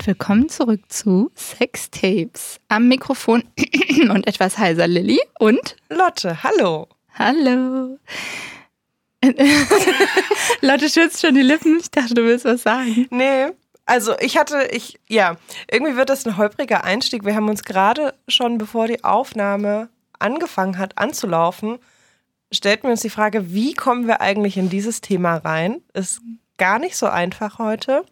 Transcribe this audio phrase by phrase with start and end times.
[0.00, 2.58] Und willkommen zurück zu Sextapes.
[2.68, 3.44] Am Mikrofon
[4.08, 6.42] und etwas heiser Lilly und Lotte.
[6.42, 6.88] Hallo.
[7.18, 7.98] Hallo.
[10.62, 11.76] Lotte schützt schon die Lippen.
[11.78, 13.08] Ich dachte, du willst was sagen.
[13.10, 13.48] Nee,
[13.84, 15.36] also ich hatte, ich, ja,
[15.70, 17.26] irgendwie wird das ein holpriger Einstieg.
[17.26, 21.78] Wir haben uns gerade schon, bevor die Aufnahme angefangen hat anzulaufen,
[22.50, 25.82] stellten wir uns die Frage, wie kommen wir eigentlich in dieses Thema rein?
[25.92, 26.22] Ist
[26.56, 28.06] gar nicht so einfach heute.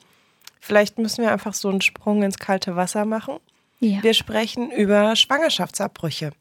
[0.61, 3.39] Vielleicht müssen wir einfach so einen Sprung ins kalte Wasser machen.
[3.81, 4.03] Ja.
[4.03, 6.33] Wir sprechen über Schwangerschaftsabbrüche.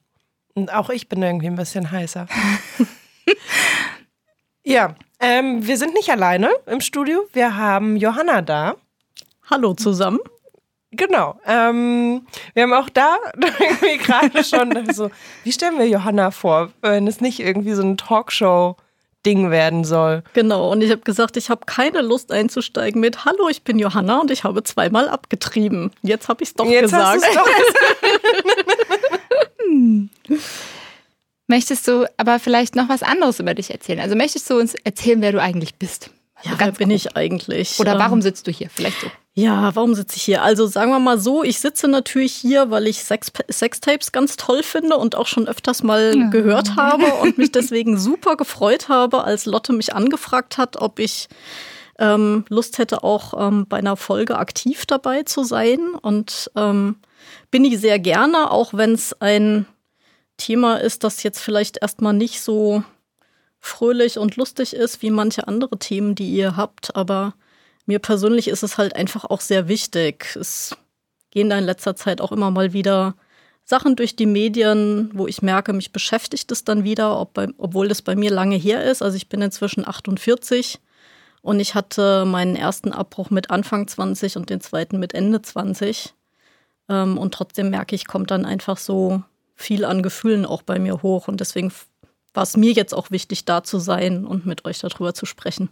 [0.55, 2.27] Und auch ich bin irgendwie ein bisschen heißer.
[4.63, 7.27] ja, ähm, wir sind nicht alleine im Studio.
[7.33, 8.75] Wir haben Johanna da.
[9.49, 10.19] Hallo zusammen.
[10.91, 11.39] Genau.
[11.45, 15.11] Ähm, wir haben auch da irgendwie gerade schon so,
[15.43, 18.77] wie stellen wir Johanna vor, wenn es nicht irgendwie so eine Talkshow
[19.27, 20.23] Ding werden soll.
[20.31, 24.21] Genau, und ich habe gesagt, ich habe keine Lust einzusteigen mit Hallo, ich bin Johanna
[24.21, 25.91] und ich habe zweimal abgetrieben.
[26.01, 27.25] Jetzt habe ich es doch Jetzt gesagt.
[27.25, 27.49] hast doch
[31.47, 33.99] Möchtest du aber vielleicht noch was anderes über dich erzählen?
[33.99, 36.09] Also möchtest du uns erzählen, wer du eigentlich bist?
[36.43, 37.79] Ja, wer bin ich eigentlich?
[37.79, 38.69] Oder warum Ähm, sitzt du hier?
[38.69, 39.07] Vielleicht so.
[39.33, 40.41] Ja, warum sitze ich hier?
[40.41, 44.63] Also sagen wir mal so, ich sitze natürlich hier, weil ich Sex Sextapes ganz toll
[44.63, 46.29] finde und auch schon öfters mal Ja.
[46.29, 51.27] gehört habe und mich deswegen super gefreut habe, als Lotte mich angefragt hat, ob ich
[51.99, 55.79] ähm, Lust hätte, auch ähm, bei einer Folge aktiv dabei zu sein.
[56.01, 56.97] Und ähm,
[57.51, 59.67] bin ich sehr gerne, auch wenn es ein
[60.37, 62.83] Thema ist, das jetzt vielleicht erstmal nicht so
[63.59, 67.33] fröhlich und lustig ist wie manche andere Themen, die ihr habt, aber
[67.85, 70.35] mir persönlich ist es halt einfach auch sehr wichtig.
[70.35, 70.75] Es
[71.31, 73.15] gehen da in letzter Zeit auch immer mal wieder
[73.63, 77.87] Sachen durch die Medien, wo ich merke, mich beschäftigt es dann wieder, ob bei, obwohl
[77.87, 79.01] das bei mir lange her ist.
[79.01, 80.79] Also ich bin inzwischen 48
[81.41, 86.13] und ich hatte meinen ersten Abbruch mit Anfang 20 und den zweiten mit Ende 20.
[86.89, 89.21] Ähm, und trotzdem merke ich, kommt dann einfach so
[89.55, 91.27] viel an Gefühlen auch bei mir hoch.
[91.27, 91.71] Und deswegen
[92.33, 95.69] war es mir jetzt auch wichtig, da zu sein und mit euch darüber zu sprechen.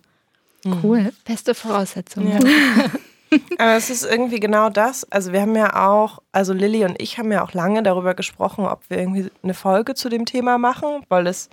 [0.83, 1.13] Cool.
[1.25, 2.31] Beste Voraussetzung.
[2.31, 2.39] Ja.
[3.57, 5.09] Aber es ist irgendwie genau das.
[5.11, 8.65] Also wir haben ja auch, also Lilly und ich haben ja auch lange darüber gesprochen,
[8.65, 11.49] ob wir irgendwie eine Folge zu dem Thema machen, weil es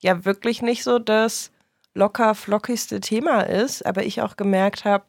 [0.00, 1.50] ja wirklich nicht so das
[1.94, 3.86] locker flockigste Thema ist.
[3.86, 5.04] Aber ich auch gemerkt habe,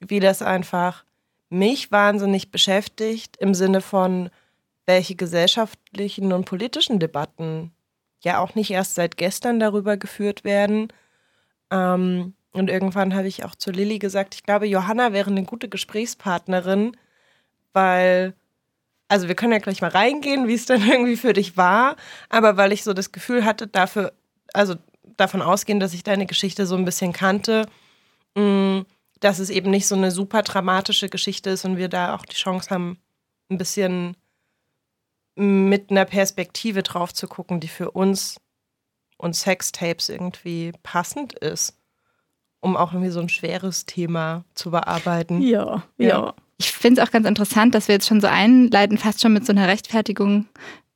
[0.00, 1.04] wie das einfach
[1.48, 4.30] mich wahnsinnig beschäftigt im Sinne von,
[4.86, 7.72] welche gesellschaftlichen und politischen Debatten
[8.22, 10.88] ja auch nicht erst seit gestern darüber geführt werden.
[11.70, 15.68] Ähm, und irgendwann habe ich auch zu Lilly gesagt, ich glaube, Johanna wäre eine gute
[15.68, 16.96] Gesprächspartnerin,
[17.72, 18.34] weil,
[19.08, 21.96] also wir können ja gleich mal reingehen, wie es dann irgendwie für dich war,
[22.28, 24.12] aber weil ich so das Gefühl hatte, dafür,
[24.54, 24.74] also
[25.16, 27.66] davon ausgehen, dass ich deine Geschichte so ein bisschen kannte,
[28.34, 28.84] mh,
[29.20, 32.36] dass es eben nicht so eine super dramatische Geschichte ist und wir da auch die
[32.36, 32.98] Chance haben,
[33.50, 34.16] ein bisschen
[35.38, 38.36] mit einer Perspektive drauf zu gucken, die für uns
[39.16, 41.76] und Sextapes irgendwie passend ist,
[42.60, 45.40] um auch irgendwie so ein schweres Thema zu bearbeiten.
[45.40, 46.08] Ja, ja.
[46.08, 46.34] Ja.
[46.60, 49.46] Ich finde es auch ganz interessant, dass wir jetzt schon so einleiten, fast schon mit
[49.46, 50.46] so einer Rechtfertigung,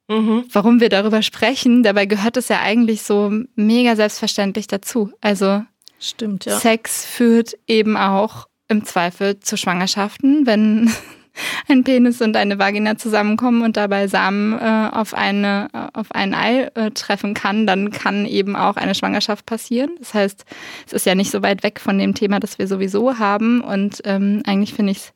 [0.08, 0.44] Mhm.
[0.52, 1.84] warum wir darüber sprechen.
[1.84, 5.12] Dabei gehört es ja eigentlich so mega selbstverständlich dazu.
[5.20, 5.62] Also
[6.00, 6.58] Stimmt, ja.
[6.58, 10.92] Sex führt eben auch im Zweifel zu Schwangerschaften, wenn
[11.68, 16.34] ein Penis und eine Vagina zusammenkommen und dabei Samen äh, auf, eine, äh, auf ein
[16.34, 19.90] Ei äh, treffen kann, dann kann eben auch eine Schwangerschaft passieren.
[19.98, 20.44] Das heißt,
[20.86, 23.60] es ist ja nicht so weit weg von dem Thema, das wir sowieso haben.
[23.60, 25.12] Und ähm, eigentlich finde ich es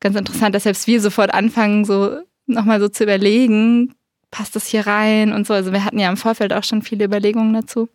[0.00, 3.94] ganz interessant, dass selbst wir sofort anfangen, so nochmal so zu überlegen,
[4.30, 5.54] passt das hier rein und so.
[5.54, 7.88] Also wir hatten ja im Vorfeld auch schon viele Überlegungen dazu.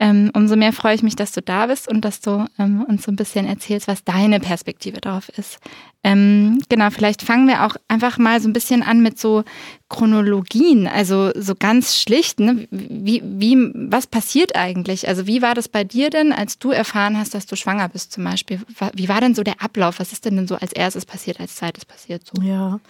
[0.00, 3.04] Ähm, umso mehr freue ich mich, dass du da bist und dass du ähm, uns
[3.04, 5.58] so ein bisschen erzählst, was deine Perspektive darauf ist.
[6.04, 9.42] Ähm, genau, vielleicht fangen wir auch einfach mal so ein bisschen an mit so
[9.88, 12.40] Chronologien, also so ganz schlicht.
[12.40, 12.68] Ne?
[12.70, 15.08] Wie, wie, was passiert eigentlich?
[15.08, 18.12] Also wie war das bei dir denn, als du erfahren hast, dass du schwanger bist
[18.12, 18.60] zum Beispiel?
[18.92, 19.98] Wie war denn so der Ablauf?
[19.98, 22.22] Was ist denn, denn so als erstes passiert, als zweites passiert?
[22.26, 22.42] So?
[22.42, 22.80] Ja,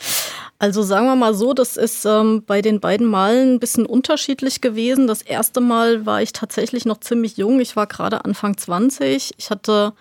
[0.59, 4.61] also sagen wir mal so, das ist ähm, bei den beiden Malen ein bisschen unterschiedlich
[4.61, 5.07] gewesen.
[5.07, 7.61] Das erste Mal war ich tatsächlich noch ziemlich jung.
[7.61, 9.35] Ich war gerade Anfang 20.
[9.37, 9.93] Ich hatte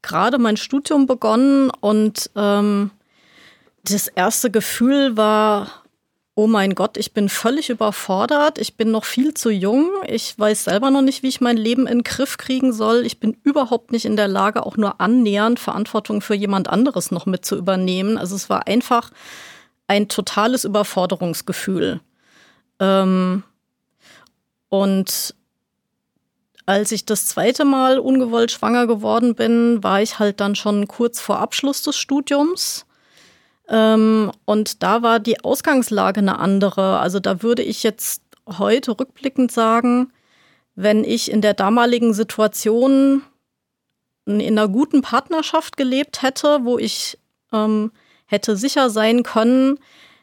[0.00, 2.90] gerade mein Studium begonnen und ähm,
[3.84, 5.81] das erste Gefühl war,
[6.34, 8.58] oh mein Gott, ich bin völlig überfordert.
[8.58, 9.90] Ich bin noch viel zu jung.
[10.06, 13.04] Ich weiß selber noch nicht, wie ich mein Leben in den Griff kriegen soll.
[13.04, 17.26] Ich bin überhaupt nicht in der Lage, auch nur annähernd Verantwortung für jemand anderes noch
[17.26, 18.16] mit zu übernehmen.
[18.16, 19.10] Also es war einfach
[19.88, 22.00] ein totales Überforderungsgefühl.
[22.80, 23.42] Ähm,
[24.70, 25.34] und
[26.64, 31.20] als ich das zweite Mal ungewollt schwanger geworden bin, war ich halt dann schon kurz
[31.20, 32.86] vor Abschluss des Studiums.
[33.68, 36.98] Ähm, und da war die Ausgangslage eine andere.
[36.98, 40.12] Also da würde ich jetzt heute rückblickend sagen,
[40.74, 43.22] wenn ich in der damaligen Situation
[44.26, 47.18] in einer guten Partnerschaft gelebt hätte, wo ich
[47.52, 47.92] ähm,
[48.26, 49.78] hätte sicher sein können,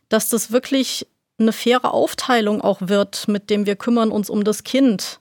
[0.07, 1.07] dass das wirklich
[1.37, 5.19] eine faire Aufteilung auch wird, mit dem wir kümmern uns um das Kind,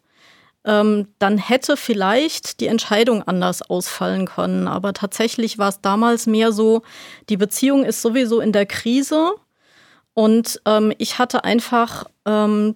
[0.64, 4.69] ähm, dann hätte vielleicht die Entscheidung anders ausfallen können.
[4.69, 6.82] Aber tatsächlich war es damals mehr so,
[7.28, 9.32] die Beziehung ist sowieso in der Krise
[10.14, 12.75] und ähm, ich hatte einfach ähm,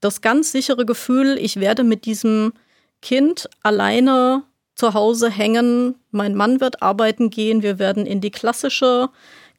[0.00, 2.54] das ganz sichere Gefühl, ich werde mit diesem
[3.02, 4.42] Kind alleine
[4.74, 5.96] zu Hause hängen.
[6.10, 7.62] Mein Mann wird arbeiten gehen.
[7.62, 9.10] Wir werden in die klassische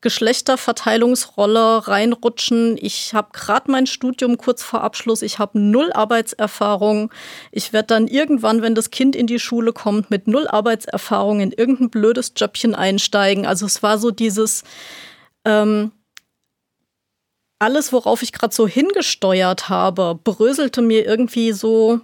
[0.04, 2.78] Geschlechterverteilungsrolle reinrutschen.
[2.80, 5.22] Ich habe gerade mein Studium kurz vor Abschluss.
[5.22, 7.10] Ich habe null Arbeitserfahrung.
[7.52, 11.54] Ich werde dann irgendwann, wenn das Kind in die Schule kommt, mit null Arbeitserfahrung in
[11.54, 13.46] irgendein blödes Jobchen einsteigen.
[13.46, 14.64] Also es war so dieses
[15.46, 15.94] ähm,
[17.60, 22.02] alles, worauf ich gerade so hingesteuert habe, bröselte mir irgendwie so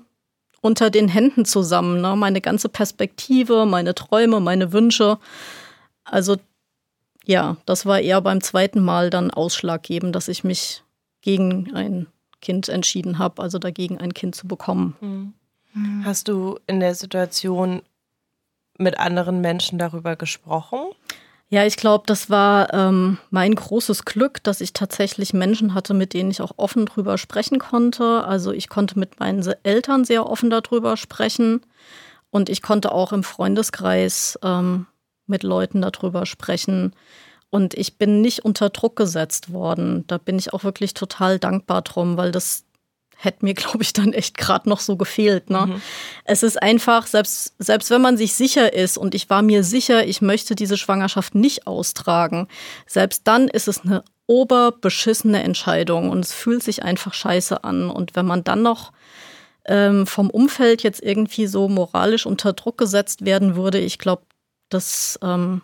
[0.61, 1.99] unter den Händen zusammen.
[1.99, 2.15] Ne?
[2.15, 5.19] Meine ganze Perspektive, meine Träume, meine Wünsche.
[6.05, 6.37] Also
[7.29, 10.83] ja, das war eher beim zweiten Mal dann ausschlaggebend, dass ich mich
[11.21, 12.07] gegen ein
[12.41, 14.95] Kind entschieden habe, also dagegen ein Kind zu bekommen.
[14.99, 16.03] Mhm.
[16.03, 17.83] Hast du in der Situation
[18.79, 20.79] mit anderen Menschen darüber gesprochen?
[21.49, 26.15] Ja, ich glaube, das war ähm, mein großes Glück, dass ich tatsächlich Menschen hatte, mit
[26.15, 28.23] denen ich auch offen drüber sprechen konnte.
[28.23, 31.61] Also ich konnte mit meinen Eltern sehr offen darüber sprechen
[32.31, 34.87] und ich konnte auch im Freundeskreis ähm,
[35.29, 36.93] mit Leuten darüber sprechen.
[37.49, 40.05] Und ich bin nicht unter Druck gesetzt worden.
[40.07, 42.63] Da bin ich auch wirklich total dankbar drum, weil das
[43.19, 45.49] hätte mir, glaube ich, dann echt gerade noch so gefehlt.
[45.49, 45.67] Ne?
[45.67, 45.81] Mhm.
[46.25, 50.05] Es ist einfach, selbst, selbst wenn man sich sicher ist und ich war mir sicher,
[50.05, 52.47] ich möchte diese Schwangerschaft nicht austragen,
[52.87, 57.89] selbst dann ist es eine oberbeschissene Entscheidung und es fühlt sich einfach scheiße an.
[57.89, 58.91] Und wenn man dann noch
[59.65, 64.21] ähm, vom Umfeld jetzt irgendwie so moralisch unter Druck gesetzt werden würde, ich glaube,
[64.69, 65.61] das ähm,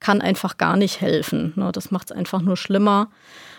[0.00, 1.52] kann einfach gar nicht helfen.
[1.56, 1.72] Ne?
[1.72, 3.10] Das macht es einfach nur schlimmer.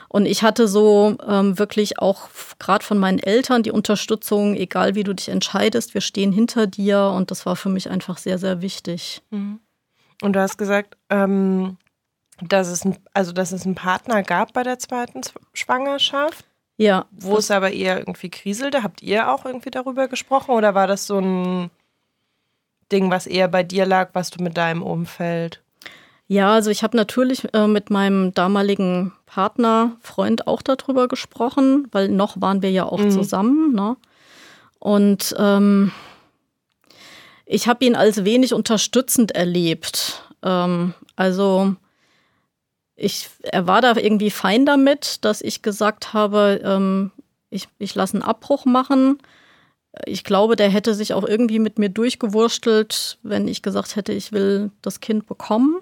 [0.09, 2.29] Und ich hatte so ähm, wirklich auch
[2.59, 7.11] gerade von meinen Eltern die Unterstützung, egal wie du dich entscheidest, wir stehen hinter dir.
[7.15, 9.23] Und das war für mich einfach sehr, sehr wichtig.
[9.31, 9.59] Mhm.
[10.21, 11.77] Und du hast gesagt, ähm,
[12.41, 15.21] dass, es ein, also, dass es einen Partner gab bei der zweiten
[15.53, 16.45] Schwangerschaft.
[16.77, 17.05] Ja.
[17.11, 18.83] Wo es aber eher irgendwie kriselte.
[18.83, 21.71] Habt ihr auch irgendwie darüber gesprochen oder war das so ein
[22.91, 25.61] Ding, was eher bei dir lag, was du mit deinem Umfeld?
[26.27, 32.09] Ja, also ich habe natürlich äh, mit meinem damaligen Partner, Freund auch darüber gesprochen, weil
[32.09, 33.11] noch waren wir ja auch mhm.
[33.11, 33.73] zusammen.
[33.73, 33.95] Ne?
[34.79, 35.91] Und ähm,
[37.45, 40.23] ich habe ihn als wenig unterstützend erlebt.
[40.41, 41.75] Ähm, also
[42.95, 47.11] ich, er war da irgendwie fein damit, dass ich gesagt habe, ähm,
[47.51, 49.19] ich, ich lasse einen Abbruch machen
[50.05, 54.31] ich glaube, der hätte sich auch irgendwie mit mir durchgewurstelt, wenn ich gesagt hätte, ich
[54.31, 55.77] will das Kind bekommen.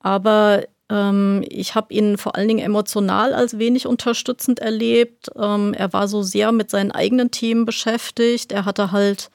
[0.00, 5.30] Aber ähm, ich habe ihn vor allen Dingen emotional als wenig unterstützend erlebt.
[5.36, 8.52] Ähm, er war so sehr mit seinen eigenen Themen beschäftigt.
[8.52, 9.30] Er hatte halt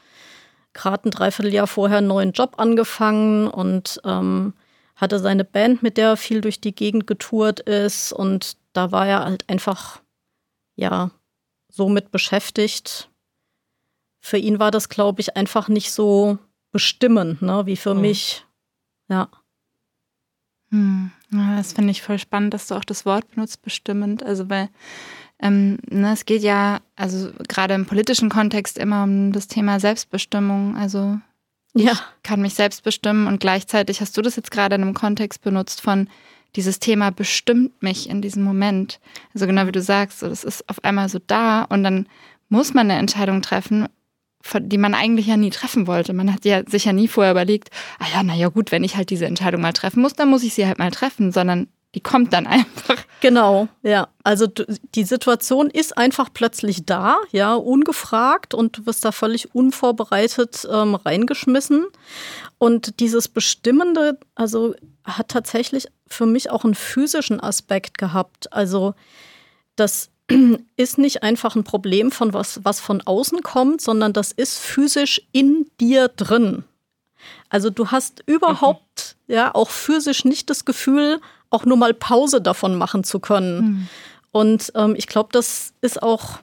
[0.74, 4.54] gerade ein Dreivierteljahr vorher einen neuen Job angefangen und ähm,
[4.96, 8.12] hatte seine Band, mit der er viel durch die Gegend getourt ist.
[8.12, 10.02] Und da war er halt einfach,
[10.76, 11.12] ja,
[11.70, 13.10] so mit beschäftigt
[14.28, 16.38] für ihn war das, glaube ich, einfach nicht so
[16.74, 18.02] bestimmend, ne, wie für mhm.
[18.02, 18.46] mich.
[19.08, 19.30] Ja.
[20.70, 21.12] Hm.
[21.32, 24.24] ja das finde ich voll spannend, dass du auch das Wort benutzt, bestimmend.
[24.24, 24.68] Also, weil
[25.40, 30.76] ähm, ne, es geht ja, also gerade im politischen Kontext immer um das Thema Selbstbestimmung.
[30.76, 31.20] Also
[31.74, 31.94] ja.
[31.94, 35.42] ich kann mich selbst bestimmen und gleichzeitig hast du das jetzt gerade in einem Kontext
[35.42, 36.10] benutzt von
[36.58, 39.00] dieses Thema bestimmt mich in diesem Moment.
[39.34, 42.10] Also genau wie du sagst, so, das ist auf einmal so da und dann
[42.50, 43.88] muss man eine Entscheidung treffen
[44.60, 46.14] die man eigentlich ja nie treffen wollte.
[46.14, 49.10] Man hat ja sich ja nie vorher überlegt, ah ja, naja gut, wenn ich halt
[49.10, 52.34] diese Entscheidung mal treffen muss, dann muss ich sie halt mal treffen, sondern die kommt
[52.34, 53.04] dann einfach.
[53.22, 54.08] Genau, ja.
[54.24, 54.48] Also
[54.96, 60.96] die Situation ist einfach plötzlich da, ja, ungefragt und du wirst da völlig unvorbereitet ähm,
[60.96, 61.86] reingeschmissen.
[62.58, 68.52] Und dieses Bestimmende, also hat tatsächlich für mich auch einen physischen Aspekt gehabt.
[68.54, 68.94] Also
[69.76, 70.10] das
[70.78, 75.22] ist nicht einfach ein Problem von was, was von außen kommt, sondern das ist physisch
[75.32, 76.64] in dir drin.
[77.50, 79.36] Also du hast überhaupt, mhm.
[79.36, 83.62] ja, auch physisch nicht das Gefühl, auch nur mal Pause davon machen zu können.
[83.62, 83.88] Mhm.
[84.32, 86.40] Und ähm, ich glaube, das ist auch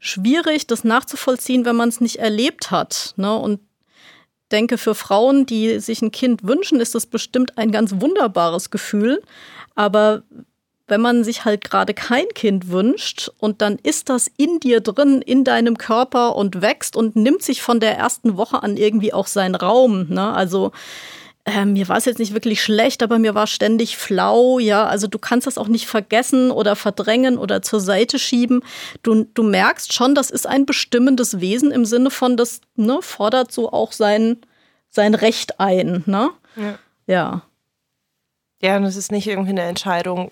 [0.00, 3.14] schwierig, das nachzuvollziehen, wenn man es nicht erlebt hat.
[3.16, 3.34] Ne?
[3.34, 3.60] Und
[4.50, 9.22] denke, für Frauen, die sich ein Kind wünschen, ist das bestimmt ein ganz wunderbares Gefühl.
[9.74, 10.22] Aber
[10.88, 15.22] wenn man sich halt gerade kein Kind wünscht und dann ist das in dir drin,
[15.22, 19.26] in deinem Körper und wächst und nimmt sich von der ersten Woche an irgendwie auch
[19.26, 20.08] seinen Raum.
[20.08, 20.32] Ne?
[20.32, 20.72] Also
[21.44, 24.86] äh, mir war es jetzt nicht wirklich schlecht, aber mir war ständig flau, ja.
[24.86, 28.62] Also du kannst das auch nicht vergessen oder verdrängen oder zur Seite schieben.
[29.02, 33.50] Du, du merkst schon, das ist ein bestimmendes Wesen im Sinne von, das ne, fordert
[33.50, 34.38] so auch sein,
[34.88, 36.30] sein Recht ein, ne?
[36.54, 36.78] Ja.
[37.06, 37.42] Ja,
[38.60, 40.30] ja und es ist nicht irgendwie eine Entscheidung,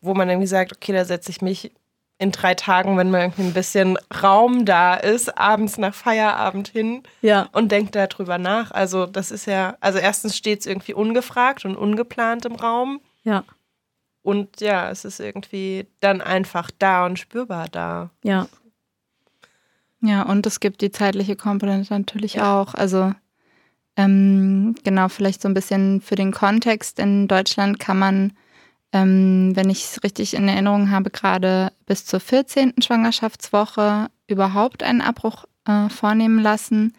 [0.00, 1.72] wo man irgendwie sagt, okay, da setze ich mich
[2.20, 7.02] in drei Tagen, wenn mal irgendwie ein bisschen Raum da ist, abends nach Feierabend hin
[7.22, 7.48] ja.
[7.52, 8.70] und denkt darüber nach.
[8.72, 13.00] Also das ist ja, also erstens steht es irgendwie ungefragt und ungeplant im Raum.
[13.22, 13.44] Ja.
[14.22, 18.10] Und ja, es ist irgendwie dann einfach da und spürbar da.
[18.22, 18.48] Ja.
[20.02, 22.60] Ja, und es gibt die zeitliche Komponente natürlich ja.
[22.60, 22.74] auch.
[22.74, 23.14] Also
[23.96, 26.98] ähm, genau, vielleicht so ein bisschen für den Kontext.
[26.98, 28.32] In Deutschland kann man
[28.92, 32.74] ähm, wenn ich es richtig in Erinnerung habe, gerade bis zur 14.
[32.82, 36.94] Schwangerschaftswoche überhaupt einen Abbruch äh, vornehmen lassen.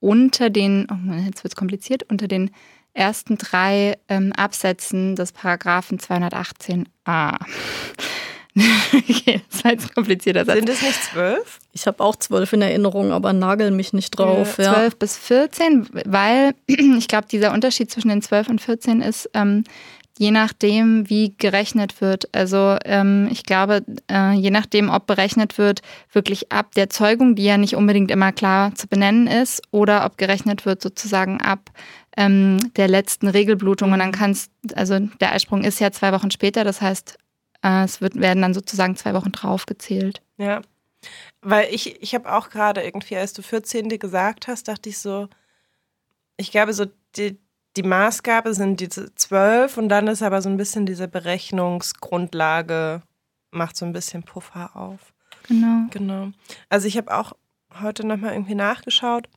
[0.00, 2.50] Unter den, oh, jetzt wird es kompliziert, unter den
[2.94, 7.38] ersten drei ähm, Absätzen des Paragraphen 218a.
[8.92, 10.56] okay, das war jetzt komplizierter Satz.
[10.56, 11.58] Sind es nicht zwölf?
[11.72, 14.54] Ich habe auch zwölf in Erinnerung, aber nagel mich nicht drauf.
[14.54, 14.98] Zwölf ja.
[14.98, 19.64] bis 14, weil ich glaube, dieser Unterschied zwischen den zwölf und 14 ist, ähm,
[20.20, 22.28] je nachdem, wie gerechnet wird.
[22.36, 25.80] Also ähm, ich glaube, äh, je nachdem, ob berechnet wird,
[26.12, 30.18] wirklich ab der Zeugung, die ja nicht unbedingt immer klar zu benennen ist, oder ob
[30.18, 31.70] gerechnet wird sozusagen ab
[32.18, 33.92] ähm, der letzten Regelblutung.
[33.92, 37.16] Und dann kann es, also der Eisprung ist ja zwei Wochen später, das heißt,
[37.62, 40.20] äh, es wird, werden dann sozusagen zwei Wochen draufgezählt.
[40.36, 40.60] Ja,
[41.40, 43.88] weil ich, ich habe auch gerade irgendwie, als du 14.
[43.98, 45.28] gesagt hast, dachte ich so,
[46.36, 46.84] ich glaube, so
[47.16, 47.38] die,
[47.80, 53.00] die Maßgabe sind diese zwölf und dann ist aber so ein bisschen diese Berechnungsgrundlage,
[53.52, 55.14] macht so ein bisschen Puffer auf.
[55.48, 55.86] Genau.
[55.90, 56.28] Genau.
[56.68, 57.32] Also ich habe auch
[57.80, 59.30] heute nochmal irgendwie nachgeschaut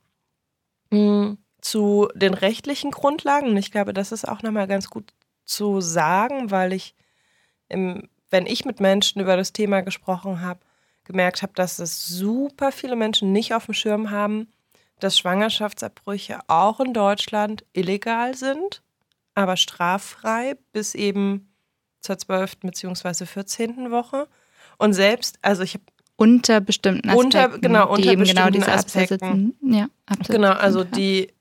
[0.89, 5.13] mh, hm, zu den rechtlichen Grundlagen und ich glaube, das ist auch nochmal ganz gut
[5.45, 6.95] zu sagen, weil ich,
[7.69, 10.59] im, wenn ich mit Menschen über das Thema gesprochen habe,
[11.05, 14.49] gemerkt habe, dass es super viele Menschen nicht auf dem Schirm haben,
[14.99, 18.81] dass Schwangerschaftsabbrüche auch in Deutschland illegal sind,
[19.35, 21.53] aber straffrei bis eben
[21.99, 22.59] zur 12.
[22.59, 23.25] bzw.
[23.25, 23.91] 14.
[23.91, 24.27] Woche.
[24.77, 25.83] Und selbst, also ich habe
[26.15, 29.55] unter bestimmten Aspekten, unter, genau, unter die genau diese Aspekten.
[29.61, 29.87] Ja,
[30.27, 31.33] genau, also die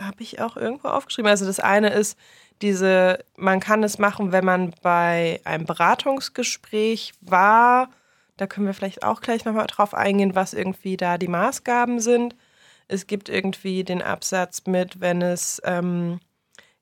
[0.00, 1.28] habe ich auch irgendwo aufgeschrieben.
[1.28, 2.16] Also das eine ist
[2.62, 7.90] diese, man kann es machen, wenn man bei einem Beratungsgespräch war.
[8.36, 12.36] Da können wir vielleicht auch gleich nochmal drauf eingehen, was irgendwie da die Maßgaben sind.
[12.88, 16.20] Es gibt irgendwie den Absatz mit, wenn es ähm,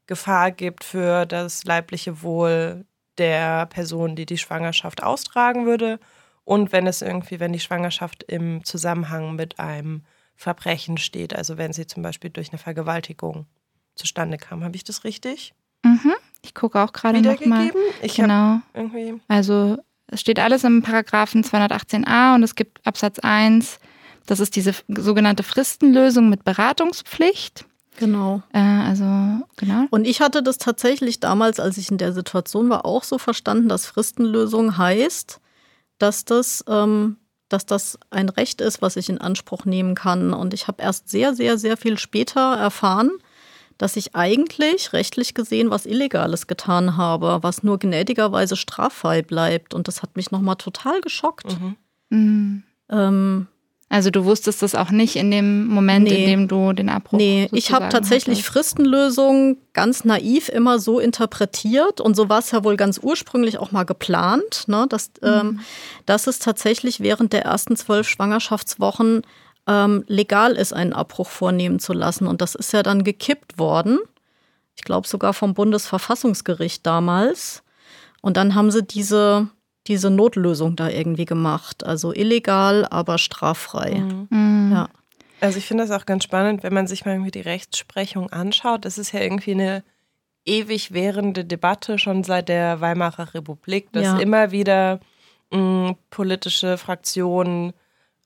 [0.07, 2.87] Gefahr gibt für das leibliche Wohl
[3.19, 5.99] der Person, die die Schwangerschaft austragen würde.
[6.45, 10.05] Und wenn es irgendwie, wenn die Schwangerschaft im Zusammenhang mit einem
[10.37, 13.47] Verbrechen steht, also wenn sie zum Beispiel durch eine Vergewaltigung
[13.97, 14.63] zustande kam.
[14.63, 15.55] Habe ich das richtig?
[15.83, 16.13] Mhm.
[16.43, 17.73] Ich gucke auch gerade nochmal.
[18.03, 18.61] Ich genau.
[18.75, 23.81] Irgendwie also es steht alles im Paragraphen 218a und es gibt Absatz 1
[24.27, 27.65] das ist diese sogenannte Fristenlösung mit Beratungspflicht.
[27.99, 28.43] Genau.
[28.53, 29.05] Äh, also,
[29.57, 29.87] genau.
[29.91, 33.69] Und ich hatte das tatsächlich damals, als ich in der Situation war, auch so verstanden,
[33.69, 35.41] dass Fristenlösung heißt,
[35.99, 37.17] dass das, ähm,
[37.49, 40.35] dass das ein Recht ist, was ich in Anspruch nehmen kann.
[40.35, 43.11] Und ich habe erst sehr, sehr, sehr viel später erfahren,
[43.79, 49.75] dass ich eigentlich rechtlich gesehen was Illegales getan habe, was nur gnädigerweise straffrei bleibt.
[49.75, 51.57] Und das hat mich nochmal total geschockt.
[52.11, 52.63] Mhm.
[52.89, 53.47] Ähm,
[53.89, 56.25] also du wusstest das auch nicht in dem Moment, nee.
[56.25, 57.19] in dem du den Abbruch.
[57.19, 58.53] Nee, ich habe tatsächlich hattest.
[58.53, 63.71] Fristenlösungen ganz naiv immer so interpretiert und so war es ja wohl ganz ursprünglich auch
[63.71, 65.29] mal geplant, ne, dass, mhm.
[65.29, 65.61] ähm,
[66.05, 69.23] dass es tatsächlich während der ersten zwölf Schwangerschaftswochen
[69.69, 72.27] ähm, legal ist, einen Abbruch vornehmen zu lassen.
[72.27, 73.99] Und das ist ja dann gekippt worden.
[74.75, 77.63] Ich glaube sogar vom Bundesverfassungsgericht damals.
[78.21, 79.49] Und dann haben sie diese
[79.87, 81.85] diese Notlösung da irgendwie gemacht.
[81.85, 83.97] Also illegal, aber straffrei.
[83.97, 84.29] Mhm.
[84.31, 84.73] mhm.
[84.73, 84.89] Ja.
[85.39, 88.87] Also ich finde das auch ganz spannend, wenn man sich mal irgendwie die Rechtsprechung anschaut.
[88.87, 89.85] Das ist ja irgendwie eine
[90.47, 94.19] ewig währende Debatte schon seit der Weimarer Republik, dass ja.
[94.19, 95.01] immer wieder
[95.51, 95.59] mh,
[95.91, 97.75] mm, politische Fraktionen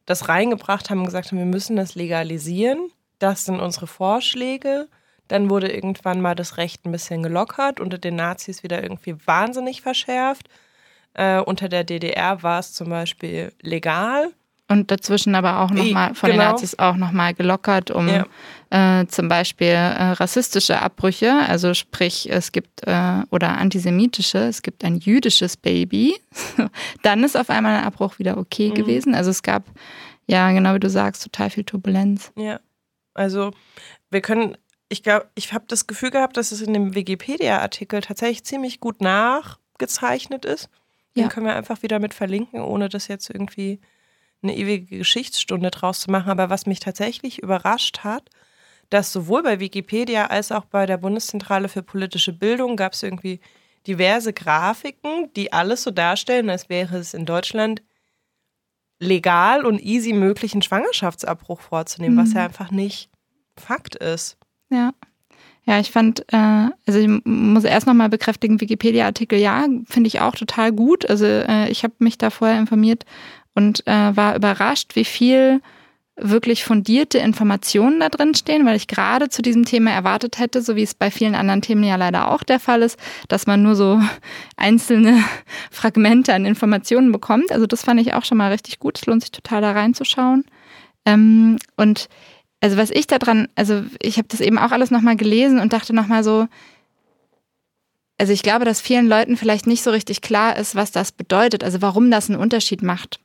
[0.07, 2.91] das reingebracht haben und gesagt haben, wir müssen das legalisieren.
[3.19, 4.89] Das sind unsere Vorschläge.
[5.29, 9.83] Dann wurde irgendwann mal das Recht ein bisschen gelockert, unter den Nazis wieder irgendwie wahnsinnig
[9.83, 10.49] verschärft.
[11.15, 14.33] Äh, unter der DDR war es zum Beispiel legal.
[14.69, 16.43] und dazwischen aber auch nochmal von genau.
[16.43, 18.25] den Nazis auch nochmal gelockert, um ja.
[18.71, 24.85] äh, zum Beispiel äh, rassistische Abbrüche, also sprich, es gibt äh, oder antisemitische, es gibt
[24.85, 26.15] ein jüdisches Baby,
[27.03, 28.75] dann ist auf einmal ein Abbruch wieder okay mhm.
[28.75, 29.15] gewesen.
[29.17, 29.65] Also es gab,
[30.29, 32.31] ja, genau wie du sagst, total viel Turbulenz.
[32.37, 32.61] Ja.
[33.15, 33.51] Also
[34.11, 34.57] wir können,
[34.89, 39.01] ich glaube, ich habe das Gefühl gehabt, dass es in dem Wikipedia-Artikel tatsächlich ziemlich gut
[39.01, 40.69] nachgezeichnet ist.
[41.21, 41.29] Den ja.
[41.29, 43.81] können wir einfach wieder mit verlinken, ohne das jetzt irgendwie
[44.43, 46.31] eine ewige Geschichtsstunde draus zu machen.
[46.31, 48.31] Aber was mich tatsächlich überrascht hat,
[48.89, 53.41] dass sowohl bei Wikipedia als auch bei der Bundeszentrale für politische Bildung gab es irgendwie
[53.87, 57.83] diverse Grafiken, die alles so darstellen, als wäre es in Deutschland
[58.99, 62.23] legal und easy möglich, einen Schwangerschaftsabbruch vorzunehmen, mhm.
[62.23, 63.11] was ja einfach nicht
[63.57, 64.39] Fakt ist.
[64.71, 64.93] Ja.
[65.67, 70.35] Ja, ich fand, äh, also ich muss erst nochmal bekräftigen, Wikipedia-Artikel, ja, finde ich auch
[70.35, 71.09] total gut.
[71.09, 73.05] Also äh, ich habe mich da vorher informiert
[73.55, 75.61] und äh, war überrascht, wie viel
[76.23, 80.77] wirklich fundierte Informationen da drin stehen, weil ich gerade zu diesem Thema erwartet hätte, so
[80.77, 82.99] wie es bei vielen anderen Themen ja leider auch der Fall ist,
[83.29, 84.01] dass man nur so
[84.57, 85.23] einzelne
[85.71, 87.53] Fragmente an Informationen bekommt.
[87.53, 88.99] Also das fand ich auch schon mal richtig gut.
[88.99, 90.45] Es lohnt sich total da reinzuschauen.
[91.07, 92.09] Ähm, und
[92.61, 95.73] also was ich da dran, also ich habe das eben auch alles nochmal gelesen und
[95.73, 96.47] dachte nochmal so,
[98.19, 101.65] also ich glaube, dass vielen Leuten vielleicht nicht so richtig klar ist, was das bedeutet,
[101.65, 103.19] also warum das einen Unterschied macht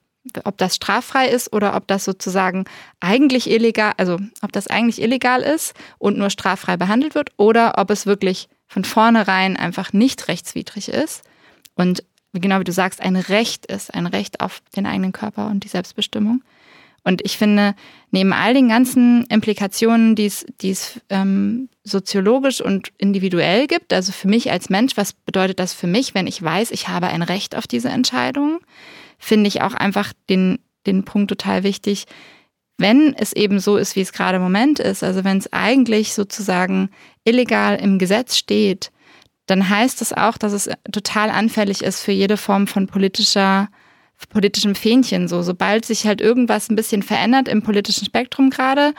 [0.44, 2.66] ob das straffrei ist oder ob das sozusagen
[3.00, 7.92] eigentlich illegal, also ob das eigentlich illegal ist und nur straffrei behandelt wird oder ob
[7.92, 11.24] es wirklich von vornherein einfach nicht rechtswidrig ist
[11.76, 15.64] und genau wie du sagst, ein Recht ist, ein Recht auf den eigenen Körper und
[15.64, 16.44] die Selbstbestimmung.
[17.06, 17.76] Und ich finde,
[18.12, 24.28] neben all den ganzen Implikationen, die es, es ähm, soziologisch und individuell gibt, also für
[24.28, 27.56] mich als Mensch, was bedeutet das für mich, wenn ich weiß, ich habe ein Recht
[27.56, 28.60] auf diese Entscheidung?
[29.18, 32.06] finde ich auch einfach den, den Punkt total wichtig,
[32.78, 36.14] wenn es eben so ist, wie es gerade im Moment ist, also wenn es eigentlich
[36.14, 36.90] sozusagen
[37.24, 38.92] illegal im Gesetz steht,
[39.46, 43.70] dann heißt das auch, dass es total anfällig ist für jede Form von politischer,
[44.30, 45.28] politischem Fähnchen.
[45.28, 48.94] So, sobald sich halt irgendwas ein bisschen verändert im politischen Spektrum gerade,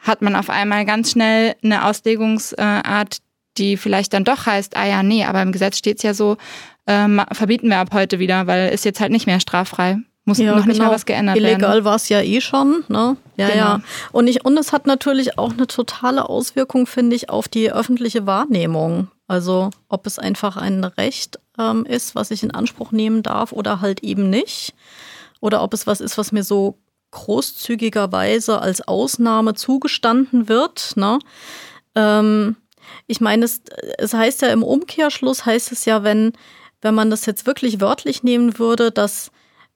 [0.00, 3.18] hat man auf einmal ganz schnell eine Auslegungsart,
[3.58, 6.36] die vielleicht dann doch heißt, ah ja, nee, aber im Gesetz steht es ja so,
[6.86, 9.98] ähm, verbieten wir ab heute wieder, weil ist jetzt halt nicht mehr straffrei.
[10.24, 10.66] Muss ja, noch genau.
[10.66, 11.62] nicht mal was geändert Illegal werden.
[11.62, 13.16] Illegal war es ja eh schon, ne?
[13.36, 13.58] Ja, genau.
[13.58, 13.80] ja.
[14.10, 18.26] Und, ich, und es hat natürlich auch eine totale Auswirkung, finde ich, auf die öffentliche
[18.26, 19.08] Wahrnehmung.
[19.28, 23.80] Also ob es einfach ein Recht ähm, ist, was ich in Anspruch nehmen darf oder
[23.80, 24.74] halt eben nicht.
[25.40, 26.78] Oder ob es was ist, was mir so
[27.10, 30.92] großzügigerweise als Ausnahme zugestanden wird.
[30.96, 31.18] Ne?
[31.94, 32.56] Ähm,
[33.06, 33.62] ich meine, es,
[33.98, 36.32] es heißt ja im Umkehrschluss, heißt es ja, wenn
[36.86, 39.30] wenn man das jetzt wirklich wörtlich nehmen würde, dass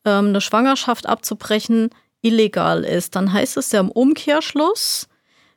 [0.04, 1.90] ähm, eine Schwangerschaft abzubrechen
[2.22, 5.08] illegal ist, dann heißt es ja im Umkehrschluss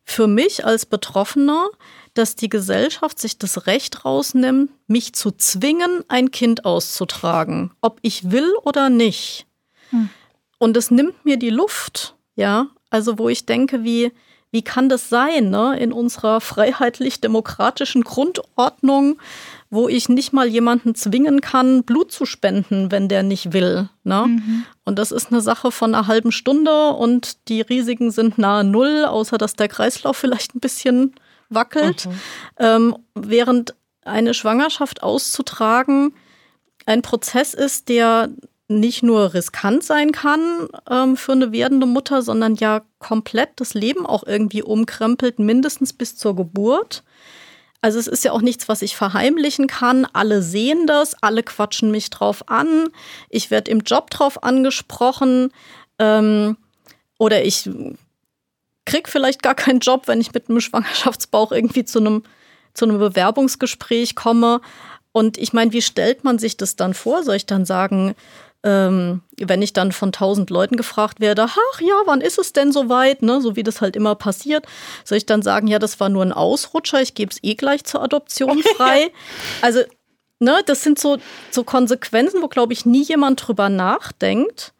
[0.03, 1.69] für mich als Betroffener,
[2.13, 8.31] dass die Gesellschaft sich das Recht rausnimmt, mich zu zwingen, ein Kind auszutragen, ob ich
[8.31, 9.47] will oder nicht.
[9.89, 10.09] Hm.
[10.59, 12.67] Und es nimmt mir die Luft, ja.
[12.89, 14.11] Also wo ich denke, wie,
[14.53, 15.75] wie kann das sein, ne?
[15.79, 19.17] in unserer freiheitlich-demokratischen Grundordnung,
[19.71, 23.89] wo ich nicht mal jemanden zwingen kann, Blut zu spenden, wenn der nicht will.
[24.03, 24.25] Ne?
[24.27, 24.65] Mhm.
[24.85, 29.05] Und das ist eine Sache von einer halben Stunde und die Risiken sind nahe Null,
[29.05, 31.15] außer dass der Kreislauf vielleicht ein bisschen
[31.49, 32.05] wackelt.
[32.05, 32.19] Mhm.
[32.59, 33.73] Ähm, während
[34.05, 36.13] eine Schwangerschaft auszutragen
[36.85, 38.29] ein Prozess ist, der
[38.67, 44.05] nicht nur riskant sein kann ähm, für eine werdende Mutter, sondern ja komplett das Leben
[44.05, 47.03] auch irgendwie umkrempelt, mindestens bis zur Geburt.
[47.81, 50.07] Also es ist ja auch nichts, was ich verheimlichen kann.
[50.13, 52.87] Alle sehen das, alle quatschen mich drauf an.
[53.29, 55.51] Ich werde im Job drauf angesprochen.
[55.99, 56.55] Ähm,
[57.19, 57.69] oder ich
[58.85, 62.23] krieg vielleicht gar keinen Job, wenn ich mit einem Schwangerschaftsbauch irgendwie zu einem,
[62.73, 64.61] zu einem Bewerbungsgespräch komme.
[65.11, 67.23] Und ich meine, wie stellt man sich das dann vor?
[67.23, 68.15] Soll ich dann sagen,
[68.63, 72.71] ähm, wenn ich dann von tausend Leuten gefragt werde, ach ja, wann ist es denn
[72.71, 74.65] soweit, ne, so wie das halt immer passiert,
[75.03, 77.83] soll ich dann sagen, ja, das war nur ein Ausrutscher, ich gebe es eh gleich
[77.83, 79.11] zur Adoption frei.
[79.61, 79.81] also,
[80.39, 81.17] ne, das sind so,
[81.51, 84.73] so Konsequenzen, wo, glaube ich, nie jemand drüber nachdenkt.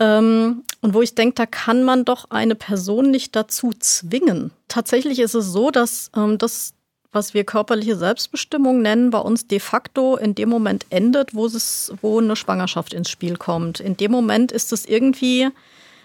[0.00, 4.50] Ähm, und wo ich denke, da kann man doch eine Person nicht dazu zwingen.
[4.66, 6.74] Tatsächlich ist es so, dass ähm, das
[7.14, 11.92] was wir körperliche Selbstbestimmung nennen, bei uns de facto in dem Moment endet, wo es,
[12.02, 13.80] wo eine Schwangerschaft ins Spiel kommt.
[13.80, 15.48] In dem Moment ist es irgendwie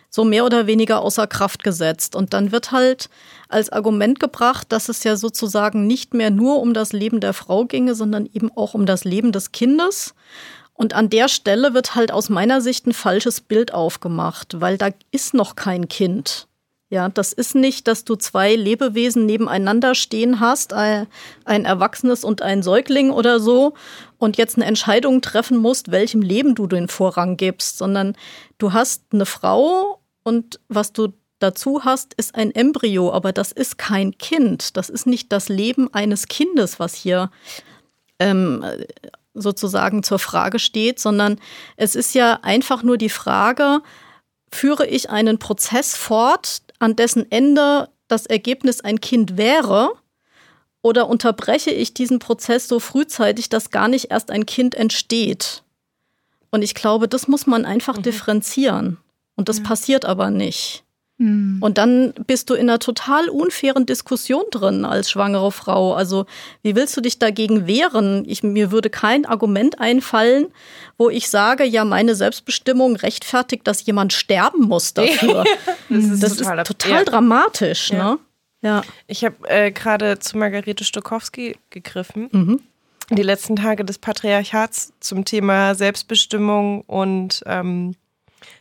[0.09, 2.15] so mehr oder weniger außer Kraft gesetzt.
[2.15, 3.09] Und dann wird halt
[3.47, 7.65] als Argument gebracht, dass es ja sozusagen nicht mehr nur um das Leben der Frau
[7.65, 10.15] ginge, sondern eben auch um das Leben des Kindes.
[10.73, 14.89] Und an der Stelle wird halt aus meiner Sicht ein falsches Bild aufgemacht, weil da
[15.11, 16.47] ist noch kein Kind.
[16.91, 21.05] Ja, das ist nicht, dass du zwei Lebewesen nebeneinander stehen hast, ein,
[21.45, 23.75] ein Erwachsenes und ein Säugling oder so,
[24.17, 28.17] und jetzt eine Entscheidung treffen musst, welchem Leben du den Vorrang gibst, sondern
[28.57, 33.77] du hast eine Frau und was du dazu hast, ist ein Embryo, aber das ist
[33.77, 34.75] kein Kind.
[34.75, 37.31] Das ist nicht das Leben eines Kindes, was hier
[38.19, 38.65] ähm,
[39.33, 41.39] sozusagen zur Frage steht, sondern
[41.77, 43.81] es ist ja einfach nur die Frage,
[44.51, 49.91] führe ich einen Prozess fort, an dessen Ende das Ergebnis ein Kind wäre,
[50.81, 55.63] oder unterbreche ich diesen Prozess so frühzeitig, dass gar nicht erst ein Kind entsteht?
[56.51, 58.03] Und ich glaube, das muss man einfach mhm.
[58.03, 58.97] differenzieren.
[59.35, 59.63] Und das ja.
[59.65, 60.83] passiert aber nicht.
[61.19, 61.57] Mhm.
[61.59, 65.93] Und dann bist du in einer total unfairen Diskussion drin als schwangere Frau.
[65.93, 66.25] Also,
[66.63, 68.23] wie willst du dich dagegen wehren?
[68.25, 70.47] Ich, mir würde kein Argument einfallen,
[70.97, 75.43] wo ich sage, ja, meine Selbstbestimmung rechtfertigt, dass jemand sterben muss dafür.
[75.89, 78.11] das ist das total, ist total dramatisch, ja.
[78.11, 78.19] ne?
[78.61, 78.81] Ja.
[79.07, 82.29] Ich habe äh, gerade zu Margarete Stokowski gegriffen.
[82.31, 82.61] Mhm.
[83.11, 87.95] Die letzten Tage des Patriarchats zum Thema Selbstbestimmung und ähm,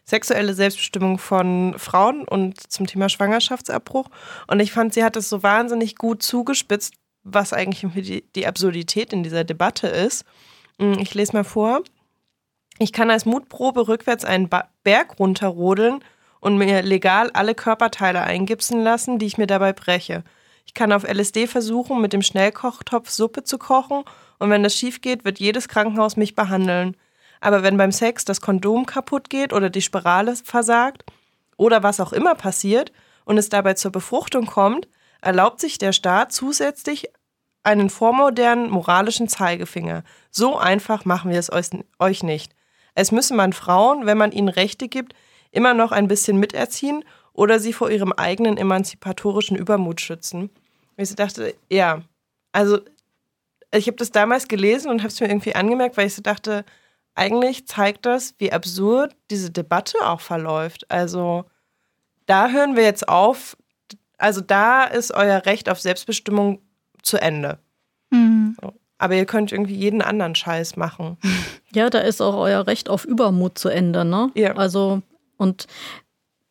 [0.05, 4.09] sexuelle Selbstbestimmung von Frauen und zum Thema Schwangerschaftsabbruch.
[4.47, 9.23] Und ich fand, sie hat es so wahnsinnig gut zugespitzt, was eigentlich die, Absurdität in
[9.23, 10.25] dieser Debatte ist.
[10.79, 11.83] Hm, ich lese mal vor.
[12.79, 16.01] Ich kann als Mutprobe rückwärts einen Berg runterrodeln
[16.41, 20.23] und mir legal alle Körperteile eingipsen lassen, die ich mir dabei breche.
[20.65, 24.05] Ich kann auf LSD versuchen, mit dem Schnellkochtopf Suppe zu kochen
[24.39, 26.97] und wenn das schief geht, wird jedes Krankenhaus mich behandeln.
[27.41, 31.05] Aber wenn beim Sex das Kondom kaputt geht oder die Spirale versagt
[31.57, 32.93] oder was auch immer passiert
[33.25, 34.89] und es dabei zur Befruchtung kommt,
[35.21, 37.09] erlaubt sich der Staat zusätzlich
[37.63, 40.05] einen vormodernen moralischen Zeigefinger.
[40.31, 42.55] So einfach machen wir es euch nicht.
[42.95, 45.15] Es müsse man Frauen, wenn man ihnen Rechte gibt,
[45.51, 50.51] immer noch ein bisschen miterziehen oder sie vor ihrem eigenen emanzipatorischen Übermut schützen.
[50.97, 52.03] Ich dachte, ja,
[52.53, 52.81] also
[53.73, 56.65] ich habe das damals gelesen und habe es mir irgendwie angemerkt, weil ich so dachte,
[57.19, 60.91] eigentlich zeigt das, wie absurd diese Debatte auch verläuft.
[60.91, 61.45] Also
[62.27, 63.57] da hören wir jetzt auf.
[64.19, 66.61] Also da ist euer Recht auf Selbstbestimmung
[67.03, 67.59] zu Ende.
[68.11, 68.57] Mhm.
[68.61, 68.73] So.
[68.99, 71.19] Aber ihr könnt irgendwie jeden anderen Scheiß machen.
[71.75, 74.31] Ja, da ist auch euer Recht auf Übermut zu Ende, ne?
[74.35, 74.57] Ja.
[74.57, 75.03] Also,
[75.37, 75.67] und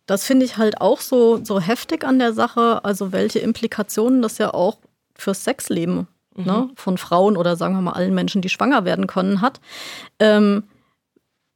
[0.05, 4.37] das finde ich halt auch so, so heftig an der Sache, also welche Implikationen das
[4.37, 4.77] ja auch
[5.15, 6.45] fürs Sexleben mhm.
[6.45, 9.59] ne, von Frauen oder sagen wir mal allen Menschen, die schwanger werden können, hat.
[10.19, 10.63] Ähm,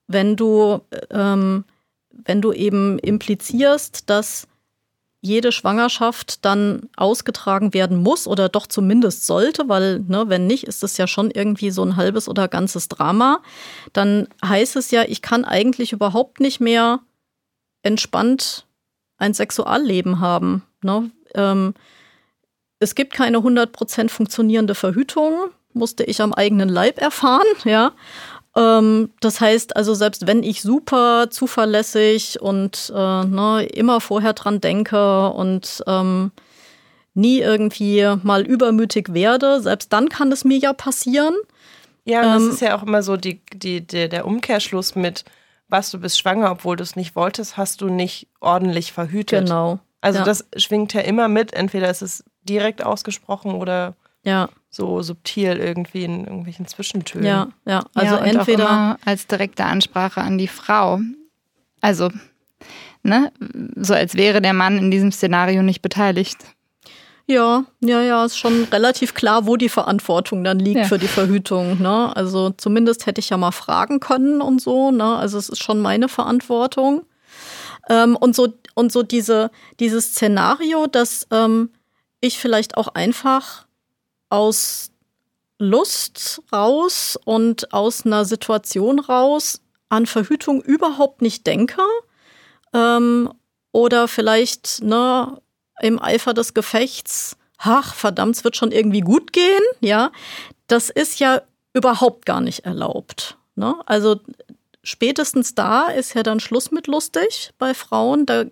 [0.08, 1.64] wenn du, ähm,
[2.12, 4.48] wenn du eben implizierst, dass
[5.22, 10.84] jede Schwangerschaft dann ausgetragen werden muss oder doch zumindest sollte, weil, ne, wenn nicht, ist
[10.84, 13.42] es ja schon irgendwie so ein halbes oder ganzes Drama,
[13.94, 17.02] dann heißt es ja, ich kann eigentlich überhaupt nicht mehr
[17.84, 18.66] entspannt
[19.18, 20.64] ein Sexualleben haben.
[20.82, 21.12] Ne?
[21.36, 21.76] Ähm,
[22.82, 27.94] es gibt keine 100% funktionierende Verhütung, musste ich am eigenen Leib erfahren, ja.
[28.56, 34.60] Ähm, das heißt also, selbst wenn ich super zuverlässig und äh, ne, immer vorher dran
[34.60, 36.32] denke und ähm,
[37.14, 41.36] nie irgendwie mal übermütig werde, selbst dann kann es mir ja passieren.
[42.04, 45.24] Ja, und ähm, das ist ja auch immer so die, die, die, der Umkehrschluss mit,
[45.70, 49.46] was du bist schwanger, obwohl du es nicht wolltest, hast du nicht ordentlich verhütet.
[49.46, 49.80] Genau.
[50.02, 50.26] Also ja.
[50.26, 51.54] das schwingt ja immer mit.
[51.54, 54.50] Entweder ist es direkt ausgesprochen oder ja.
[54.70, 57.26] so subtil irgendwie in irgendwelchen Zwischentönen.
[57.26, 57.84] Ja, ja.
[57.94, 61.00] Also ja, entweder als direkte Ansprache an die Frau.
[61.82, 62.10] Also,
[63.04, 63.32] ne,
[63.76, 66.38] so als wäre der Mann in diesem Szenario nicht beteiligt.
[67.28, 70.84] Ja, ja, ja, ist schon relativ klar, wo die Verantwortung dann liegt ja.
[70.84, 71.82] für die Verhütung.
[71.82, 72.14] Ne?
[72.16, 74.92] Also zumindest hätte ich ja mal fragen können und so.
[74.92, 75.16] Ne?
[75.16, 77.04] Also es ist schon meine Verantwortung.
[77.90, 79.50] Ähm, und so und so diese
[79.80, 81.70] dieses Szenario, dass ähm,
[82.22, 83.66] ich vielleicht auch einfach
[84.30, 84.92] aus
[85.58, 91.82] Lust raus und aus einer Situation raus an Verhütung überhaupt nicht denke.
[92.74, 93.32] Ähm,
[93.72, 95.42] oder vielleicht ne,
[95.82, 100.12] im Eifer des Gefechts, ach, verdammt, es wird schon irgendwie gut gehen, ja.
[100.68, 101.42] Das ist ja
[101.74, 103.38] überhaupt gar nicht erlaubt.
[103.56, 103.76] Ne?
[103.86, 104.20] Also
[104.84, 108.26] spätestens da ist ja dann Schluss mit lustig bei Frauen.
[108.26, 108.46] Da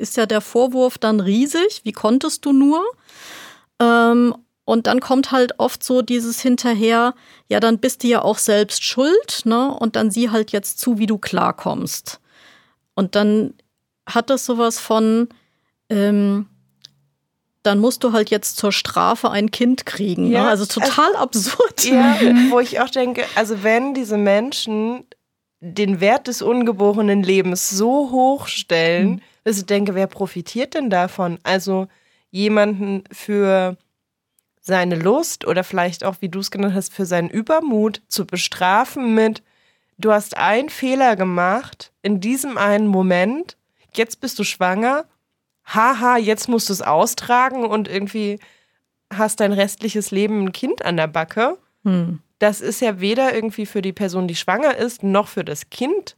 [0.00, 1.82] ist ja der Vorwurf dann riesig.
[1.84, 2.82] Wie konntest du nur?
[3.80, 4.34] Ähm,
[4.64, 7.14] und dann kommt halt oft so dieses hinterher,
[7.48, 9.74] ja, dann bist du ja auch selbst schuld, ne?
[9.74, 12.20] Und dann sieh halt jetzt zu, wie du klarkommst.
[12.94, 13.54] Und dann
[14.06, 15.28] hat das sowas von,
[15.88, 16.46] ähm,
[17.62, 20.28] dann musst du halt jetzt zur Strafe ein Kind kriegen.
[20.28, 20.34] Ne?
[20.34, 21.84] Ja, Also total absurd.
[21.84, 22.18] Ja,
[22.50, 25.04] wo ich auch denke, also wenn diese Menschen
[25.60, 31.40] den Wert des ungeborenen Lebens so hoch stellen, dass ich denke, wer profitiert denn davon?
[31.42, 31.88] Also
[32.30, 33.76] jemanden für
[34.60, 39.12] seine Lust oder vielleicht auch, wie du es genannt hast, für seinen Übermut zu bestrafen
[39.12, 39.42] mit,
[39.98, 43.56] du hast einen Fehler gemacht in diesem einen Moment,
[43.92, 45.04] jetzt bist du schwanger,
[45.64, 48.38] haha, jetzt musst du es austragen und irgendwie
[49.12, 51.58] hast dein restliches Leben ein Kind an der Backe.
[51.82, 52.20] Hm.
[52.38, 56.16] Das ist ja weder irgendwie für die Person, die schwanger ist, noch für das Kind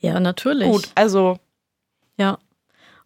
[0.00, 0.68] Ja, natürlich.
[0.68, 0.90] gut.
[0.96, 1.38] Also,
[2.18, 2.38] Ja.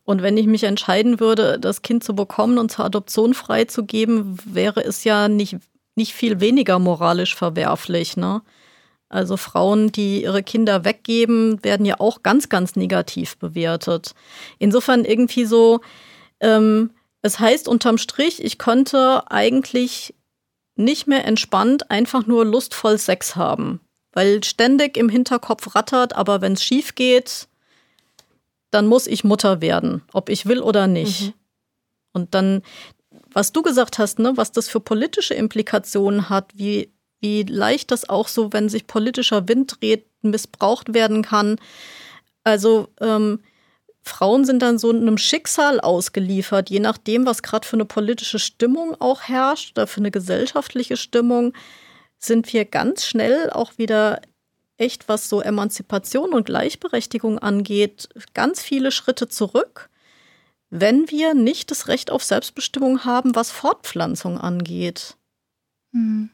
[0.05, 4.83] Und wenn ich mich entscheiden würde, das Kind zu bekommen und zur Adoption freizugeben, wäre
[4.83, 5.57] es ja nicht,
[5.95, 8.17] nicht viel weniger moralisch verwerflich.
[8.17, 8.43] Ne?
[9.09, 14.15] Also Frauen, die ihre Kinder weggeben, werden ja auch ganz, ganz negativ bewertet.
[14.59, 15.81] Insofern irgendwie so,
[16.41, 20.15] ähm, es heißt unterm Strich, ich konnte eigentlich
[20.77, 23.81] nicht mehr entspannt einfach nur lustvoll Sex haben.
[24.13, 27.49] Weil ständig im Hinterkopf rattert, aber wenn es schief geht,
[28.71, 31.23] dann muss ich Mutter werden, ob ich will oder nicht.
[31.23, 31.33] Mhm.
[32.13, 32.63] Und dann,
[33.33, 38.09] was du gesagt hast, ne, was das für politische Implikationen hat, wie, wie leicht das
[38.09, 41.57] auch so, wenn sich politischer Wind dreht, missbraucht werden kann.
[42.45, 43.41] Also ähm,
[44.03, 48.97] Frauen sind dann so einem Schicksal ausgeliefert, je nachdem, was gerade für eine politische Stimmung
[49.01, 51.53] auch herrscht oder für eine gesellschaftliche Stimmung,
[52.19, 54.21] sind wir ganz schnell auch wieder
[54.81, 59.91] echt, was so Emanzipation und Gleichberechtigung angeht, ganz viele Schritte zurück,
[60.71, 65.17] wenn wir nicht das Recht auf Selbstbestimmung haben, was Fortpflanzung angeht.
[65.93, 66.31] Hm.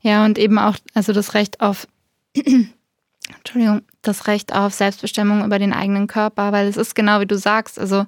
[0.00, 1.86] Ja, und eben auch, also das Recht auf,
[2.34, 7.36] Entschuldigung, das Recht auf Selbstbestimmung über den eigenen Körper, weil es ist genau wie du
[7.36, 8.06] sagst, also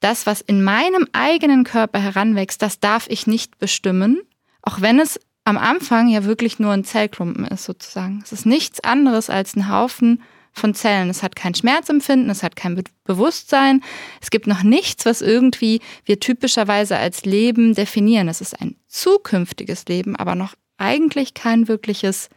[0.00, 4.20] das, was in meinem eigenen Körper heranwächst, das darf ich nicht bestimmen,
[4.62, 8.20] auch wenn es am Anfang ja wirklich nur ein Zellklumpen ist, sozusagen.
[8.24, 11.10] Es ist nichts anderes als ein Haufen von Zellen.
[11.10, 13.82] Es hat kein Schmerzempfinden, es hat kein Be Bewusstsein.
[14.20, 18.28] Es gibt noch nichts, was irgendwie wir typischerweise als Leben definieren.
[18.28, 22.28] Es ist ein zukünftiges Leben, aber noch eigentlich kein wirkliches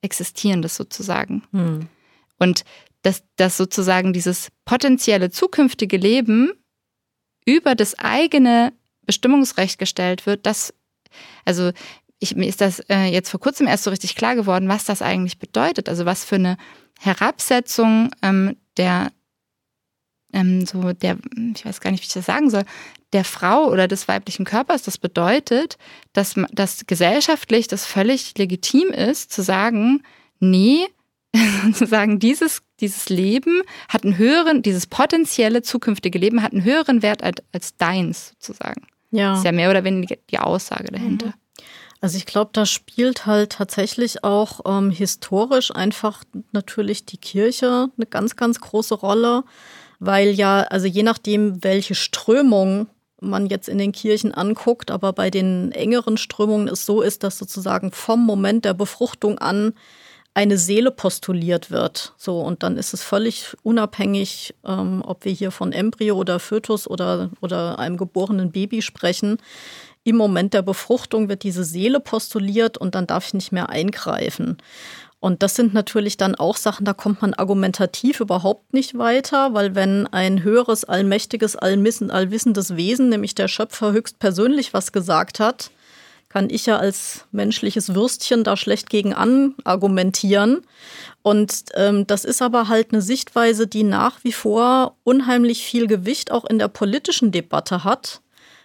[0.00, 1.44] existierendes sozusagen.
[1.52, 1.88] Hm.
[2.38, 2.64] Und
[3.02, 6.52] dass, dass sozusagen dieses potenzielle zukünftige Leben
[7.44, 8.72] über das eigene
[9.06, 10.72] Bestimmungsrecht gestellt wird, das,
[11.44, 11.72] also
[12.22, 15.02] ich, mir ist das äh, jetzt vor kurzem erst so richtig klar geworden, was das
[15.02, 15.88] eigentlich bedeutet.
[15.88, 16.56] Also was für eine
[17.00, 19.10] Herabsetzung ähm, der,
[20.32, 21.18] ähm, so der,
[21.54, 22.64] ich weiß gar nicht, wie ich das sagen soll,
[23.12, 25.78] der Frau oder des weiblichen Körpers das bedeutet,
[26.12, 30.02] dass, dass gesellschaftlich das völlig legitim ist, zu sagen,
[30.38, 30.86] nee,
[31.74, 37.02] zu sagen, dieses, dieses Leben hat einen höheren, dieses potenzielle zukünftige Leben hat einen höheren
[37.02, 38.86] Wert als, als deins, sozusagen.
[39.10, 39.30] Ja.
[39.30, 41.26] Das ist ja mehr oder weniger die Aussage dahinter.
[41.26, 41.41] Mhm.
[42.02, 48.06] Also ich glaube, da spielt halt tatsächlich auch ähm, historisch einfach natürlich die Kirche eine
[48.06, 49.44] ganz, ganz große Rolle,
[50.00, 52.88] weil ja, also je nachdem, welche Strömung
[53.20, 57.38] man jetzt in den Kirchen anguckt, aber bei den engeren Strömungen es so ist, dass
[57.38, 59.72] sozusagen vom Moment der Befruchtung an
[60.34, 62.14] eine Seele postuliert wird.
[62.16, 66.88] So, und dann ist es völlig unabhängig, ähm, ob wir hier von Embryo oder Fötus
[66.88, 69.38] oder, oder einem geborenen Baby sprechen.
[70.04, 74.58] Im Moment der Befruchtung wird diese Seele postuliert und dann darf ich nicht mehr eingreifen.
[75.20, 79.76] Und das sind natürlich dann auch Sachen, da kommt man argumentativ überhaupt nicht weiter, weil
[79.76, 85.70] wenn ein höheres, allmächtiges, allwissendes Wesen, nämlich der Schöpfer höchstpersönlich was gesagt hat,
[86.28, 89.14] kann ich ja als menschliches Würstchen da schlecht gegen
[89.62, 90.62] argumentieren.
[91.20, 96.32] Und ähm, das ist aber halt eine Sichtweise, die nach wie vor unheimlich viel Gewicht
[96.32, 98.21] auch in der politischen Debatte hat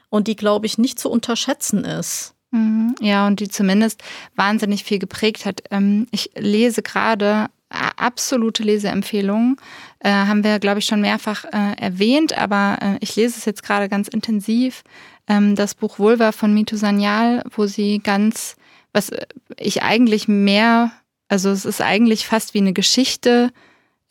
[0.09, 2.33] und die, glaube ich, nicht zu unterschätzen ist.
[2.51, 2.95] Mhm.
[3.01, 4.01] Ja, und die zumindest
[4.35, 5.63] wahnsinnig viel geprägt hat.
[5.71, 9.57] Ähm, ich lese gerade absolute Leseempfehlungen.
[9.99, 13.63] Äh, haben wir, glaube ich, schon mehrfach äh, erwähnt, aber äh, ich lese es jetzt
[13.63, 14.83] gerade ganz intensiv.
[15.27, 18.55] Ähm, das Buch Vulva von Mito Sanyal, wo sie ganz,
[18.93, 19.11] was
[19.57, 20.91] ich eigentlich mehr,
[21.27, 23.51] also es ist eigentlich fast wie eine Geschichte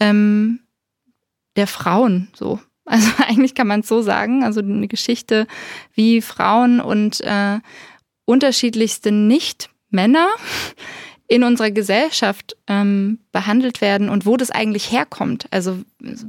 [0.00, 0.60] ähm,
[1.56, 2.60] der Frauen, so.
[2.86, 5.46] Also eigentlich kann man es so sagen, also eine Geschichte,
[5.94, 7.58] wie Frauen und äh,
[8.24, 10.28] unterschiedlichste Nicht-Männer
[11.28, 15.78] in unserer Gesellschaft ähm, behandelt werden und wo das eigentlich herkommt, also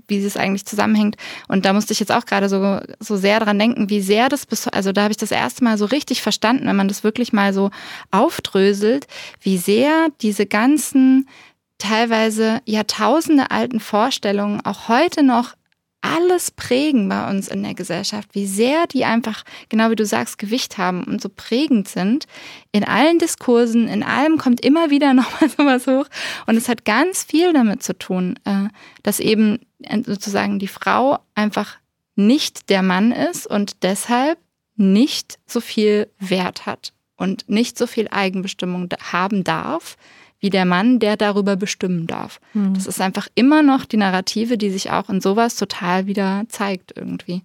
[0.07, 1.17] wie es eigentlich zusammenhängt.
[1.47, 4.47] Und da musste ich jetzt auch gerade so, so sehr dran denken, wie sehr das
[4.47, 7.31] bis, also da habe ich das erste Mal so richtig verstanden, wenn man das wirklich
[7.31, 7.69] mal so
[8.09, 9.05] aufdröselt,
[9.39, 11.29] wie sehr diese ganzen
[11.77, 15.53] teilweise Jahrtausende alten Vorstellungen auch heute noch
[16.01, 20.37] alles prägen bei uns in der Gesellschaft, wie sehr die einfach, genau wie du sagst,
[20.37, 22.25] Gewicht haben und so prägend sind.
[22.71, 26.07] In allen Diskursen, in allem kommt immer wieder nochmal sowas hoch.
[26.45, 28.67] Und es hat ganz viel damit zu tun, äh,
[29.03, 31.77] dass eben äh, sozusagen die Frau einfach
[32.15, 34.39] nicht der Mann ist und deshalb
[34.75, 39.97] nicht so viel Wert hat und nicht so viel Eigenbestimmung haben darf,
[40.39, 42.39] wie der Mann, der darüber bestimmen darf.
[42.53, 42.73] Mhm.
[42.73, 46.93] Das ist einfach immer noch die Narrative, die sich auch in sowas total wieder zeigt
[46.95, 47.43] irgendwie.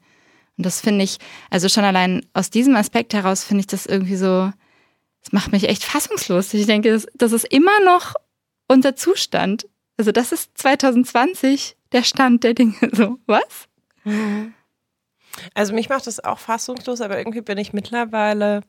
[0.58, 1.18] Und das finde ich,
[1.50, 4.52] also schon allein aus diesem Aspekt heraus finde ich das irgendwie so,
[5.22, 6.52] das macht mich echt fassungslos.
[6.52, 8.14] Ich denke, das, das ist immer noch
[8.68, 9.66] unser Zustand.
[9.96, 12.74] Also das ist 2020 der Stand der Dinge.
[12.92, 13.68] So, was?
[14.04, 14.54] Mhm.
[15.54, 18.60] Also mich macht das auch fassungslos, aber irgendwie bin ich mittlerweile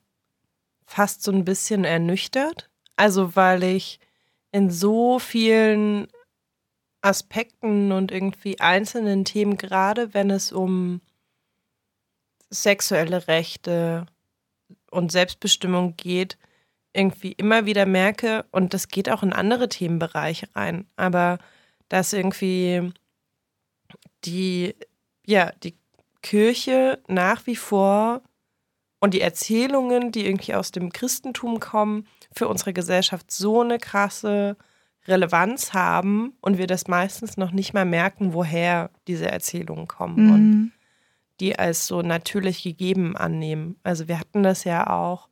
[0.86, 2.70] fast so ein bisschen ernüchtert.
[2.96, 4.00] Also weil ich
[4.54, 6.08] in so vielen
[7.02, 11.02] Aspekten und irgendwie einzelnen Themen, gerade wenn es um
[12.50, 14.06] sexuelle Rechte
[14.92, 16.38] und Selbstbestimmung geht,
[16.94, 21.40] irgendwie immer wieder merke, und das geht auch in andere Themenbereiche rein, aber
[21.90, 22.94] dass irgendwie
[24.24, 24.76] die,
[25.26, 25.76] ja, die
[26.22, 28.22] Kirche nach wie vor
[29.04, 34.56] und die Erzählungen, die irgendwie aus dem Christentum kommen, für unsere Gesellschaft so eine krasse
[35.10, 40.32] Relevanz haben und wir das meistens noch nicht mal merken, woher diese Erzählungen kommen mhm.
[40.34, 40.72] und
[41.42, 43.76] die als so natürlich gegeben annehmen.
[43.84, 45.28] Also wir hatten das ja auch,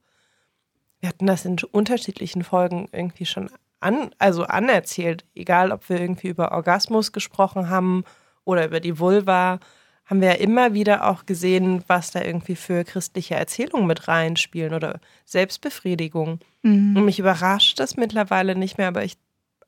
[0.99, 6.27] wir hatten das in unterschiedlichen Folgen irgendwie schon an, also anerzählt, egal ob wir irgendwie
[6.27, 8.03] über Orgasmus gesprochen haben
[8.43, 9.61] oder über die Vulva
[10.05, 14.73] haben wir ja immer wieder auch gesehen, was da irgendwie für christliche Erzählungen mit reinspielen
[14.73, 16.39] oder Selbstbefriedigung.
[16.63, 16.97] Mhm.
[16.97, 19.17] Und mich überrascht das mittlerweile nicht mehr, aber ich,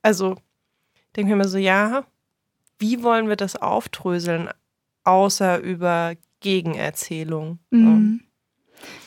[0.01, 0.35] also
[1.15, 2.05] denke mir immer so, ja,
[2.79, 4.49] wie wollen wir das aufdröseln,
[5.05, 7.59] außer über Gegenerzählung?
[7.69, 8.21] Mhm.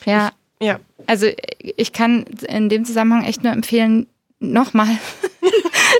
[0.05, 0.31] Ja.
[0.59, 0.79] Ich, ja.
[1.05, 1.27] Also
[1.59, 4.07] ich kann in dem Zusammenhang echt nur empfehlen,
[4.39, 4.87] nochmal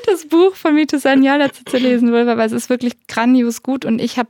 [0.05, 3.85] das Buch von Mito Sanyal dazu zu lesen, weil es ist wirklich grandios gut.
[3.85, 4.29] Und ich habe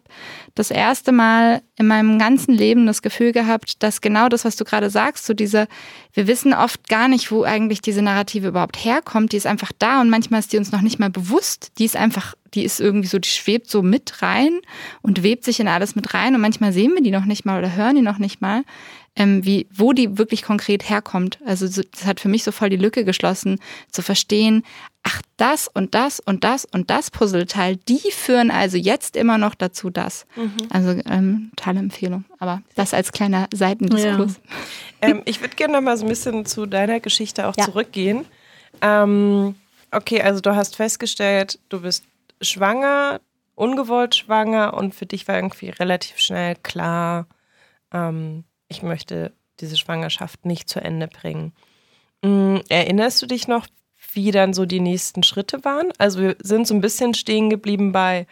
[0.56, 4.63] das erste Mal in meinem ganzen Leben das Gefühl gehabt, dass genau das, was du
[4.63, 5.67] gerade sagst, so diese,
[6.13, 10.01] wir wissen oft gar nicht, wo eigentlich diese Narrative überhaupt herkommt, die ist einfach da
[10.01, 13.08] und manchmal ist die uns noch nicht mal bewusst, die ist einfach, die ist irgendwie
[13.08, 14.60] so, die schwebt so mit rein
[15.01, 16.34] und webt sich in alles mit rein.
[16.34, 18.63] Und manchmal sehen wir die noch nicht mal oder hören die noch nicht mal
[19.17, 21.39] ähm, wie, wo die wirklich konkret herkommt.
[21.43, 23.60] Also das hat für mich so voll die Lücke geschlossen,
[23.91, 24.63] zu verstehen,
[25.08, 29.56] ach, das und das und das und das Puzzleteil, die führen also jetzt immer noch
[29.56, 30.26] dazu das.
[30.36, 30.58] Mhm.
[30.70, 32.26] Also ähm, tolle Empfehlung.
[32.39, 34.41] Aber das als kleiner Seitendiskurs.
[35.02, 35.10] Ja.
[35.10, 37.63] ähm, ich würde gerne noch mal so ein bisschen zu deiner Geschichte auch ja.
[37.63, 38.26] zurückgehen.
[38.82, 39.56] Ähm,
[39.91, 42.04] okay, also du hast festgestellt, du bist
[42.41, 43.22] schwanger,
[43.56, 47.28] ungewollt schwanger und für dich war irgendwie relativ schnell klar,
[47.93, 51.54] ähm, ich möchte diese Schwangerschaft nicht zu Ende bringen.
[52.22, 53.67] Mm, erinnerst du dich noch,
[54.17, 55.93] wie dann so die nächsten Schritte waren?
[55.97, 58.27] Also wir sind so ein bisschen stehen geblieben bei,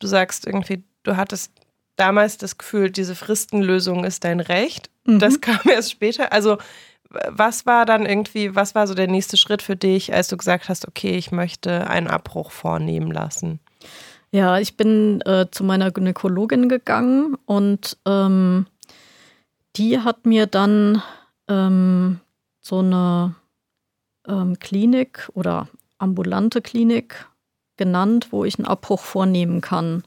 [0.00, 1.52] du sagst irgendwie, du hattest
[1.94, 4.90] damals das Gefühl, diese Fristenlösung ist dein Recht.
[5.04, 5.20] Mhm.
[5.20, 6.32] Das kam erst später.
[6.32, 6.58] Also
[7.10, 10.68] was war dann irgendwie, was war so der nächste Schritt für dich, als du gesagt
[10.68, 13.60] hast, okay, ich möchte einen Abbruch vornehmen lassen?
[14.30, 18.66] Ja, ich bin äh, zu meiner Gynäkologin gegangen und ähm,
[19.76, 21.02] die hat mir dann
[21.48, 22.20] ähm,
[22.60, 23.34] so eine
[24.26, 27.26] ähm, Klinik oder ambulante Klinik
[27.76, 30.02] genannt, wo ich einen Abbruch vornehmen kann.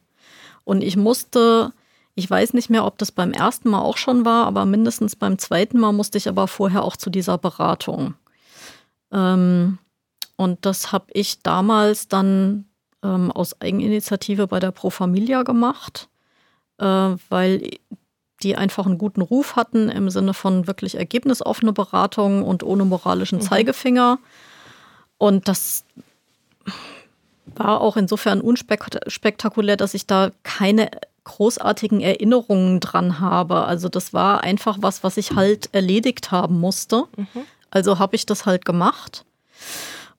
[0.63, 1.73] Und ich musste,
[2.15, 5.37] ich weiß nicht mehr, ob das beim ersten Mal auch schon war, aber mindestens beim
[5.37, 8.13] zweiten Mal musste ich aber vorher auch zu dieser Beratung.
[9.11, 9.79] Ähm,
[10.35, 12.65] und das habe ich damals dann
[13.03, 16.09] ähm, aus Eigeninitiative bei der Pro Familia gemacht,
[16.79, 17.71] äh, weil
[18.43, 23.39] die einfach einen guten Ruf hatten im Sinne von wirklich ergebnisoffene Beratung und ohne moralischen
[23.39, 23.43] mhm.
[23.43, 24.19] Zeigefinger.
[25.17, 25.85] Und das
[27.45, 30.89] war auch insofern unspektakulär, dass ich da keine
[31.23, 33.63] großartigen Erinnerungen dran habe.
[33.65, 37.05] Also das war einfach was, was ich halt erledigt haben musste.
[37.15, 37.45] Mhm.
[37.71, 39.25] Also habe ich das halt gemacht.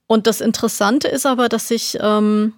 [0.07, 2.55] Und das Interessante ist aber, dass ich ähm,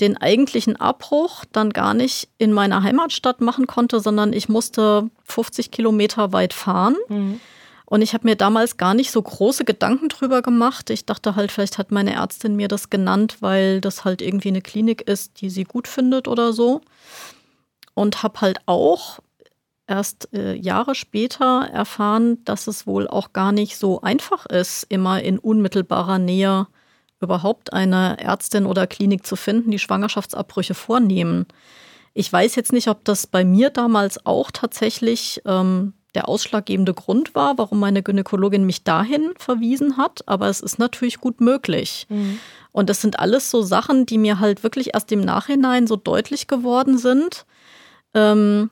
[0.00, 5.70] den eigentlichen Abbruch dann gar nicht in meiner Heimatstadt machen konnte, sondern ich musste 50
[5.70, 6.96] Kilometer weit fahren.
[7.08, 7.40] Mhm.
[7.84, 10.90] Und ich habe mir damals gar nicht so große Gedanken drüber gemacht.
[10.90, 14.62] Ich dachte halt, vielleicht hat meine Ärztin mir das genannt, weil das halt irgendwie eine
[14.62, 16.82] Klinik ist, die sie gut findet oder so.
[17.94, 19.18] Und habe halt auch
[19.88, 25.20] erst äh, Jahre später erfahren, dass es wohl auch gar nicht so einfach ist, immer
[25.20, 26.68] in unmittelbarer Nähe
[27.20, 31.46] überhaupt eine Ärztin oder Klinik zu finden, die Schwangerschaftsabbrüche vornehmen.
[32.14, 37.34] Ich weiß jetzt nicht, ob das bei mir damals auch tatsächlich ähm, der ausschlaggebende Grund
[37.34, 42.06] war, warum meine Gynäkologin mich dahin verwiesen hat, aber es ist natürlich gut möglich.
[42.08, 42.40] Mhm.
[42.72, 46.46] Und das sind alles so Sachen, die mir halt wirklich erst im Nachhinein so deutlich
[46.46, 47.46] geworden sind.
[48.14, 48.70] Ähm,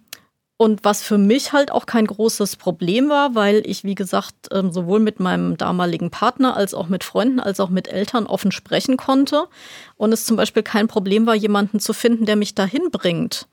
[0.61, 4.73] und was für mich halt auch kein großes Problem war, weil ich, wie gesagt, ähm,
[4.73, 8.97] sowohl mit meinem damaligen Partner als auch mit Freunden als auch mit Eltern offen sprechen
[8.97, 9.45] konnte.
[9.97, 13.47] Und es zum Beispiel kein Problem war, jemanden zu finden, der mich dahin bringt.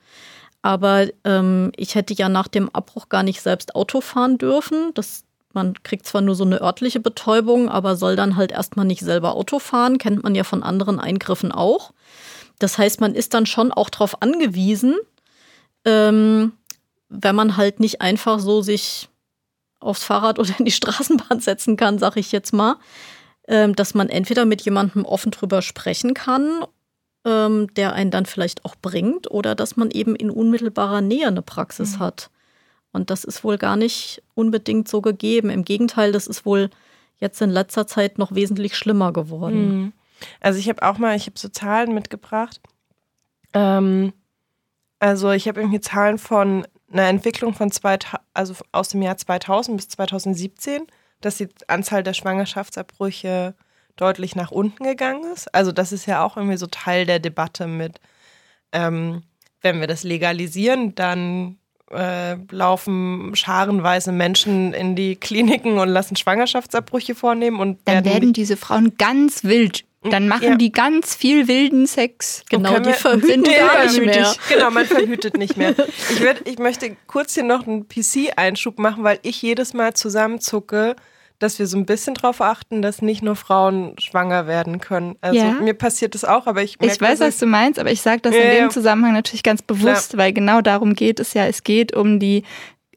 [0.62, 4.90] Aber ähm, ich hätte ja nach dem Abbruch gar nicht selbst Auto fahren dürfen.
[4.94, 9.02] Das, man kriegt zwar nur so eine örtliche Betäubung, aber soll dann halt erstmal nicht
[9.02, 9.98] selber Auto fahren.
[9.98, 11.92] Kennt man ja von anderen Eingriffen auch.
[12.58, 14.96] Das heißt, man ist dann schon auch darauf angewiesen,
[15.84, 16.50] ähm,
[17.08, 19.08] wenn man halt nicht einfach so sich
[19.80, 22.76] aufs Fahrrad oder in die Straßenbahn setzen kann, sag ich jetzt mal,
[23.48, 26.64] ähm, dass man entweder mit jemandem offen drüber sprechen kann
[27.26, 31.42] ähm, der einen dann vielleicht auch bringt oder dass man eben in unmittelbarer Nähe eine
[31.42, 32.00] Praxis mhm.
[32.00, 32.30] hat.
[32.92, 35.50] Und das ist wohl gar nicht unbedingt so gegeben.
[35.50, 36.70] Im Gegenteil, das ist wohl
[37.18, 39.68] jetzt in letzter Zeit noch wesentlich schlimmer geworden.
[39.68, 39.92] Mhm.
[40.40, 42.60] Also ich habe auch mal, ich habe so Zahlen mitgebracht.
[43.52, 44.12] Ähm,
[45.00, 47.98] also ich habe irgendwie Zahlen von einer Entwicklung von zwei,
[48.34, 50.86] also aus dem Jahr 2000 bis 2017,
[51.20, 53.54] dass die Anzahl der Schwangerschaftsabbrüche
[53.96, 55.52] deutlich nach unten gegangen ist.
[55.54, 58.00] Also das ist ja auch irgendwie so Teil der Debatte mit,
[58.72, 59.22] ähm,
[59.62, 61.58] wenn wir das legalisieren, dann
[61.90, 68.32] äh, laufen scharenweise Menschen in die Kliniken und lassen Schwangerschaftsabbrüche vornehmen und dann werden, werden
[68.32, 69.85] diese Frauen ganz wild.
[70.02, 70.54] Dann machen ja.
[70.56, 72.44] die ganz viel wilden Sex.
[72.48, 74.34] Genau, die verhüten gar nicht mehr.
[74.48, 75.74] Genau, man verhütet nicht mehr.
[76.10, 80.94] Ich, werd, ich möchte kurz hier noch einen PC-Einschub machen, weil ich jedes Mal zusammenzucke,
[81.38, 85.16] dass wir so ein bisschen darauf achten, dass nicht nur Frauen schwanger werden können.
[85.20, 85.52] Also ja.
[85.52, 88.22] mir passiert das auch, aber ich merke, Ich weiß, was du meinst, aber ich sage
[88.22, 88.70] das ja, in dem.
[88.70, 91.46] Zusammenhang natürlich ganz bewusst, weil genau darum geht es ja.
[91.46, 92.44] Es geht um die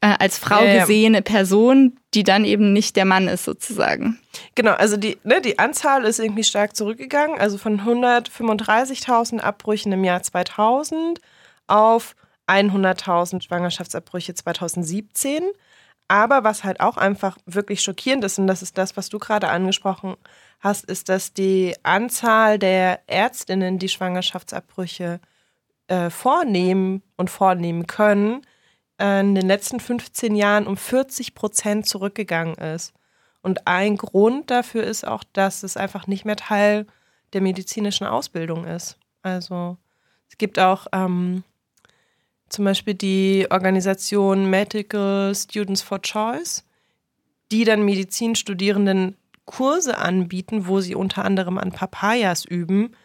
[0.02, 4.20] äh, als Frau gesehene Person, die dann eben nicht der Mann ist sozusagen.
[4.56, 10.04] Genau, also die, ne, die Anzahl ist irgendwie stark zurückgegangen, also von 135.000 Abbrüchen im
[10.04, 11.22] Jahr 2000
[11.68, 12.16] auf
[12.48, 15.44] 100.000 Schwangerschaftsabbrüche 2017.
[16.08, 19.50] Aber was halt auch einfach wirklich schockierend ist, und das ist das, was du gerade
[19.50, 20.16] angesprochen
[20.60, 25.20] hast, ist, dass die Anzahl der Ärztinnen, die Schwangerschaftsabbrüche
[25.88, 28.42] äh, vornehmen und vornehmen können,
[29.00, 32.94] in den letzten 15 Jahren um 40 Prozent zurückgegangen ist.
[33.42, 36.86] Und ein Grund dafür ist auch, dass es einfach nicht mehr Teil
[37.34, 38.98] der medizinischen Ausbildung ist.
[39.22, 39.78] Also
[40.30, 41.44] es gibt auch ähm,
[42.50, 46.66] zum Beispiel die Organisation Medical Students for Choice,
[47.52, 52.96] die dann Medizinstudierenden Kurse anbieten, wo sie unter anderem an Papayas üben,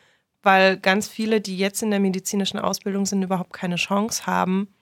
[0.42, 4.73] weil ganz viele, die jetzt in der medizinischen Ausbildung sind, überhaupt keine Chance haben,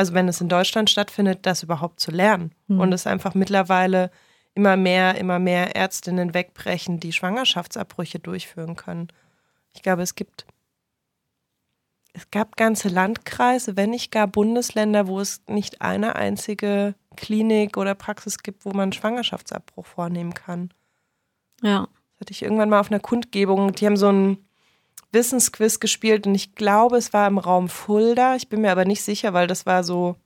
[0.00, 2.52] also wenn es in Deutschland stattfindet, das überhaupt zu lernen.
[2.68, 2.80] Mhm.
[2.80, 4.10] Und es einfach mittlerweile
[4.54, 9.08] immer mehr, immer mehr Ärztinnen wegbrechen, die Schwangerschaftsabbrüche durchführen können.
[9.74, 10.46] Ich glaube, es gibt
[12.14, 17.94] es gab ganze Landkreise, wenn nicht gar Bundesländer, wo es nicht eine einzige Klinik oder
[17.94, 20.70] Praxis gibt, wo man Schwangerschaftsabbruch vornehmen kann.
[21.62, 21.80] Ja.
[22.14, 23.72] Das hatte ich irgendwann mal auf einer Kundgebung.
[23.74, 24.38] Die haben so einen
[25.12, 28.36] Wissensquiz gespielt und ich glaube, es war im Raum Fulda.
[28.36, 30.16] Ich bin mir aber nicht sicher, weil das war so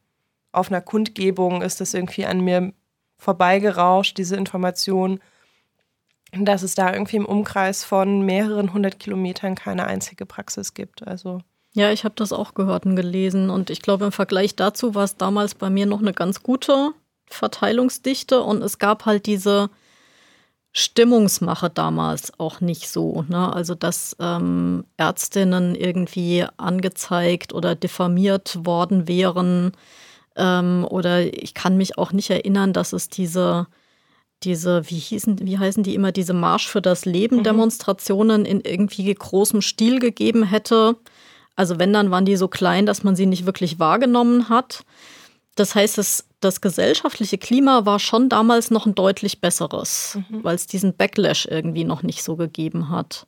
[0.52, 2.72] auf einer Kundgebung ist das irgendwie an mir
[3.18, 5.20] vorbeigerauscht, diese Information,
[6.32, 11.06] dass es da irgendwie im Umkreis von mehreren hundert Kilometern keine einzige Praxis gibt.
[11.06, 11.40] Also
[11.72, 13.50] ja, ich habe das auch gehört und gelesen.
[13.50, 16.92] Und ich glaube, im Vergleich dazu war es damals bei mir noch eine ganz gute
[17.26, 18.42] Verteilungsdichte.
[18.42, 19.70] Und es gab halt diese
[20.76, 23.24] Stimmungsmache damals auch nicht so.
[23.28, 23.52] Ne?
[23.52, 29.72] Also, dass ähm, Ärztinnen irgendwie angezeigt oder diffamiert worden wären.
[30.36, 33.68] Ähm, oder ich kann mich auch nicht erinnern, dass es diese
[34.42, 37.44] diese, wie hießen, wie heißen die immer, diese Marsch für das Leben mhm.
[37.44, 40.96] Demonstrationen in irgendwie großem Stil gegeben hätte.
[41.56, 44.84] Also wenn, dann waren die so klein, dass man sie nicht wirklich wahrgenommen hat.
[45.54, 50.42] Das heißt, das, das gesellschaftliche Klima war schon damals noch ein deutlich besseres, mhm.
[50.42, 53.26] weil es diesen Backlash irgendwie noch nicht so gegeben hat.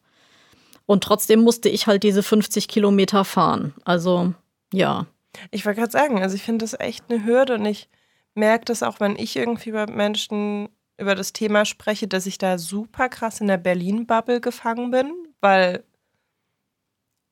[0.87, 3.75] Und trotzdem musste ich halt diese 50 Kilometer fahren.
[3.85, 4.35] Also
[4.73, 5.07] ja.
[5.51, 7.89] Ich wollte gerade sagen, also ich finde das echt eine Hürde und ich
[8.35, 10.69] merke das auch, wenn ich irgendwie bei Menschen
[10.99, 15.85] über das Thema spreche, dass ich da super krass in der Berlin-Bubble gefangen bin, weil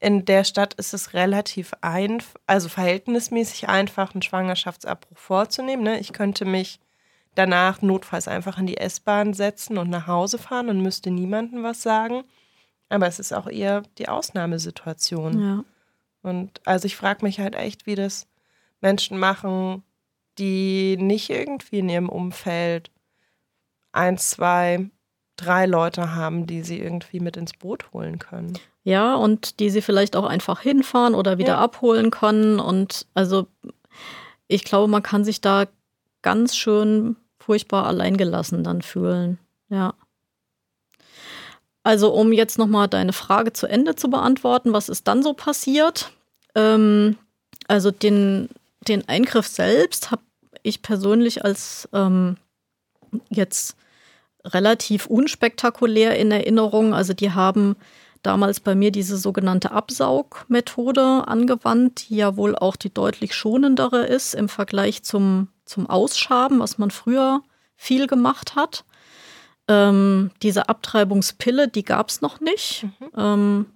[0.05, 5.83] in der Stadt ist es relativ einfach, also verhältnismäßig einfach, einen Schwangerschaftsabbruch vorzunehmen.
[5.83, 5.99] Ne?
[5.99, 6.79] Ich könnte mich
[7.35, 11.83] danach notfalls einfach in die S-Bahn setzen und nach Hause fahren und müsste niemandem was
[11.83, 12.25] sagen.
[12.91, 15.41] Aber es ist auch eher die Ausnahmesituation.
[15.41, 15.65] Ja.
[16.21, 18.27] Und also ich frage mich halt echt, wie das
[18.83, 19.85] Menschen machen,
[20.37, 22.91] die nicht irgendwie in ihrem Umfeld
[23.93, 24.91] eins, zwei,
[25.37, 28.59] drei Leute haben, die sie irgendwie mit ins Boot holen können.
[28.85, 31.61] Ja, und die sie vielleicht auch einfach hinfahren oder wieder ja.
[31.61, 32.61] abholen können.
[32.61, 33.47] Und also
[34.47, 35.67] ich glaube, man kann sich da
[36.23, 39.39] ganz schön furchtbar alleingelassen dann fühlen.
[39.69, 39.95] Ja.
[41.83, 46.13] Also um jetzt nochmal deine Frage zu Ende zu beantworten, was ist dann so passiert?
[46.55, 47.17] Ähm,
[47.69, 48.49] also den,
[48.89, 50.23] den Eingriff selbst habe
[50.63, 52.37] ich persönlich als ähm,
[53.29, 53.77] jetzt
[54.45, 56.95] relativ unspektakulär in Erinnerung.
[56.95, 57.77] Also die haben
[58.23, 64.35] damals bei mir diese sogenannte Absaugmethode angewandt, die ja wohl auch die deutlich schonendere ist
[64.35, 67.43] im Vergleich zum, zum Ausschaben, was man früher
[67.77, 68.85] viel gemacht hat.
[69.69, 72.85] Ähm, diese Abtreibungspille, die gab es noch nicht.
[73.01, 73.11] Mhm.
[73.17, 73.67] Ähm,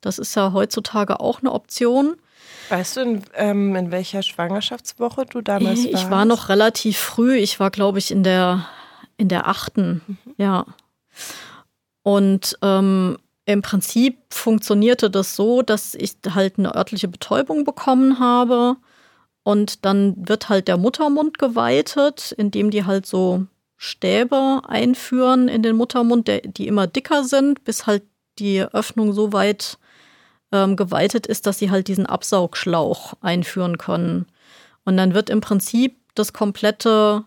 [0.00, 2.16] das ist ja heutzutage auch eine Option.
[2.68, 5.94] Weißt du, in, ähm, in welcher Schwangerschaftswoche du damals warst?
[5.94, 7.36] Ich war noch relativ früh.
[7.36, 8.66] Ich war, glaube ich, in der,
[9.20, 10.00] in der achten.
[10.06, 10.18] Mhm.
[10.38, 10.66] Ja.
[12.02, 18.76] Und ähm, im Prinzip funktionierte das so, dass ich halt eine örtliche Betäubung bekommen habe.
[19.42, 23.46] Und dann wird halt der Muttermund geweitet, indem die halt so
[23.76, 28.02] Stäbe einführen in den Muttermund, der, die immer dicker sind, bis halt
[28.38, 29.78] die Öffnung so weit
[30.52, 34.26] ähm, geweitet ist, dass sie halt diesen Absaugschlauch einführen können.
[34.84, 37.24] Und dann wird im Prinzip das komplette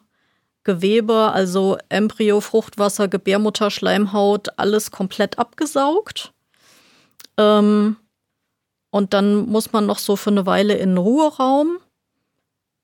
[0.63, 6.33] Gewebe, also Embryo, Fruchtwasser, Gebärmutter, Schleimhaut, alles komplett abgesaugt.
[7.37, 7.97] Ähm,
[8.89, 11.77] und dann muss man noch so für eine Weile in Ruheraum.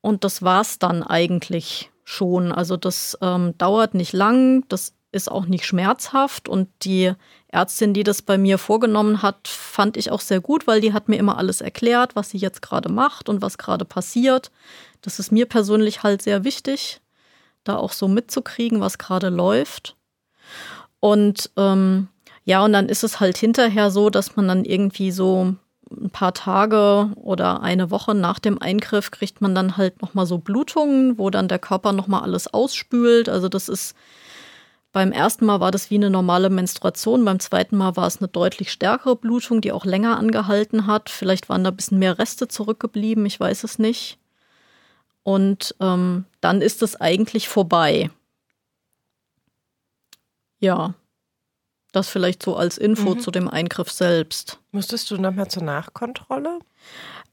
[0.02, 2.52] Und das war's dann eigentlich schon.
[2.52, 7.14] Also das ähm, dauert nicht lang, das ist auch nicht schmerzhaft und die
[7.48, 11.10] Ärztin, die das bei mir vorgenommen hat, fand ich auch sehr gut, weil die hat
[11.10, 14.52] mir immer alles erklärt, was sie jetzt gerade macht und was gerade passiert.
[15.02, 17.02] Das ist mir persönlich halt sehr wichtig,
[17.64, 19.96] da auch so mitzukriegen, was gerade läuft.
[21.00, 22.08] Und ähm,
[22.44, 25.56] ja, und dann ist es halt hinterher so, dass man dann irgendwie so
[25.92, 30.38] ein paar Tage oder eine Woche nach dem Eingriff kriegt man dann halt nochmal so
[30.38, 33.30] Blutungen, wo dann der Körper nochmal alles ausspült.
[33.30, 33.96] Also das ist
[34.92, 38.28] beim ersten Mal war das wie eine normale Menstruation, beim zweiten Mal war es eine
[38.28, 41.10] deutlich stärkere Blutung, die auch länger angehalten hat.
[41.10, 44.18] Vielleicht waren da ein bisschen mehr Reste zurückgeblieben, ich weiß es nicht.
[45.22, 48.10] Und ähm, dann ist es eigentlich vorbei.
[50.60, 50.94] Ja,
[51.92, 53.20] das vielleicht so als Info mhm.
[53.20, 54.60] zu dem Eingriff selbst.
[54.72, 56.60] Musstest du nochmal zur Nachkontrolle?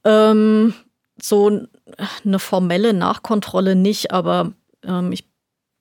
[0.05, 0.75] Ähm,
[1.21, 1.67] so
[2.25, 4.53] eine formelle Nachkontrolle nicht, aber
[4.83, 5.27] ähm, ich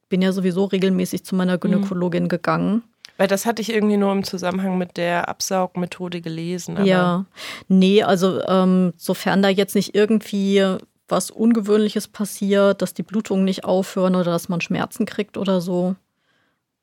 [0.09, 2.29] bin ja sowieso regelmäßig zu meiner Gynäkologin mhm.
[2.29, 2.83] gegangen.
[3.17, 6.83] Weil das hatte ich irgendwie nur im Zusammenhang mit der Absaugmethode gelesen.
[6.83, 7.25] ja,
[7.69, 13.63] nee, also ähm, sofern da jetzt nicht irgendwie was Ungewöhnliches passiert, dass die Blutungen nicht
[13.63, 15.95] aufhören oder dass man Schmerzen kriegt oder so,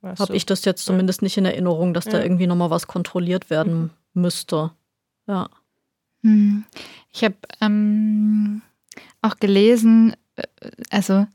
[0.03, 2.13] habe ich das jetzt zumindest nicht in Erinnerung, dass ja.
[2.13, 4.73] da irgendwie nochmal was kontrolliert werden müsste.
[5.27, 5.49] Ja.
[6.23, 6.65] Hm.
[7.13, 8.63] Ich habe ähm,
[9.23, 10.47] auch gelesen, äh,
[10.91, 11.27] also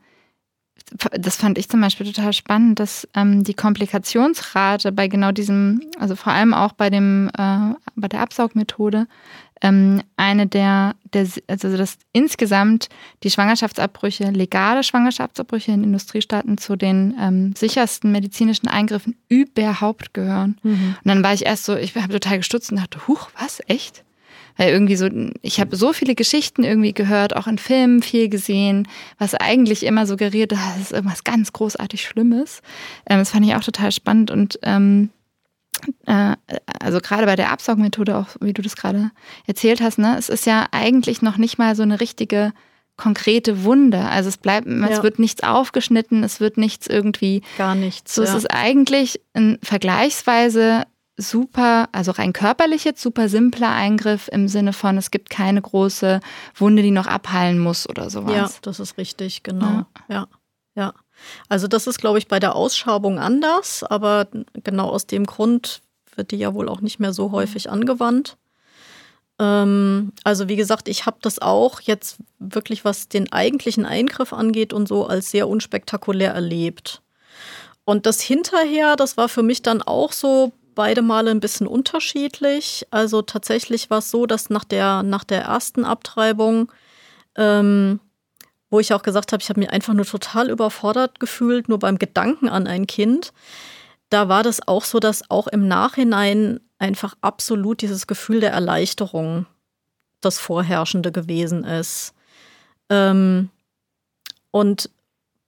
[1.19, 6.15] das fand ich zum Beispiel total spannend, dass ähm, die Komplikationsrate bei genau diesem, also
[6.15, 9.07] vor allem auch bei dem, äh, bei der Absaugmethode,
[9.61, 12.89] ähm, eine der, der, also dass insgesamt
[13.23, 20.57] die Schwangerschaftsabbrüche, legale Schwangerschaftsabbrüche in Industriestaaten zu den ähm, sichersten medizinischen Eingriffen überhaupt gehören.
[20.63, 20.95] Mhm.
[21.03, 24.03] Und dann war ich erst so, ich habe total gestutzt und dachte, huch, was, echt?
[24.57, 25.09] Weil irgendwie so,
[25.41, 28.87] ich habe so viele Geschichten irgendwie gehört, auch in Filmen viel gesehen,
[29.17, 32.61] was eigentlich immer suggeriert, das ist irgendwas ganz großartig Schlimmes.
[33.07, 35.09] Ähm, das fand ich auch total spannend und ähm,
[36.05, 36.35] äh,
[36.79, 39.11] also gerade bei der Absaugmethode, auch wie du das gerade
[39.45, 42.53] erzählt hast, ne, es ist ja eigentlich noch nicht mal so eine richtige
[42.97, 43.99] konkrete Wunde.
[43.99, 44.87] Also es bleibt, ja.
[44.87, 47.43] es wird nichts aufgeschnitten, es wird nichts irgendwie.
[47.57, 48.15] Gar nichts.
[48.15, 48.29] So ja.
[48.29, 50.83] es ist eigentlich ein vergleichsweise
[51.17, 56.19] super, also rein körperlich jetzt super simpler Eingriff im Sinne von, es gibt keine große
[56.55, 58.35] Wunde, die noch abheilen muss oder sowas.
[58.35, 59.65] Ja, das ist richtig, genau.
[59.65, 60.27] Ja, ja.
[60.75, 60.93] ja.
[61.49, 64.27] Also das ist, glaube ich, bei der Ausschabung anders, aber
[64.63, 65.81] genau aus dem Grund
[66.15, 68.37] wird die ja wohl auch nicht mehr so häufig angewandt.
[69.39, 74.73] Ähm, also wie gesagt, ich habe das auch jetzt wirklich, was den eigentlichen Eingriff angeht
[74.73, 77.01] und so, als sehr unspektakulär erlebt.
[77.85, 82.85] Und das hinterher, das war für mich dann auch so beide Male ein bisschen unterschiedlich.
[82.91, 86.71] Also tatsächlich war es so, dass nach der, nach der ersten Abtreibung,
[87.35, 87.99] ähm,
[88.69, 91.97] wo ich auch gesagt habe, ich habe mich einfach nur total überfordert gefühlt, nur beim
[91.97, 93.33] Gedanken an ein Kind,
[94.09, 99.47] da war das auch so, dass auch im Nachhinein einfach absolut dieses Gefühl der Erleichterung
[100.21, 102.13] das Vorherrschende gewesen ist.
[102.89, 103.49] Ähm,
[104.51, 104.91] und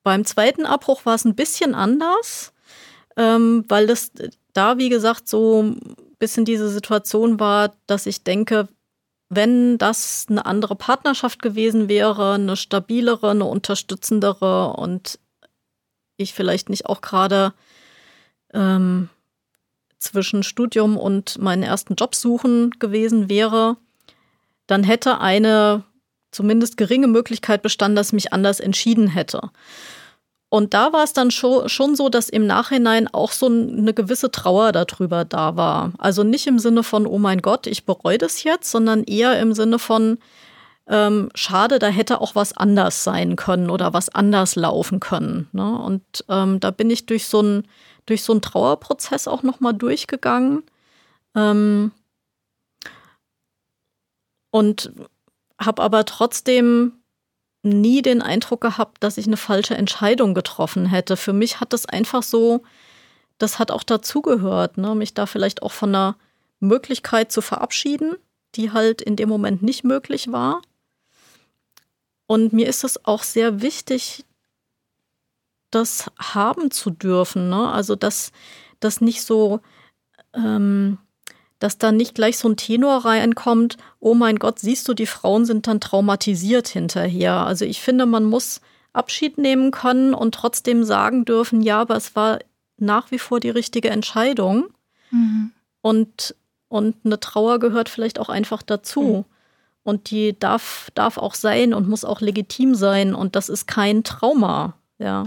[0.02, 2.52] beim zweiten Abbruch war es ein bisschen anders,
[3.16, 4.12] ähm, weil das
[4.54, 8.68] da, wie gesagt, so ein bisschen diese Situation war, dass ich denke,
[9.30, 15.20] wenn das eine andere Partnerschaft gewesen wäre, eine stabilere, eine unterstützendere und
[16.18, 17.54] ich vielleicht nicht auch gerade
[18.54, 19.10] ähm,
[20.00, 23.78] zwischen Studium und meinen ersten Job suchen gewesen wäre,
[24.66, 25.84] dann hätte eine
[26.32, 29.52] zumindest geringe Möglichkeit bestanden, dass ich mich anders entschieden hätte.
[30.50, 34.32] Und da war es dann schon, schon so, dass im Nachhinein auch so eine gewisse
[34.32, 35.94] Trauer darüber da war.
[36.00, 39.54] Also nicht im Sinne von, oh mein Gott, ich bereue das jetzt, sondern eher im
[39.54, 40.18] Sinne von,
[40.88, 45.48] ähm, schade, da hätte auch was anders sein können oder was anders laufen können.
[45.52, 45.78] Ne?
[45.78, 47.68] Und ähm, da bin ich durch so einen
[48.10, 50.64] durch so einen Trauerprozess auch nochmal durchgegangen.
[51.36, 51.92] Ähm,
[54.52, 54.92] und
[55.60, 56.99] habe aber trotzdem
[57.62, 61.18] nie den Eindruck gehabt, dass ich eine falsche Entscheidung getroffen hätte.
[61.18, 62.64] Für mich hat das einfach so,
[63.38, 64.96] das hat auch dazugehört, ne?
[64.96, 66.16] mich da vielleicht auch von einer
[66.60, 68.16] Möglichkeit zu verabschieden,
[68.56, 70.62] die halt in dem Moment nicht möglich war.
[72.28, 74.26] Und mir ist es auch sehr wichtig,
[75.72, 77.50] das haben zu dürfen.
[77.50, 77.72] Ne?
[77.72, 78.32] Also, dass
[78.80, 79.62] das nicht so,
[80.34, 80.98] ähm,
[81.60, 85.46] dass da nicht gleich so ein Tenor reinkommt, oh mein Gott, siehst du, die Frauen
[85.46, 87.34] sind dann traumatisiert hinterher.
[87.34, 88.62] Also ich finde, man muss
[88.94, 92.40] Abschied nehmen können und trotzdem sagen dürfen, ja, aber es war
[92.78, 94.70] nach wie vor die richtige Entscheidung.
[95.12, 95.52] Mhm.
[95.82, 96.36] Und,
[96.70, 99.02] und eine Trauer gehört vielleicht auch einfach dazu.
[99.02, 99.26] Mhm.
[99.84, 103.14] Und die darf, darf auch sein und muss auch legitim sein.
[103.16, 104.76] Und das ist kein Trauma.
[104.98, 105.26] Ja.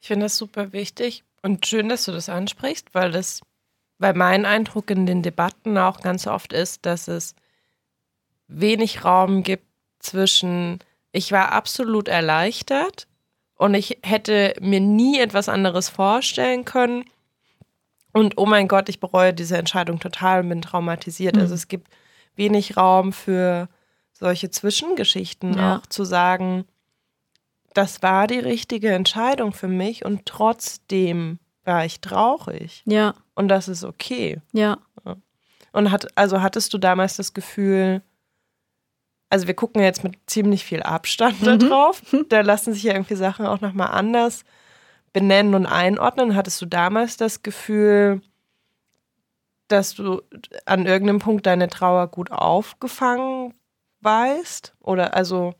[0.00, 3.40] Ich finde das super wichtig und schön, dass du das ansprichst, weil das
[4.04, 7.34] weil mein Eindruck in den Debatten auch ganz oft ist, dass es
[8.48, 9.66] wenig Raum gibt
[9.98, 10.80] zwischen,
[11.10, 13.08] ich war absolut erleichtert
[13.54, 17.06] und ich hätte mir nie etwas anderes vorstellen können.
[18.12, 21.36] Und oh mein Gott, ich bereue diese Entscheidung total und bin traumatisiert.
[21.36, 21.40] Mhm.
[21.40, 21.88] Also es gibt
[22.36, 23.70] wenig Raum für
[24.12, 25.78] solche Zwischengeschichten ja.
[25.78, 26.66] auch zu sagen,
[27.72, 32.82] das war die richtige Entscheidung für mich und trotzdem war ich traurig.
[32.86, 33.14] Ja.
[33.34, 34.40] Und das ist okay.
[34.52, 34.78] Ja.
[35.72, 38.02] Und hat, also hattest du damals das Gefühl,
[39.28, 41.44] also wir gucken jetzt mit ziemlich viel Abstand mhm.
[41.44, 42.02] da drauf.
[42.28, 44.44] Da lassen sich ja irgendwie Sachen auch nochmal anders
[45.12, 46.36] benennen und einordnen.
[46.36, 48.22] Hattest du damals das Gefühl,
[49.68, 50.22] dass du
[50.66, 53.54] an irgendeinem Punkt deine Trauer gut aufgefangen
[54.02, 54.74] weißt?
[54.80, 55.54] Oder also,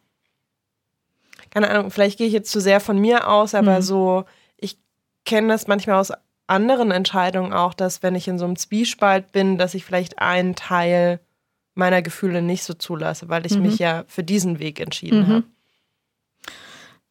[1.51, 3.83] keine Ahnung, vielleicht gehe ich jetzt zu sehr von mir aus, aber mhm.
[3.83, 4.25] so,
[5.25, 6.13] kenne das manchmal aus
[6.47, 10.55] anderen Entscheidungen auch, dass wenn ich in so einem Zwiespalt bin, dass ich vielleicht einen
[10.55, 11.21] Teil
[11.75, 13.63] meiner Gefühle nicht so zulasse, weil ich mhm.
[13.63, 15.29] mich ja für diesen Weg entschieden mhm.
[15.29, 15.45] habe.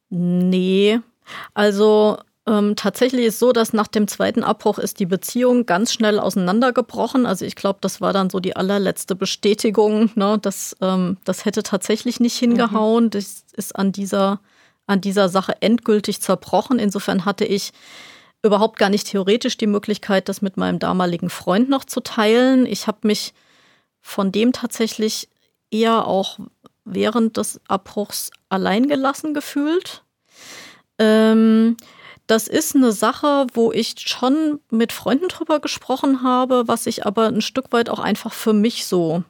[0.10, 1.00] Nee,
[1.54, 6.20] also ähm, tatsächlich ist so, dass nach dem zweiten Abbruch ist die Beziehung ganz schnell
[6.20, 7.26] auseinandergebrochen.
[7.26, 11.64] Also ich glaube, das war dann so die allerletzte Bestätigung, ne, dass ähm, das hätte
[11.64, 13.06] tatsächlich nicht hingehauen.
[13.06, 13.10] Mhm.
[13.12, 14.40] Das ist an dieser
[14.88, 16.80] an dieser Sache endgültig zerbrochen.
[16.80, 17.72] Insofern hatte ich
[18.44, 22.66] überhaupt gar nicht theoretisch die Möglichkeit, das mit meinem damaligen Freund noch zu teilen.
[22.66, 23.34] Ich habe mich
[24.02, 25.30] von dem tatsächlich
[25.72, 26.40] eher auch
[26.84, 30.04] während des Abbruchs alleingelassen gefühlt.
[31.00, 31.78] Ähm,
[32.28, 37.28] das ist eine Sache, wo ich schon mit Freunden drüber gesprochen habe, was ich aber
[37.28, 39.24] ein Stück weit auch einfach für mich so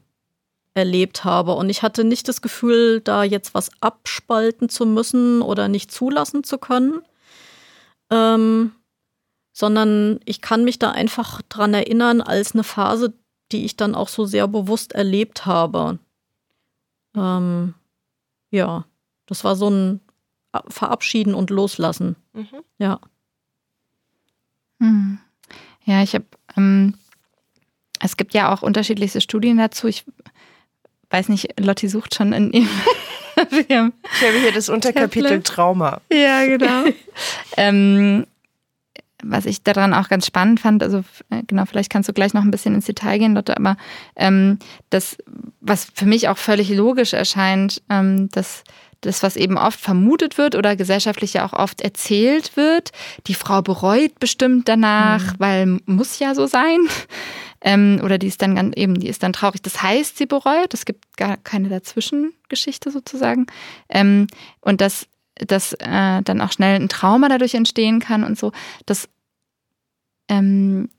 [0.73, 1.53] erlebt habe.
[1.53, 6.43] Und ich hatte nicht das Gefühl, da jetzt was abspalten zu müssen oder nicht zulassen
[6.43, 7.01] zu können,
[8.09, 8.71] ähm,
[9.51, 13.13] sondern ich kann mich da einfach dran erinnern als eine Phase,
[13.51, 15.99] die ich dann auch so sehr bewusst erlebt habe.
[17.15, 17.75] Ähm,
[18.49, 18.85] ja,
[19.27, 19.99] das war so ein
[20.67, 22.15] Verabschieden und Loslassen.
[22.33, 22.63] Mhm.
[22.77, 22.99] Ja.
[24.79, 25.19] Hm.
[25.85, 26.25] Ja, ich habe,
[26.57, 26.95] ähm,
[27.99, 29.87] es gibt ja auch unterschiedlichste Studien dazu.
[29.87, 30.05] Ich
[31.13, 32.69] weiß nicht, Lotti sucht schon in ihrem.
[33.51, 35.47] ich habe hier das Unterkapitel Tablet.
[35.47, 36.01] Trauma.
[36.11, 36.85] Ja, genau.
[37.57, 38.25] ähm,
[39.23, 42.43] was ich daran auch ganz spannend fand, also äh, genau, vielleicht kannst du gleich noch
[42.43, 43.77] ein bisschen ins Detail gehen, Lotte, aber
[44.15, 44.59] ähm,
[44.89, 45.17] das,
[45.61, 48.63] was für mich auch völlig logisch erscheint, ähm, dass
[49.01, 52.91] das, was eben oft vermutet wird oder gesellschaftlich ja auch oft erzählt wird,
[53.27, 55.35] die Frau bereut bestimmt danach, mhm.
[55.39, 56.79] weil muss ja so sein.
[57.63, 59.61] Ähm, oder die ist dann ganz, eben, die ist dann traurig.
[59.61, 60.73] Das heißt, sie bereut.
[60.73, 63.47] Es gibt gar keine Dazwischengeschichte sozusagen.
[63.89, 64.27] Ähm,
[64.59, 68.51] und dass, dass äh, dann auch schnell ein Trauma dadurch entstehen kann und so.
[68.85, 69.07] Das
[70.29, 70.89] ähm,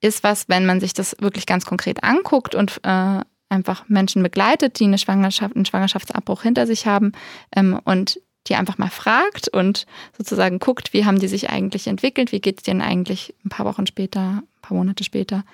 [0.00, 4.78] ist was, wenn man sich das wirklich ganz konkret anguckt und äh, einfach Menschen begleitet,
[4.78, 7.12] die eine Schwangerschaft, einen Schwangerschaftsabbruch hinter sich haben
[7.54, 9.86] ähm, und die einfach mal fragt und
[10.16, 13.66] sozusagen guckt, wie haben die sich eigentlich entwickelt, wie geht es denen eigentlich ein paar
[13.66, 15.44] Wochen später, ein paar Monate später,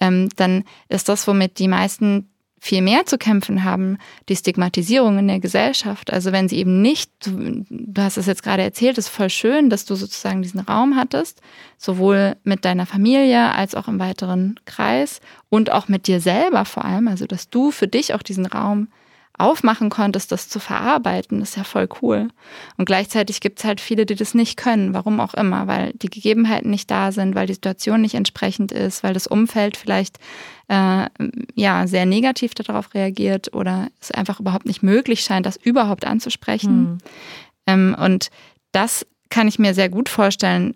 [0.00, 2.28] ähm, dann ist das, womit die meisten
[2.58, 6.12] viel mehr zu kämpfen haben, die Stigmatisierung in der Gesellschaft.
[6.12, 9.70] Also wenn sie eben nicht, du, du hast es jetzt gerade erzählt, ist voll schön,
[9.70, 11.40] dass du sozusagen diesen Raum hattest,
[11.78, 16.84] sowohl mit deiner Familie als auch im weiteren Kreis und auch mit dir selber vor
[16.84, 18.88] allem, also dass du für dich auch diesen Raum
[19.38, 22.28] aufmachen konntest, das zu verarbeiten, ist ja voll cool.
[22.76, 26.08] Und gleichzeitig gibt es halt viele, die das nicht können, warum auch immer, weil die
[26.08, 30.18] Gegebenheiten nicht da sind, weil die Situation nicht entsprechend ist, weil das Umfeld vielleicht
[30.68, 31.06] äh,
[31.54, 36.70] ja sehr negativ darauf reagiert oder es einfach überhaupt nicht möglich scheint, das überhaupt anzusprechen.
[36.70, 36.98] Hm.
[37.66, 38.30] Ähm, und
[38.72, 40.74] das kann ich mir sehr gut vorstellen,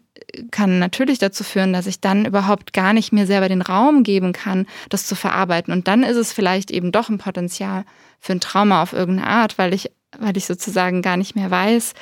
[0.51, 4.33] kann natürlich dazu führen, dass ich dann überhaupt gar nicht mir selber den Raum geben
[4.33, 5.73] kann, das zu verarbeiten.
[5.73, 7.85] Und dann ist es vielleicht eben doch ein Potenzial
[8.21, 11.95] für ein Trauma auf irgendeine Art, weil ich, weil ich sozusagen gar nicht mehr weiß,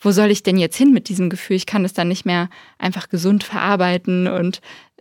[0.00, 1.56] wo soll ich denn jetzt hin mit diesem Gefühl?
[1.56, 2.48] Ich kann es dann nicht mehr
[2.78, 4.60] einfach gesund verarbeiten und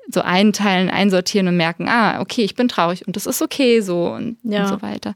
[0.09, 4.13] so einteilen, einsortieren und merken, ah, okay, ich bin traurig und das ist okay so
[4.13, 4.63] und, ja.
[4.63, 5.15] und so weiter.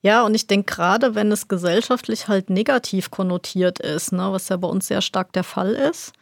[0.00, 4.56] Ja, und ich denke gerade, wenn es gesellschaftlich halt negativ konnotiert ist, ne, was ja
[4.56, 6.12] bei uns sehr stark der Fall ist,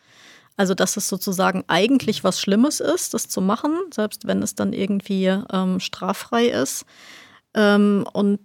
[0.57, 4.73] also dass es sozusagen eigentlich was Schlimmes ist, das zu machen, selbst wenn es dann
[4.73, 6.87] irgendwie ähm, straffrei ist.
[7.55, 8.41] Ähm, und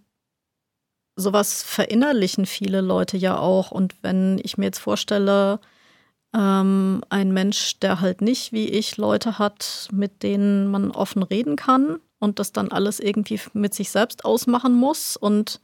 [1.15, 3.71] sowas verinnerlichen viele Leute ja auch.
[3.71, 5.59] Und wenn ich mir jetzt vorstelle,
[6.33, 11.55] ähm, ein Mensch, der halt nicht wie ich Leute hat, mit denen man offen reden
[11.55, 15.59] kann und das dann alles irgendwie mit sich selbst ausmachen muss und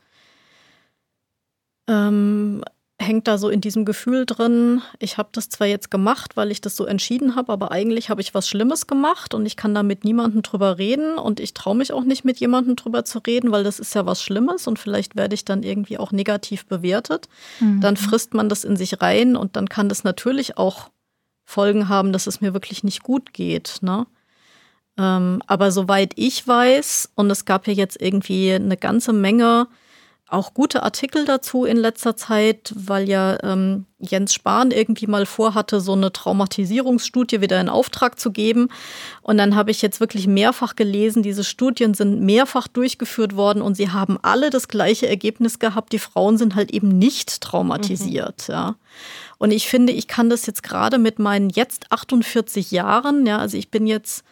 [1.87, 2.63] ähm,
[2.99, 6.61] hängt da so in diesem Gefühl drin, ich habe das zwar jetzt gemacht, weil ich
[6.61, 9.83] das so entschieden habe, aber eigentlich habe ich was Schlimmes gemacht und ich kann da
[9.83, 13.51] mit niemandem drüber reden und ich traue mich auch nicht mit jemandem drüber zu reden,
[13.51, 17.29] weil das ist ja was Schlimmes und vielleicht werde ich dann irgendwie auch negativ bewertet.
[17.59, 17.81] Mhm.
[17.81, 20.89] Dann frisst man das in sich rein und dann kann das natürlich auch
[21.45, 23.77] Folgen haben, dass es mir wirklich nicht gut geht.
[23.81, 24.07] Ne?
[24.97, 29.67] Ähm, aber soweit ich weiß, und es gab ja jetzt irgendwie eine ganze Menge
[30.29, 35.79] auch gute Artikel dazu in letzter Zeit, weil ja ähm, Jens Spahn irgendwie mal vorhatte,
[35.79, 38.67] so eine Traumatisierungsstudie wieder in Auftrag zu geben.
[39.21, 43.75] Und dann habe ich jetzt wirklich mehrfach gelesen, diese Studien sind mehrfach durchgeführt worden und
[43.75, 45.93] sie haben alle das gleiche Ergebnis gehabt.
[45.93, 48.49] Die Frauen sind halt eben nicht traumatisiert.
[48.49, 48.53] Mhm.
[48.53, 48.75] Ja.
[49.37, 53.57] Und ich finde, ich kann das jetzt gerade mit meinen jetzt 48 Jahren, ja, also
[53.57, 54.25] ich bin jetzt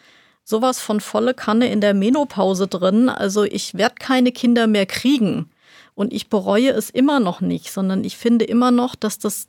[0.44, 3.08] sowas von volle Kanne in der Menopause drin.
[3.08, 5.50] Also ich werde keine Kinder mehr kriegen.
[5.96, 9.46] Und ich bereue es immer noch nicht, sondern ich finde immer noch, dass das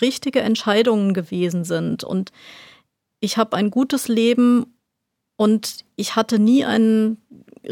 [0.00, 2.02] richtige Entscheidungen gewesen sind.
[2.02, 2.32] Und
[3.20, 4.74] ich habe ein gutes Leben
[5.36, 7.18] und ich hatte nie einen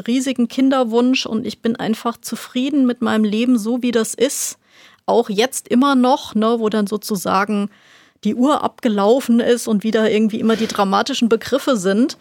[0.07, 4.59] riesigen Kinderwunsch und ich bin einfach zufrieden mit meinem Leben, so wie das ist.
[5.07, 7.71] Auch jetzt immer noch, ne, wo dann sozusagen
[8.23, 12.19] die Uhr abgelaufen ist und wieder irgendwie immer die dramatischen Begriffe sind.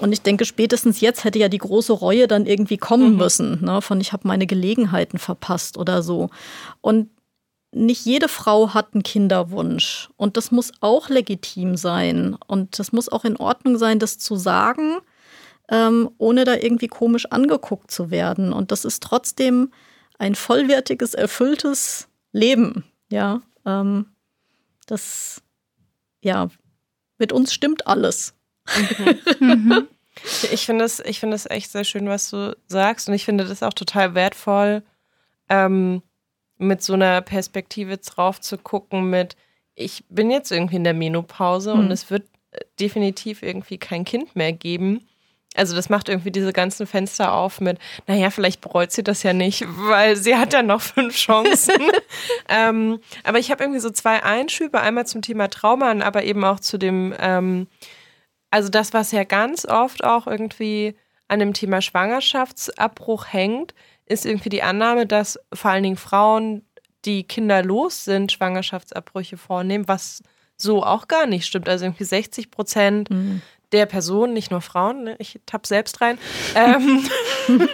[0.00, 3.16] Und ich denke, spätestens jetzt hätte ja die große Reue dann irgendwie kommen mhm.
[3.16, 3.80] müssen, ne?
[3.80, 6.28] von ich habe meine Gelegenheiten verpasst oder so.
[6.82, 7.08] Und
[7.72, 10.08] nicht jede Frau hat einen Kinderwunsch.
[10.16, 12.36] Und das muss auch legitim sein.
[12.46, 14.98] Und das muss auch in Ordnung sein, das zu sagen,
[15.68, 18.52] ähm, ohne da irgendwie komisch angeguckt zu werden.
[18.52, 19.72] Und das ist trotzdem
[20.18, 22.84] ein vollwertiges, erfülltes Leben.
[23.10, 24.06] Ja, ähm,
[24.86, 25.42] das,
[26.22, 26.48] ja,
[27.18, 28.35] mit uns stimmt alles.
[29.40, 29.88] Mhm.
[30.50, 33.06] Ich finde es find echt sehr schön, was du sagst.
[33.06, 34.82] Und ich finde das auch total wertvoll,
[35.50, 36.02] ähm,
[36.58, 39.36] mit so einer Perspektive drauf zu gucken, mit
[39.74, 41.80] ich bin jetzt irgendwie in der Menopause mhm.
[41.80, 45.06] und es wird äh, definitiv irgendwie kein Kind mehr geben.
[45.54, 49.32] Also das macht irgendwie diese ganzen Fenster auf mit, naja, vielleicht bereut sie das ja
[49.32, 51.80] nicht, weil sie hat ja noch fünf Chancen.
[52.48, 56.60] ähm, aber ich habe irgendwie so zwei Einschübe, einmal zum Thema Trauma, aber eben auch
[56.60, 57.68] zu dem ähm,
[58.50, 60.96] also das, was ja ganz oft auch irgendwie
[61.28, 63.74] an dem Thema Schwangerschaftsabbruch hängt,
[64.06, 66.64] ist irgendwie die Annahme, dass vor allen Dingen Frauen,
[67.04, 70.22] die kinderlos sind, Schwangerschaftsabbrüche vornehmen, was
[70.56, 71.68] so auch gar nicht stimmt.
[71.68, 73.42] Also irgendwie 60 Prozent mhm.
[73.72, 76.18] der Personen, nicht nur Frauen, ne, ich tapp selbst rein,
[76.54, 77.04] ähm,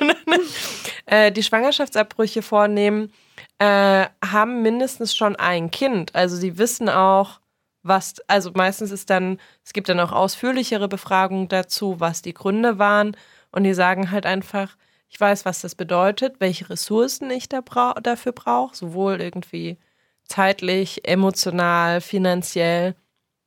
[1.06, 3.12] äh, die Schwangerschaftsabbrüche vornehmen,
[3.58, 6.14] äh, haben mindestens schon ein Kind.
[6.14, 7.40] Also sie wissen auch,
[7.82, 12.78] was, also meistens ist dann, es gibt dann auch ausführlichere Befragungen dazu, was die Gründe
[12.78, 13.16] waren.
[13.50, 14.76] Und die sagen halt einfach,
[15.08, 19.78] ich weiß, was das bedeutet, welche Ressourcen ich da bra dafür brauche, sowohl irgendwie
[20.24, 22.94] zeitlich, emotional, finanziell.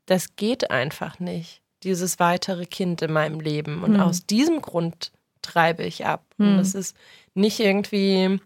[0.05, 3.83] Das geht einfach nicht, dieses weitere Kind in meinem Leben.
[3.83, 4.01] Und mhm.
[4.01, 5.11] aus diesem Grund
[5.41, 6.23] treibe ich ab.
[6.37, 6.47] Mhm.
[6.47, 6.95] Und das ist
[7.33, 8.39] nicht irgendwie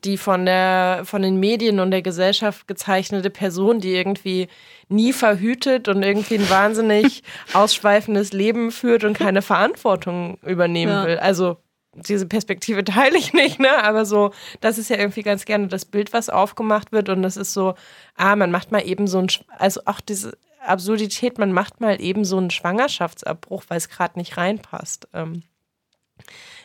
[0.00, 4.48] die von der von den Medien und der Gesellschaft gezeichnete Person, die irgendwie
[4.88, 7.22] nie verhütet und irgendwie ein wahnsinnig
[7.52, 11.06] ausschweifendes Leben führt und keine Verantwortung übernehmen ja.
[11.06, 11.18] will.
[11.18, 11.56] Also
[11.94, 13.82] diese Perspektive teile ich nicht, ne?
[13.84, 17.08] Aber so, das ist ja irgendwie ganz gerne das Bild, was aufgemacht wird.
[17.08, 17.74] Und das ist so,
[18.16, 19.28] ah, man macht mal eben so ein,
[19.58, 24.36] also auch diese Absurdität, man macht mal eben so einen Schwangerschaftsabbruch, weil es gerade nicht
[24.36, 25.08] reinpasst.
[25.12, 25.42] Ähm.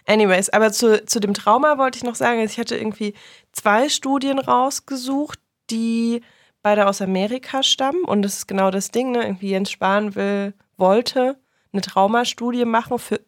[0.07, 3.13] Anyways, aber zu, zu dem Trauma wollte ich noch sagen, ich hatte irgendwie
[3.51, 5.39] zwei Studien rausgesucht,
[5.69, 6.21] die
[6.63, 8.03] beide aus Amerika stammen.
[8.05, 9.23] Und das ist genau das Ding, ne?
[9.23, 11.37] Irgendwie Jens Spahn will, wollte
[11.73, 13.19] eine Traumastudie machen für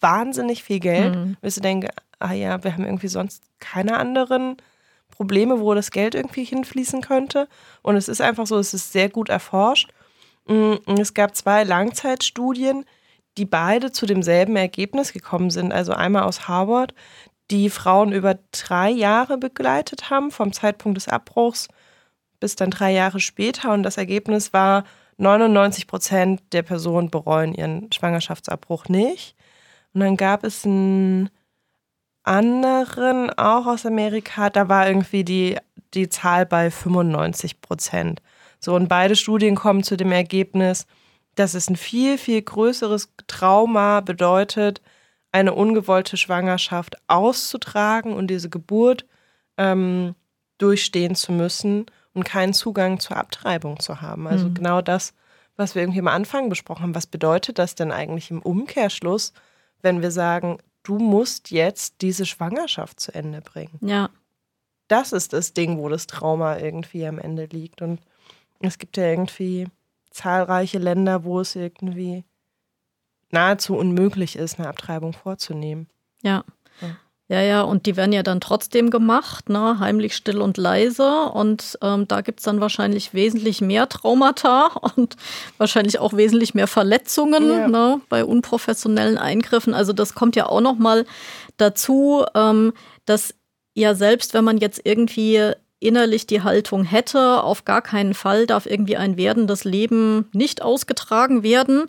[0.00, 1.14] wahnsinnig viel Geld.
[1.14, 1.36] Mhm.
[1.40, 1.88] Wirst du denken,
[2.20, 4.56] ah ja, wir haben irgendwie sonst keine anderen
[5.10, 7.48] Probleme, wo das Geld irgendwie hinfließen könnte.
[7.82, 9.90] Und es ist einfach so, es ist sehr gut erforscht.
[10.46, 12.84] Mm, es gab zwei Langzeitstudien,
[13.38, 15.72] die beide zu demselben Ergebnis gekommen sind.
[15.72, 16.94] Also einmal aus Harvard,
[17.50, 21.68] die Frauen über drei Jahre begleitet haben, vom Zeitpunkt des Abbruchs
[22.40, 23.72] bis dann drei Jahre später.
[23.72, 24.84] Und das Ergebnis war,
[25.16, 29.34] 99 Prozent der Personen bereuen ihren Schwangerschaftsabbruch nicht.
[29.92, 31.30] Und dann gab es einen
[32.22, 35.56] anderen, auch aus Amerika, da war irgendwie die,
[35.94, 38.22] die Zahl bei 95 Prozent.
[38.60, 40.86] So, und beide Studien kommen zu dem Ergebnis,
[41.38, 44.80] dass es ein viel, viel größeres Trauma bedeutet,
[45.32, 49.06] eine ungewollte Schwangerschaft auszutragen und diese Geburt
[49.56, 50.14] ähm,
[50.58, 54.26] durchstehen zu müssen und keinen Zugang zur Abtreibung zu haben.
[54.26, 54.54] Also mhm.
[54.54, 55.14] genau das,
[55.56, 56.94] was wir irgendwie am Anfang besprochen haben.
[56.94, 59.32] Was bedeutet das denn eigentlich im Umkehrschluss
[59.82, 63.78] wenn wir sagen, du musst jetzt diese Schwangerschaft zu Ende bringen.
[63.80, 64.10] Ja.
[64.88, 67.82] Das ist das Ding, wo das Trauma irgendwie am Ende liegt.
[67.82, 68.00] Und
[68.60, 69.68] es gibt ja irgendwie
[70.10, 72.24] zahlreiche Länder, wo es irgendwie
[73.30, 75.88] nahezu unmöglich ist, eine Abtreibung vorzunehmen.
[76.22, 76.44] Ja.
[77.30, 79.78] Ja, ja, und die werden ja dann trotzdem gemacht, ne?
[79.78, 81.24] heimlich still und leise.
[81.24, 85.16] Und ähm, da gibt's dann wahrscheinlich wesentlich mehr Traumata und
[85.58, 87.68] wahrscheinlich auch wesentlich mehr Verletzungen ja.
[87.68, 88.00] ne?
[88.08, 89.74] bei unprofessionellen Eingriffen.
[89.74, 91.04] Also das kommt ja auch noch mal
[91.58, 92.72] dazu, ähm,
[93.04, 93.34] dass
[93.74, 98.66] ja selbst wenn man jetzt irgendwie innerlich die Haltung hätte, auf gar keinen Fall darf
[98.66, 101.84] irgendwie ein werdendes Leben nicht ausgetragen werden.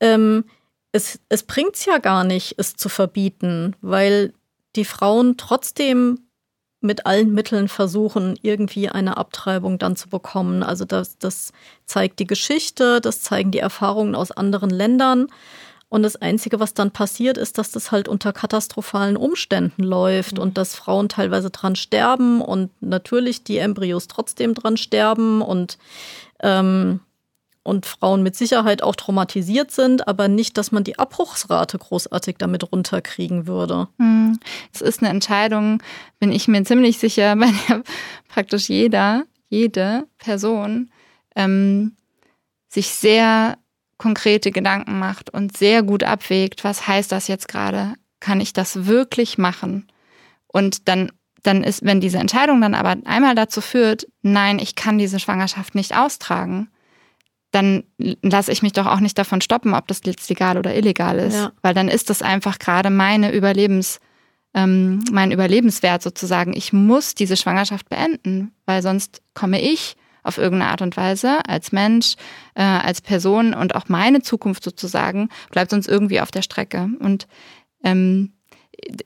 [0.00, 0.44] Ähm,
[0.92, 4.32] es, es bringt's ja gar nicht, es zu verbieten, weil
[4.76, 6.20] die Frauen trotzdem
[6.80, 10.62] mit allen Mitteln versuchen, irgendwie eine Abtreibung dann zu bekommen.
[10.62, 11.52] Also das, das
[11.86, 15.28] zeigt die Geschichte, das zeigen die Erfahrungen aus anderen Ländern.
[15.94, 20.42] Und das Einzige, was dann passiert, ist, dass das halt unter katastrophalen Umständen läuft mhm.
[20.42, 25.78] und dass Frauen teilweise dran sterben und natürlich die Embryos trotzdem dran sterben und
[26.42, 26.98] ähm,
[27.62, 32.72] und Frauen mit Sicherheit auch traumatisiert sind, aber nicht, dass man die Abbruchsrate großartig damit
[32.72, 33.86] runterkriegen würde.
[34.72, 35.80] Es ist eine Entscheidung,
[36.18, 37.84] bin ich mir ziemlich sicher, bei der
[38.28, 40.90] praktisch jeder, jede Person
[41.36, 41.94] ähm,
[42.68, 43.58] sich sehr
[43.98, 47.94] konkrete Gedanken macht und sehr gut abwägt, was heißt das jetzt gerade?
[48.20, 49.86] Kann ich das wirklich machen?
[50.46, 51.10] Und dann
[51.44, 55.74] dann ist, wenn diese Entscheidung dann aber einmal dazu führt, nein, ich kann diese Schwangerschaft
[55.74, 56.68] nicht austragen,
[57.50, 61.18] dann lasse ich mich doch auch nicht davon stoppen, ob das jetzt legal oder illegal
[61.18, 61.34] ist.
[61.34, 61.52] Ja.
[61.62, 64.00] Weil dann ist das einfach gerade meine Überlebens,
[64.54, 66.56] ähm, mein Überlebenswert sozusagen.
[66.56, 71.70] Ich muss diese Schwangerschaft beenden, weil sonst komme ich auf irgendeine Art und Weise als
[71.70, 72.16] Mensch,
[72.54, 76.88] äh, als Person und auch meine Zukunft sozusagen bleibt sonst irgendwie auf der Strecke.
[76.98, 77.28] Und
[77.84, 78.32] ähm,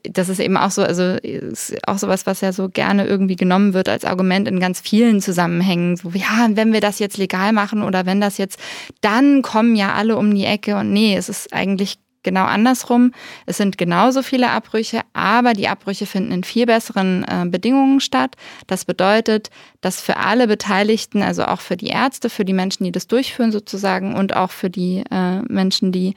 [0.03, 3.73] das ist eben auch so, also ist auch sowas, was ja so gerne irgendwie genommen
[3.73, 5.95] wird als Argument in ganz vielen Zusammenhängen.
[5.95, 8.59] So, ja, wenn wir das jetzt legal machen oder wenn das jetzt,
[9.01, 13.13] dann kommen ja alle um die Ecke und nee, es ist eigentlich genau andersrum.
[13.45, 18.35] Es sind genauso viele Abbrüche, aber die Abbrüche finden in viel besseren äh, Bedingungen statt.
[18.67, 19.49] Das bedeutet,
[19.81, 23.51] dass für alle Beteiligten, also auch für die Ärzte, für die Menschen, die das durchführen
[23.51, 26.15] sozusagen und auch für die äh, Menschen, die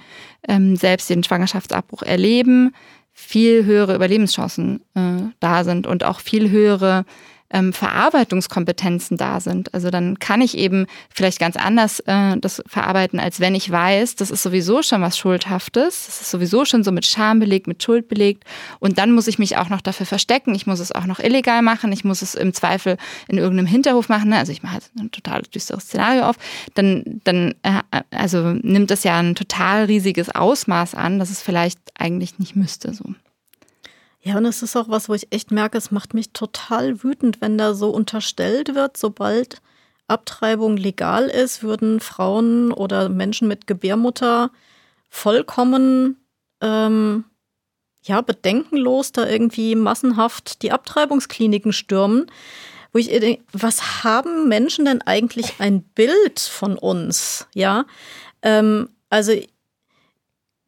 [0.48, 2.74] ähm, selbst den Schwangerschaftsabbruch erleben,
[3.12, 7.04] viel höhere Überlebenschancen äh, da sind und auch viel höhere
[7.52, 9.72] ähm, Verarbeitungskompetenzen da sind.
[9.74, 14.16] Also dann kann ich eben vielleicht ganz anders äh, das verarbeiten, als wenn ich weiß,
[14.16, 17.82] das ist sowieso schon was Schuldhaftes, das ist sowieso schon so mit Scham belegt, mit
[17.82, 18.44] Schuld belegt
[18.80, 21.62] und dann muss ich mich auch noch dafür verstecken, ich muss es auch noch illegal
[21.62, 22.96] machen, ich muss es im Zweifel
[23.28, 24.38] in irgendeinem Hinterhof machen, ne?
[24.38, 26.36] also ich mache ein total düsteres Szenario auf,
[26.74, 27.80] dann, dann äh,
[28.10, 32.94] also nimmt das ja ein total riesiges Ausmaß an, dass es vielleicht eigentlich nicht müsste
[32.94, 33.04] so.
[34.24, 37.40] Ja, und es ist auch was, wo ich echt merke, es macht mich total wütend,
[37.40, 39.60] wenn da so unterstellt wird, sobald
[40.06, 44.50] Abtreibung legal ist, würden Frauen oder Menschen mit Gebärmutter
[45.08, 46.18] vollkommen
[46.60, 47.24] ähm,
[48.04, 52.26] ja, bedenkenlos da irgendwie massenhaft die Abtreibungskliniken stürmen,
[52.92, 57.46] wo ich denke, was haben Menschen denn eigentlich ein Bild von uns?
[57.54, 57.86] Ja,
[58.42, 59.32] ähm, also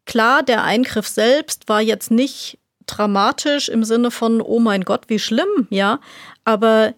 [0.05, 5.19] klar, der Eingriff selbst war jetzt nicht dramatisch im Sinne von, oh mein Gott, wie
[5.19, 5.99] schlimm, ja,
[6.43, 6.93] aber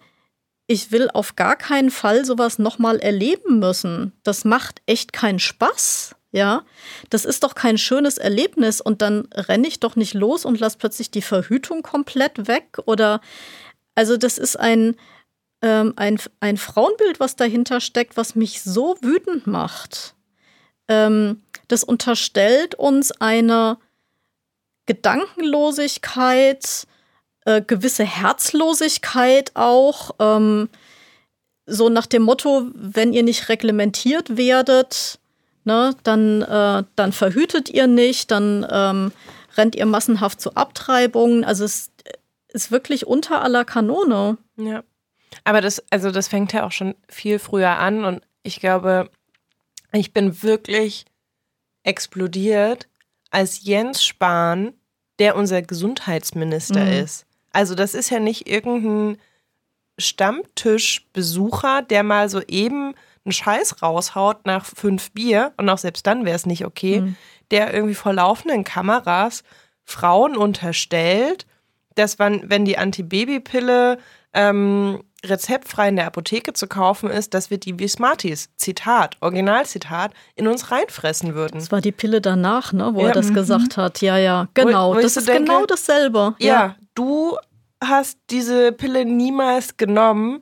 [0.66, 4.12] ich will auf gar keinen Fall sowas nochmal erleben müssen.
[4.22, 6.14] Das macht echt keinen Spaß.
[6.30, 6.64] Ja,
[7.08, 10.76] das ist doch kein schönes Erlebnis und dann renne ich doch nicht los und lasse
[10.76, 13.22] plötzlich die Verhütung komplett weg oder
[13.94, 14.96] also das ist ein,
[15.62, 20.14] ähm, ein, ein Frauenbild, was dahinter steckt, was mich so wütend macht.
[20.86, 23.78] Ähm, das unterstellt uns eine
[24.88, 26.86] Gedankenlosigkeit,
[27.44, 30.12] äh, gewisse Herzlosigkeit auch.
[30.18, 30.70] Ähm,
[31.66, 35.20] so nach dem Motto, wenn ihr nicht reglementiert werdet,
[35.64, 39.12] ne, dann, äh, dann verhütet ihr nicht, dann ähm,
[39.58, 41.44] rennt ihr massenhaft zu Abtreibungen.
[41.44, 41.90] Also es
[42.48, 44.38] ist wirklich unter aller Kanone.
[44.56, 44.82] Ja.
[45.44, 49.10] Aber das, also das fängt ja auch schon viel früher an und ich glaube,
[49.92, 51.04] ich bin wirklich
[51.82, 52.88] explodiert,
[53.30, 54.72] als Jens Spahn,
[55.18, 56.92] der unser Gesundheitsminister mhm.
[57.04, 59.18] ist, also das ist ja nicht irgendein
[59.98, 62.94] Stammtischbesucher, der mal so eben
[63.24, 67.16] einen Scheiß raushaut nach fünf Bier und auch selbst dann wäre es nicht okay, mhm.
[67.50, 69.42] der irgendwie vor laufenden Kameras
[69.84, 71.46] Frauen unterstellt,
[71.94, 73.98] dass man, wenn die Antibabypille
[74.34, 80.12] ähm, rezeptfrei in der Apotheke zu kaufen ist, dass wir die wie Smarties, Zitat, Originalzitat,
[80.36, 81.58] in uns reinfressen würden.
[81.58, 84.00] Das war die Pille danach, ne, wo ja, er das gesagt hat.
[84.00, 84.92] Ja, ja, genau.
[84.92, 86.36] Wo, wo das ist denke, genau dasselbe.
[86.38, 87.36] Ja, ja, du
[87.82, 90.40] hast diese Pille niemals genommen.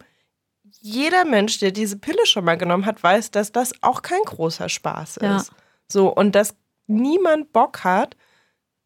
[0.81, 4.68] Jeder Mensch, der diese Pille schon mal genommen hat, weiß, dass das auch kein großer
[4.68, 5.22] Spaß ist.
[5.22, 5.43] Ja.
[5.89, 6.55] So, und dass
[6.87, 8.16] niemand Bock hat,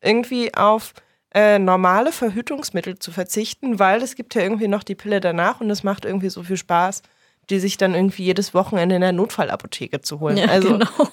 [0.00, 0.94] irgendwie auf
[1.32, 5.70] äh, normale Verhütungsmittel zu verzichten, weil es gibt ja irgendwie noch die Pille danach und
[5.70, 7.02] es macht irgendwie so viel Spaß,
[7.50, 10.36] die sich dann irgendwie jedes Wochenende in der Notfallapotheke zu holen.
[10.36, 10.88] Ja, also, genau.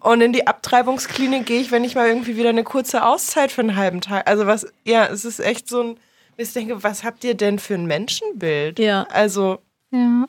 [0.00, 3.60] Und in die Abtreibungsklinik gehe ich, wenn ich mal irgendwie wieder eine kurze Auszeit für
[3.60, 4.28] einen halben Tag.
[4.28, 5.96] Also was, ja, es ist echt so ein,
[6.36, 8.78] ich denke, was habt ihr denn für ein Menschenbild?
[8.78, 9.06] Ja.
[9.10, 9.60] Also.
[9.90, 10.26] Ja.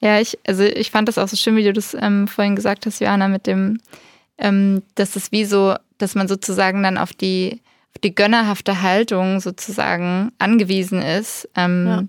[0.00, 2.86] Ja, ich, also ich fand das auch so schön, wie du das ähm, vorhin gesagt
[2.86, 3.80] hast, Johanna, mit dem,
[4.38, 7.60] ähm, dass es wie so, dass man sozusagen dann auf die,
[7.94, 12.02] auf die gönnerhafte Haltung sozusagen angewiesen ist, ähm, ja.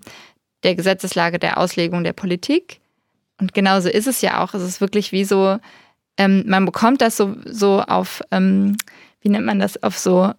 [0.63, 2.79] der Gesetzeslage, der Auslegung der Politik.
[3.39, 4.53] Und genauso ist es ja auch.
[4.53, 5.57] Es ist wirklich wie so,
[6.17, 8.75] ähm, man bekommt das so, so auf, ähm,
[9.21, 10.33] wie nennt man das, auf so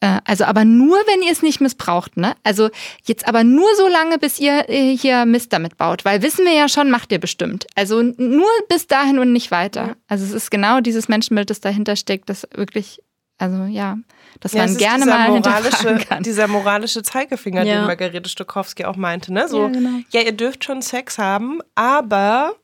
[0.00, 2.34] also aber nur, wenn ihr es nicht missbraucht, ne?
[2.44, 2.68] Also
[3.04, 6.52] jetzt aber nur so lange, bis ihr äh, hier Mist damit baut, weil wissen wir
[6.52, 7.66] ja schon, macht ihr bestimmt.
[7.74, 9.96] Also nur bis dahin und nicht weiter.
[10.06, 13.00] Also es ist genau dieses Menschenbild, das dahinter steckt, das wirklich,
[13.38, 13.96] also ja,
[14.40, 16.22] dass ja, man gerne mal moralische, kann.
[16.22, 17.76] Dieser moralische Zeigefinger, ja.
[17.76, 19.48] den Margarete Stokowski auch meinte, ne?
[19.48, 20.00] So, ja, genau.
[20.10, 22.54] ja, ihr dürft schon Sex haben, aber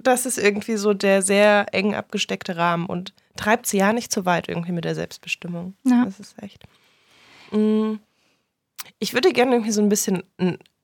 [0.00, 4.26] das ist irgendwie so der sehr eng abgesteckte Rahmen und treibt sie ja nicht zu
[4.26, 5.74] weit irgendwie mit der Selbstbestimmung.
[5.84, 6.04] Ja.
[6.04, 6.64] Das ist echt.
[7.50, 7.94] Mm.
[8.98, 10.24] Ich würde gerne irgendwie so ein bisschen,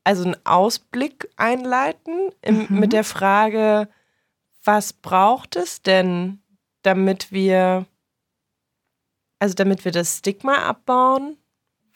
[0.05, 2.81] also einen Ausblick einleiten im, mhm.
[2.81, 3.89] mit der Frage,
[4.63, 6.41] was braucht es denn,
[6.83, 7.87] damit wir,
[9.39, 11.37] also damit wir das Stigma abbauen,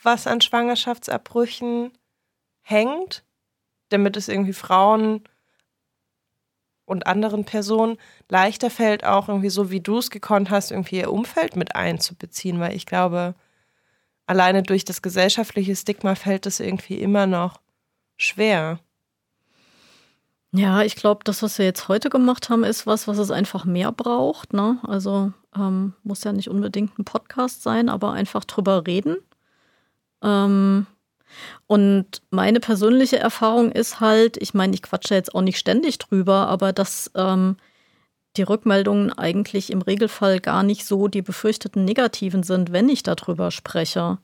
[0.03, 1.93] was an Schwangerschaftsabbrüchen
[2.63, 3.25] hängt,
[3.91, 5.23] damit es irgendwie Frauen
[6.89, 7.97] und anderen Personen
[8.29, 12.61] leichter fällt, auch irgendwie so, wie du es gekonnt hast, irgendwie ihr Umfeld mit einzubeziehen,
[12.61, 13.35] weil ich glaube,
[14.27, 17.61] alleine durch das gesellschaftliche Stigma fällt es irgendwie immer noch
[18.17, 18.81] schwer.
[20.53, 23.67] Ja, ich glaube, das, was wir jetzt heute gemacht haben, ist was, was es einfach
[23.67, 24.55] mehr braucht.
[24.55, 24.79] Ne?
[24.83, 29.19] Also ähm, muss ja nicht unbedingt ein Podcast sein, aber einfach drüber reden.
[30.23, 30.87] Ähm,
[31.67, 36.49] und meine persönliche Erfahrung ist halt, ich meine, ich quatsche jetzt auch nicht ständig drüber,
[36.49, 37.57] aber dass ähm,
[38.37, 43.51] die Rückmeldungen eigentlich im Regelfall gar nicht so die befürchteten negativen sind, wenn ich darüber
[43.51, 44.19] spreche.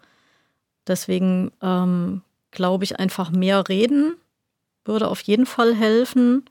[0.86, 4.16] Deswegen ähm, glaube ich, einfach mehr reden
[4.84, 6.44] würde auf jeden Fall helfen.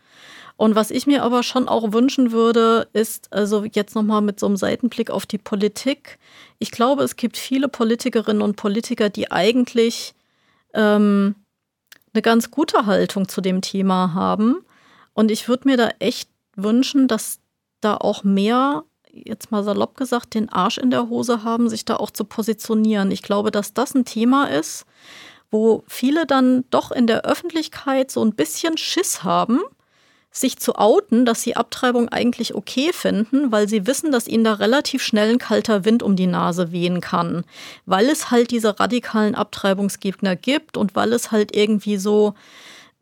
[0.56, 4.46] Und was ich mir aber schon auch wünschen würde, ist, also jetzt nochmal mit so
[4.46, 6.20] einem Seitenblick auf die Politik.
[6.60, 10.14] Ich glaube, es gibt viele Politikerinnen und Politiker, die eigentlich
[10.74, 11.36] ähm,
[12.14, 14.64] eine ganz gute Haltung zu dem Thema haben.
[15.14, 17.40] Und ich würde mir da echt wünschen, dass
[17.82, 21.98] da auch mehr, jetzt mal salopp gesagt, den Arsch in der Hose haben, sich da
[21.98, 23.12] auch zu positionieren.
[23.12, 24.86] Ich glaube, dass das ein Thema ist,
[25.52, 29.60] wo viele dann doch in der Öffentlichkeit so ein bisschen Schiss haben,
[30.34, 34.54] sich zu outen, dass sie Abtreibung eigentlich okay finden, weil sie wissen, dass ihnen da
[34.54, 37.46] relativ schnell ein kalter Wind um die Nase wehen kann,
[37.86, 42.34] weil es halt diese radikalen Abtreibungsgegner gibt und weil es halt irgendwie so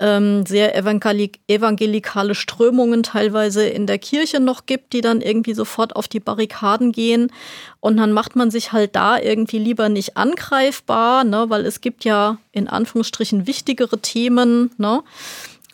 [0.02, 5.96] ähm, sehr evangelik evangelikale Strömungen teilweise in der Kirche noch gibt, die dann irgendwie sofort
[5.96, 7.32] auf die Barrikaden gehen.
[7.80, 12.04] Und dann macht man sich halt da irgendwie lieber nicht angreifbar, ne, weil es gibt
[12.04, 14.72] ja in Anführungsstrichen wichtigere Themen.
[14.78, 15.04] Ne?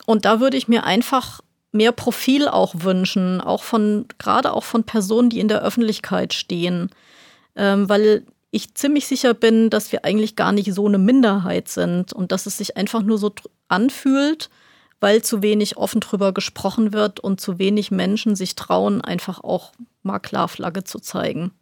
[0.04, 1.40] Und da würde ich mir einfach
[1.78, 6.90] mehr Profil auch wünschen, auch von, gerade auch von Personen, die in der Öffentlichkeit stehen.
[7.56, 12.12] Ähm, weil ich ziemlich sicher bin, dass wir eigentlich gar nicht so eine Minderheit sind
[12.12, 13.32] und dass es sich einfach nur so
[13.68, 14.50] anfühlt,
[15.00, 19.72] weil zu wenig offen drüber gesprochen wird und zu wenig Menschen sich trauen, einfach auch
[20.02, 21.52] mal klar Flagge zu zeigen.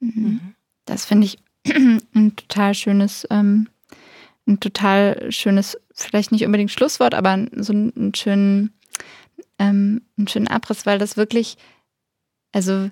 [0.00, 0.54] Mhm.
[0.86, 3.68] Das finde ich ein total schönes, ähm,
[4.46, 8.74] ein total schönes, vielleicht nicht unbedingt Schlusswort, aber so einen schönen,
[9.58, 11.56] ähm, einen schönen Abriss, weil das wirklich,
[12.52, 12.90] also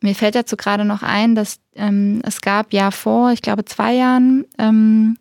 [0.00, 3.94] mir fällt dazu gerade noch ein, dass ähm, es gab ja vor, ich glaube, zwei
[3.94, 5.18] Jahren ähm,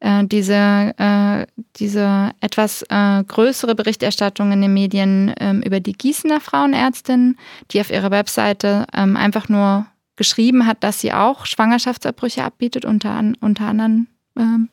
[0.00, 1.46] äh, diese, äh,
[1.76, 7.36] diese etwas äh, größere Berichterstattung in den Medien ähm, über die Gießener Frauenärztin,
[7.70, 9.86] die auf ihrer Webseite ähm, einfach nur
[10.16, 14.68] geschrieben hat, dass sie auch Schwangerschaftsabbrüche abbietet, unter, an, unter anderem ähm,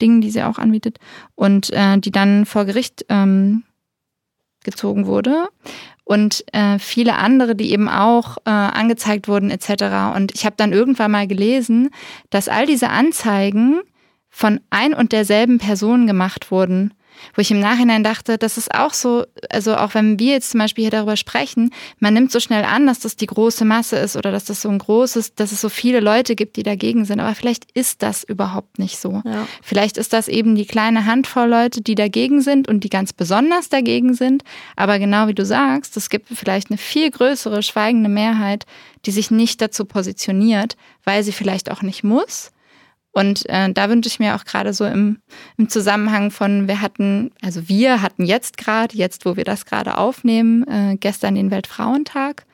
[0.00, 0.98] Dingen, die sie auch anbietet,
[1.34, 3.64] und äh, die dann vor Gericht ähm,
[4.64, 5.48] gezogen wurde
[6.04, 10.14] und äh, viele andere, die eben auch äh, angezeigt wurden etc.
[10.14, 11.90] Und ich habe dann irgendwann mal gelesen,
[12.30, 13.80] dass all diese Anzeigen
[14.28, 16.94] von ein und derselben Person gemacht wurden
[17.34, 20.60] wo ich im Nachhinein dachte, das ist auch so, also auch wenn wir jetzt zum
[20.60, 24.16] Beispiel hier darüber sprechen, man nimmt so schnell an, dass das die große Masse ist
[24.16, 27.20] oder dass das so ein großes, dass es so viele Leute gibt, die dagegen sind.
[27.20, 29.22] Aber vielleicht ist das überhaupt nicht so.
[29.24, 29.46] Ja.
[29.62, 33.68] Vielleicht ist das eben die kleine Handvoll Leute, die dagegen sind und die ganz besonders
[33.68, 34.42] dagegen sind.
[34.76, 38.64] Aber genau wie du sagst, es gibt vielleicht eine viel größere schweigende Mehrheit,
[39.04, 42.50] die sich nicht dazu positioniert, weil sie vielleicht auch nicht muss
[43.16, 45.16] und äh, da wünsche ich mir auch gerade so im,
[45.56, 49.96] im Zusammenhang von, wir hatten, also wir hatten jetzt gerade, jetzt wo wir das gerade
[49.96, 52.44] aufnehmen, äh, gestern den Weltfrauentag,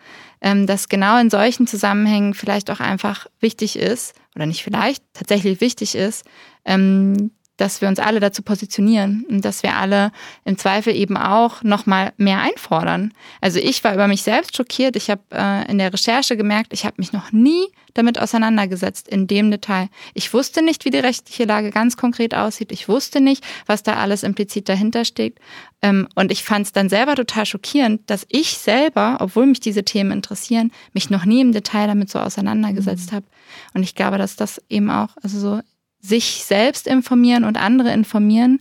[0.40, 5.60] ähm, dass genau in solchen Zusammenhängen vielleicht auch einfach wichtig ist, oder nicht vielleicht, tatsächlich
[5.60, 6.24] wichtig ist,
[6.64, 7.32] ähm,
[7.62, 10.10] dass wir uns alle dazu positionieren und dass wir alle
[10.44, 13.14] im Zweifel eben auch nochmal mehr einfordern.
[13.40, 14.96] Also ich war über mich selbst schockiert.
[14.96, 19.28] Ich habe äh, in der Recherche gemerkt, ich habe mich noch nie damit auseinandergesetzt in
[19.28, 19.90] dem Detail.
[20.12, 22.72] Ich wusste nicht, wie die rechtliche Lage ganz konkret aussieht.
[22.72, 25.38] Ich wusste nicht, was da alles implizit dahinter steht.
[25.82, 29.84] Ähm, und ich fand es dann selber total schockierend, dass ich selber, obwohl mich diese
[29.84, 33.16] Themen interessieren, mich noch nie im Detail damit so auseinandergesetzt mhm.
[33.16, 33.26] habe.
[33.72, 35.60] Und ich glaube, dass das eben auch, also so
[36.02, 38.60] sich selbst informieren und andere informieren,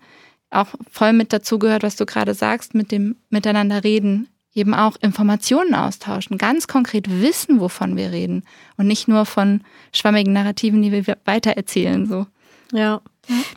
[0.52, 4.96] auch voll mit dazu gehört, was du gerade sagst, mit dem Miteinander reden, eben auch
[5.02, 8.44] Informationen austauschen, ganz konkret wissen, wovon wir reden
[8.78, 9.62] und nicht nur von
[9.94, 12.06] schwammigen Narrativen, die wir weitererzählen.
[12.06, 12.28] So.
[12.72, 13.02] Ja.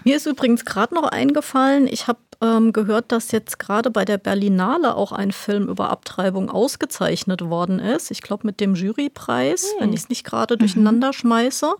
[0.05, 4.19] Mir ist übrigens gerade noch eingefallen, ich habe ähm, gehört, dass jetzt gerade bei der
[4.19, 8.11] Berlinale auch ein Film über Abtreibung ausgezeichnet worden ist.
[8.11, 9.81] Ich glaube mit dem Jurypreis, hm.
[9.81, 11.75] wenn ich es nicht gerade durcheinander schmeiße.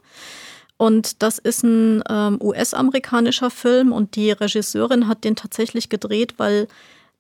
[0.77, 6.67] Und das ist ein ähm, US-amerikanischer Film und die Regisseurin hat den tatsächlich gedreht, weil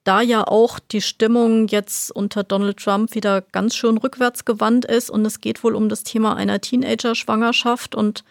[0.03, 5.09] da ja auch die Stimmung jetzt unter Donald Trump wieder ganz schön rückwärts gewandt ist
[5.09, 8.25] und es geht wohl um das Thema einer Teenager-Schwangerschaft und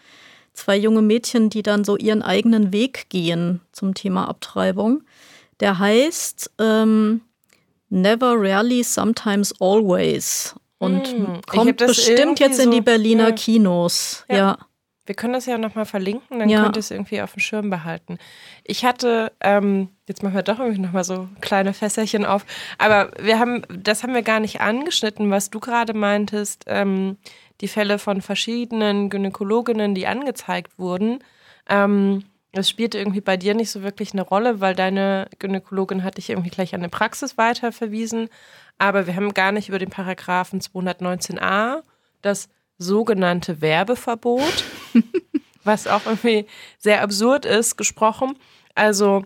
[0.52, 5.02] zwei junge Mädchen, die dann so ihren eigenen Weg gehen zum Thema Abtreibung.
[5.58, 7.22] Der heißt ähm,
[7.88, 13.34] Never, Rarely, Sometimes, Always und hm, kommt bestimmt jetzt in die Berliner ja.
[13.34, 14.24] Kinos.
[14.28, 14.36] ja.
[14.36, 14.58] ja.
[15.06, 16.62] Wir können das ja nochmal verlinken, dann ja.
[16.62, 18.18] könnt ihr es irgendwie auf dem Schirm behalten.
[18.62, 22.46] Ich hatte, ähm, jetzt machen wir doch irgendwie nochmal so kleine Fässerchen auf,
[22.78, 27.18] aber wir haben, das haben wir gar nicht angeschnitten, was du gerade meintest, ähm,
[27.60, 31.22] die Fälle von verschiedenen Gynäkologinnen, die angezeigt wurden.
[31.68, 36.18] Ähm, das spielte irgendwie bei dir nicht so wirklich eine Rolle, weil deine Gynäkologin hat
[36.18, 38.28] dich irgendwie gleich an eine Praxis weiterverwiesen.
[38.78, 41.82] Aber wir haben gar nicht über den Paragraphen 219a,
[42.22, 42.48] das
[42.78, 44.64] sogenannte Werbeverbot,
[45.64, 46.46] was auch irgendwie
[46.78, 48.38] sehr absurd ist, gesprochen.
[48.74, 49.24] Also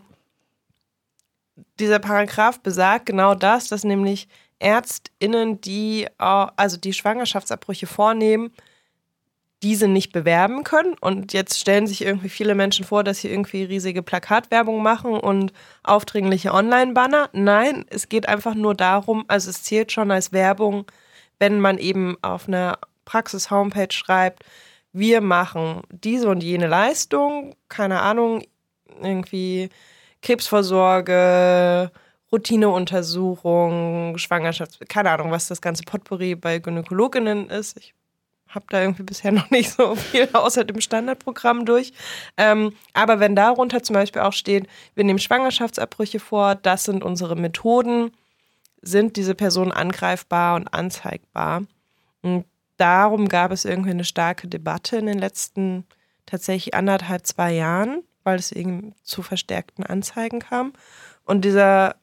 [1.79, 8.51] dieser Paragraph besagt genau das, dass nämlich ÄrztInnen, die also die Schwangerschaftsabbrüche vornehmen,
[9.63, 10.95] diese nicht bewerben können.
[11.01, 15.53] Und jetzt stellen sich irgendwie viele Menschen vor, dass sie irgendwie riesige Plakatwerbung machen und
[15.83, 17.31] aufdringliche Online-Banner.
[17.33, 20.85] Nein, es geht einfach nur darum, also es zählt schon als Werbung,
[21.41, 22.79] wenn man eben auf einer
[23.09, 24.45] Praxis-Homepage schreibt,
[24.93, 28.43] wir machen diese und jene Leistung, keine Ahnung,
[29.03, 29.71] irgendwie
[30.23, 31.91] Krebsvorsorge
[32.31, 37.79] Routineuntersuchung, Schwangerschafts-, keine Ahnung, was das ganze Potpourri bei Gynäkologinnen ist.
[37.79, 37.95] Ich
[38.49, 41.93] habe da irgendwie bisher noch nicht so viel außer dem Standardprogramm durch.
[42.37, 47.37] Ähm, aber wenn darunter zum Beispiel auch steht, wir nehmen Schwangerschaftsabbrüche vor, das sind unsere
[47.37, 48.11] Methoden,
[48.83, 51.63] sind diese Personen angreifbar und anzeigbar.
[52.21, 52.45] Und
[52.79, 55.85] darum gab es irgendwie eine starke Debatte in den letzten
[56.27, 60.73] tatsächlich anderthalb, zwei Jahren, weil es eben zu verstärkten Anzeigen kam.
[61.25, 61.97] Und dieser,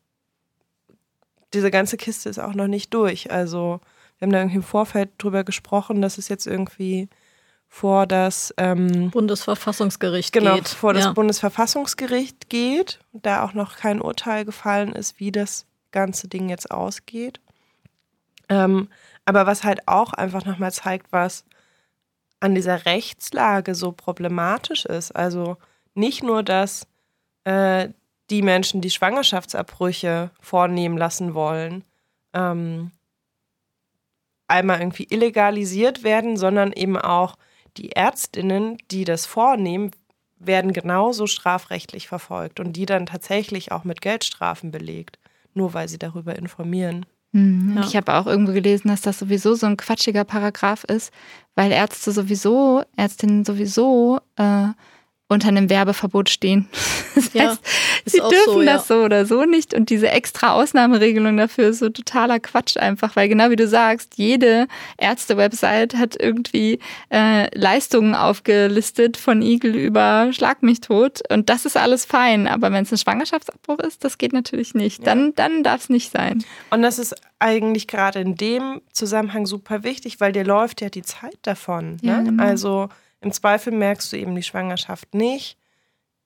[1.54, 3.32] diese ganze Kiste ist auch noch nicht durch.
[3.32, 3.80] Also
[4.18, 7.10] wir haben da irgendwie im Vorfeld drüber gesprochen, dass es jetzt irgendwie
[7.68, 10.70] vor das ähm, Bundesverfassungsgericht genau, geht.
[10.70, 11.12] vor das ja.
[11.12, 17.42] Bundesverfassungsgericht geht, da auch noch kein Urteil gefallen ist, wie das ganze Ding jetzt ausgeht.
[18.48, 18.88] Ähm,
[19.26, 21.46] aber was halt auch einfach nochmal zeigt, was
[22.40, 25.12] an dieser Rechtslage so problematisch ist.
[25.12, 25.58] Also
[25.94, 26.88] nicht nur, dass
[27.44, 27.90] äh,
[28.30, 31.84] die Menschen, die Schwangerschaftsabbrüche vornehmen lassen wollen,
[32.34, 32.92] ähm,
[34.48, 37.36] einmal irgendwie illegalisiert werden, sondern eben auch
[37.78, 39.92] die Ärztinnen, die das vornehmen,
[40.38, 45.18] werden genauso strafrechtlich verfolgt und die dann tatsächlich auch mit Geldstrafen belegt,
[45.54, 47.06] nur weil sie darüber informieren.
[47.36, 47.76] Mhm.
[47.76, 47.84] Ja.
[47.84, 51.12] Ich habe auch irgendwo gelesen, dass das sowieso so ein quatschiger Paragraph ist,
[51.56, 54.68] weil Ärzte sowieso, Ärztinnen sowieso äh,
[55.28, 56.68] unter einem Werbeverbot stehen.
[57.16, 57.62] Das ja, heißt,
[58.04, 58.74] sie dürfen so, ja.
[58.74, 59.74] das so oder so nicht.
[59.74, 64.18] Und diese extra Ausnahmeregelung dafür ist so totaler Quatsch einfach, weil genau wie du sagst,
[64.18, 66.80] jede Ärzte-Website hat irgendwie
[67.10, 71.22] äh, Leistungen aufgelistet von Igel über Schlag mich tot.
[71.32, 72.50] Und das ist alles fein.
[72.50, 75.00] Aber wenn es ein Schwangerschaftsabbruch ist, das geht natürlich nicht.
[75.00, 75.06] Ja.
[75.06, 76.44] Dann, dann darf es nicht sein.
[76.70, 81.04] Und das ist eigentlich gerade in dem Zusammenhang super wichtig, weil dir läuft ja die
[81.04, 81.98] Zeit davon.
[82.02, 82.24] Ne?
[82.26, 82.44] Genau.
[82.44, 82.90] Also
[83.26, 85.58] im Zweifel merkst du eben die Schwangerschaft nicht.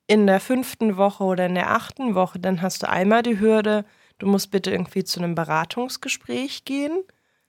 [0.05, 3.85] In der fünften Woche oder in der achten Woche, dann hast du einmal die Hürde,
[4.17, 6.99] du musst bitte irgendwie zu einem Beratungsgespräch gehen.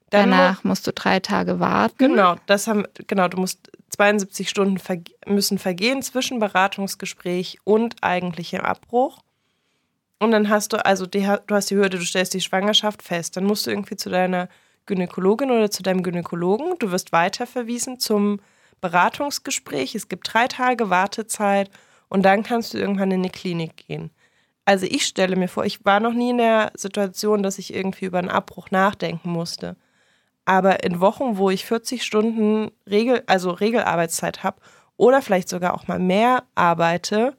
[0.09, 1.97] Dann Danach musst du drei Tage warten.
[1.97, 8.61] Genau, das haben, genau, du musst 72 Stunden verge müssen vergehen zwischen Beratungsgespräch und eigentlichem
[8.61, 9.19] Abbruch.
[10.19, 13.35] Und dann hast du, also die, du hast die Hürde, du stellst die Schwangerschaft fest.
[13.35, 14.47] Dann musst du irgendwie zu deiner
[14.85, 16.75] Gynäkologin oder zu deinem Gynäkologen.
[16.79, 18.39] Du wirst weiterverwiesen zum
[18.81, 21.69] Beratungsgespräch, es gibt drei Tage Wartezeit
[22.09, 24.11] und dann kannst du irgendwann in eine Klinik gehen.
[24.65, 28.05] Also ich stelle mir vor, ich war noch nie in der Situation, dass ich irgendwie
[28.05, 29.75] über einen Abbruch nachdenken musste.
[30.45, 34.61] Aber in Wochen, wo ich 40 Stunden Regel, also Regelarbeitszeit habe
[34.97, 37.37] oder vielleicht sogar auch mal mehr arbeite,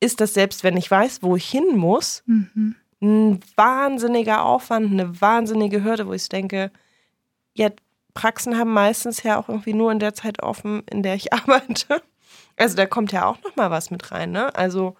[0.00, 2.74] ist das selbst, wenn ich weiß, wo ich hin muss, mhm.
[3.02, 6.70] ein wahnsinniger Aufwand, eine wahnsinnige Hürde, wo ich denke,
[7.54, 7.70] ja,
[8.20, 12.02] Praxen haben meistens ja auch irgendwie nur in der Zeit offen, in der ich arbeite.
[12.58, 14.54] Also da kommt ja auch noch mal was mit rein, ne?
[14.54, 14.94] Also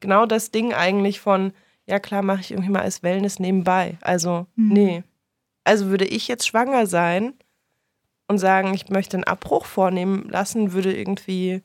[0.00, 1.54] genau das Ding eigentlich von,
[1.86, 3.96] ja klar, mache ich irgendwie mal als Wellness nebenbei.
[4.02, 4.72] Also mhm.
[4.74, 5.04] nee.
[5.64, 7.32] Also würde ich jetzt schwanger sein
[8.28, 11.62] und sagen, ich möchte einen Abbruch vornehmen lassen, würde irgendwie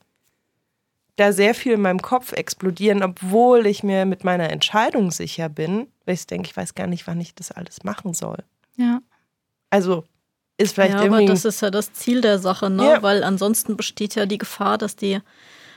[1.18, 5.88] da sehr viel in meinem Kopf explodieren, obwohl ich mir mit meiner Entscheidung sicher bin,
[6.06, 8.38] weil ich denke, ich weiß gar nicht, wann ich das alles machen soll.
[8.78, 9.02] Ja.
[9.70, 10.06] Also
[10.62, 11.24] ist vielleicht ja, irgendwie.
[11.24, 12.86] Aber das ist ja das Ziel der Sache, ne?
[12.86, 13.04] Ja.
[13.04, 15.20] Weil ansonsten besteht ja die Gefahr, dass die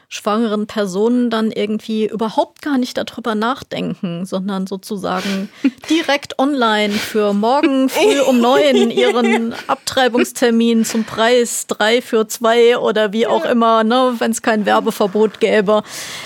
[0.08, 5.48] schwangeren Personen dann irgendwie überhaupt gar nicht darüber nachdenken, sondern sozusagen
[5.90, 13.12] direkt online für morgen früh um neun ihren Abtreibungstermin zum Preis drei für zwei oder
[13.12, 15.82] wie auch immer, ne, wenn es kein Werbeverbot gäbe.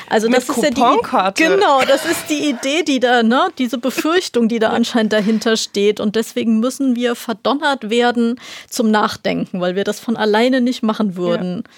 [0.09, 0.81] Also das ist ja die
[1.35, 6.01] genau, das ist die Idee, die da, ne, diese Befürchtung, die da anscheinend dahinter steht
[6.01, 11.17] und deswegen müssen wir verdonnert werden zum Nachdenken, weil wir das von alleine nicht machen
[11.17, 11.63] würden.
[11.65, 11.71] Ja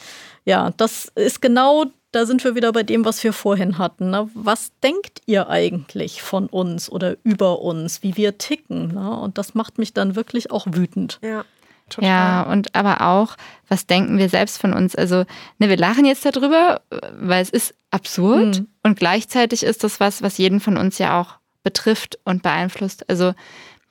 [0.45, 4.11] ja, das ist genau, da sind wir wieder bei dem, was wir vorhin hatten.
[4.11, 4.29] Ne?
[4.35, 8.89] Was denkt ihr eigentlich von uns oder über uns, wie wir ticken?
[8.95, 9.19] Ne?
[9.19, 11.19] Und das macht mich dann wirklich auch wütend.
[11.23, 11.45] Ja.
[11.89, 12.09] Total.
[12.09, 13.37] Ja, und aber auch,
[13.69, 14.95] was denken wir selbst von uns?
[14.95, 15.25] Also,
[15.59, 16.83] ne, wir lachen jetzt darüber,
[17.19, 18.69] weil es ist absurd mhm.
[18.85, 23.11] und gleichzeitig ist das was, was jeden von uns ja auch betrifft und beeinflusst.
[23.11, 23.35] Also,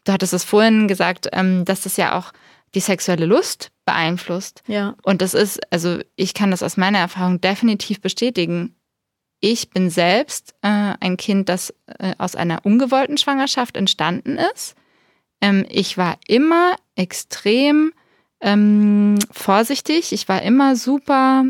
[0.06, 2.32] du hattest es vorhin gesagt, ähm, dass das ja auch
[2.74, 4.62] die sexuelle Lust beeinflusst.
[4.68, 4.94] Ja.
[5.02, 8.76] Und das ist, also ich kann das aus meiner Erfahrung definitiv bestätigen.
[9.40, 14.76] Ich bin selbst äh, ein Kind, das äh, aus einer ungewollten Schwangerschaft entstanden ist.
[15.42, 17.94] Ähm, ich war immer extrem
[18.42, 20.14] ähm, vorsichtig.
[20.14, 21.46] Ich war immer super,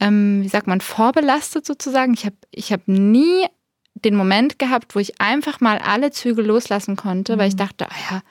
[0.00, 2.12] ähm, wie sagt man, vorbelastet sozusagen.
[2.14, 3.46] Ich habe ich hab nie
[3.94, 7.38] den Moment gehabt, wo ich einfach mal alle Züge loslassen konnte, mhm.
[7.38, 7.58] weil ich mhm.
[7.58, 8.22] dachte, oh ja,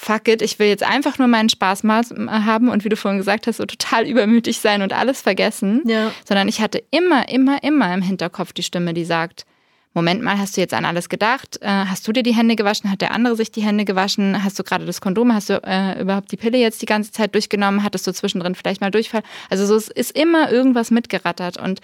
[0.00, 2.02] fuck it, ich will jetzt einfach nur meinen Spaß mal
[2.46, 5.82] haben und wie du vorhin gesagt hast, so total übermütig sein und alles vergessen.
[5.84, 6.10] Ja.
[6.26, 9.44] Sondern ich hatte immer, immer, immer im Hinterkopf die Stimme, die sagt,
[9.92, 11.58] Moment mal, hast du jetzt an alles gedacht?
[11.60, 12.90] Äh, hast du dir die Hände gewaschen?
[12.90, 14.42] Hat der andere sich die Hände gewaschen?
[14.42, 15.34] Hast du gerade das Kondom?
[15.34, 17.82] Hast du äh, überhaupt die Pille jetzt die ganze Zeit durchgenommen?
[17.82, 19.22] Hattest du zwischendrin vielleicht mal Durchfall?
[19.50, 21.58] Also so, es ist immer irgendwas mitgerattert.
[21.58, 21.80] Und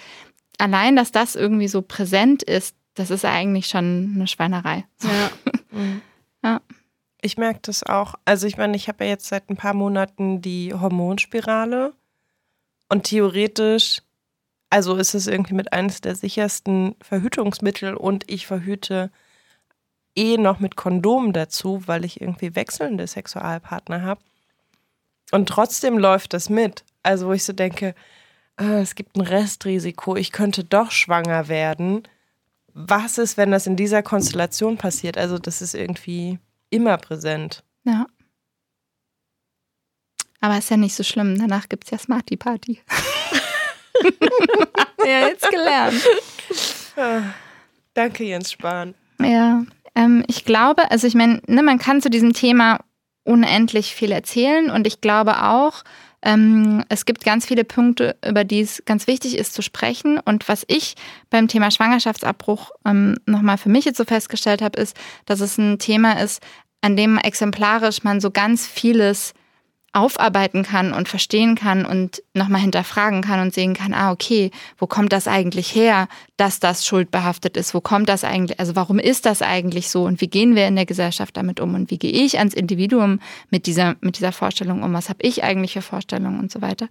[0.58, 4.84] allein, dass das irgendwie so präsent ist, das ist eigentlich schon eine Schweinerei.
[5.02, 5.30] Ja.
[5.72, 6.00] Mhm.
[6.42, 6.60] Ja.
[7.26, 8.14] Ich merke das auch.
[8.24, 11.92] Also ich meine, ich habe ja jetzt seit ein paar Monaten die Hormonspirale
[12.88, 14.00] und theoretisch,
[14.70, 19.10] also ist es irgendwie mit eines der sichersten Verhütungsmittel und ich verhüte
[20.14, 24.20] eh noch mit Kondom dazu, weil ich irgendwie wechselnde Sexualpartner habe.
[25.32, 26.84] Und trotzdem läuft das mit.
[27.02, 27.96] Also wo ich so denke,
[28.54, 32.04] ah, es gibt ein Restrisiko, ich könnte doch schwanger werden.
[32.72, 35.18] Was ist, wenn das in dieser Konstellation passiert?
[35.18, 36.38] Also das ist irgendwie
[36.70, 37.64] immer präsent.
[37.84, 38.06] Ja.
[40.40, 41.38] Aber ist ja nicht so schlimm.
[41.38, 42.80] Danach gibt es ja Smarty Party.
[45.04, 46.02] ja, jetzt gelernt.
[46.96, 47.22] Ah,
[47.94, 48.94] danke, Jens Spahn.
[49.20, 49.64] Ja,
[49.94, 52.80] ähm, ich glaube, also ich meine, ne, man kann zu diesem Thema
[53.24, 55.82] unendlich viel erzählen und ich glaube auch,
[56.26, 60.18] ähm, es gibt ganz viele Punkte, über die es ganz wichtig ist zu sprechen.
[60.18, 60.96] Und was ich
[61.30, 65.78] beim Thema Schwangerschaftsabbruch ähm, nochmal für mich jetzt so festgestellt habe, ist, dass es ein
[65.78, 66.42] Thema ist,
[66.80, 69.34] an dem exemplarisch man so ganz vieles
[69.96, 74.86] aufarbeiten kann und verstehen kann und nochmal hinterfragen kann und sehen kann, ah, okay, wo
[74.86, 76.06] kommt das eigentlich her,
[76.36, 77.72] dass das schuldbehaftet ist?
[77.72, 80.76] Wo kommt das eigentlich, also warum ist das eigentlich so und wie gehen wir in
[80.76, 83.20] der Gesellschaft damit um und wie gehe ich ans Individuum
[83.50, 84.92] mit dieser, mit dieser Vorstellung um?
[84.92, 86.88] Was habe ich eigentlich für Vorstellungen und so weiter?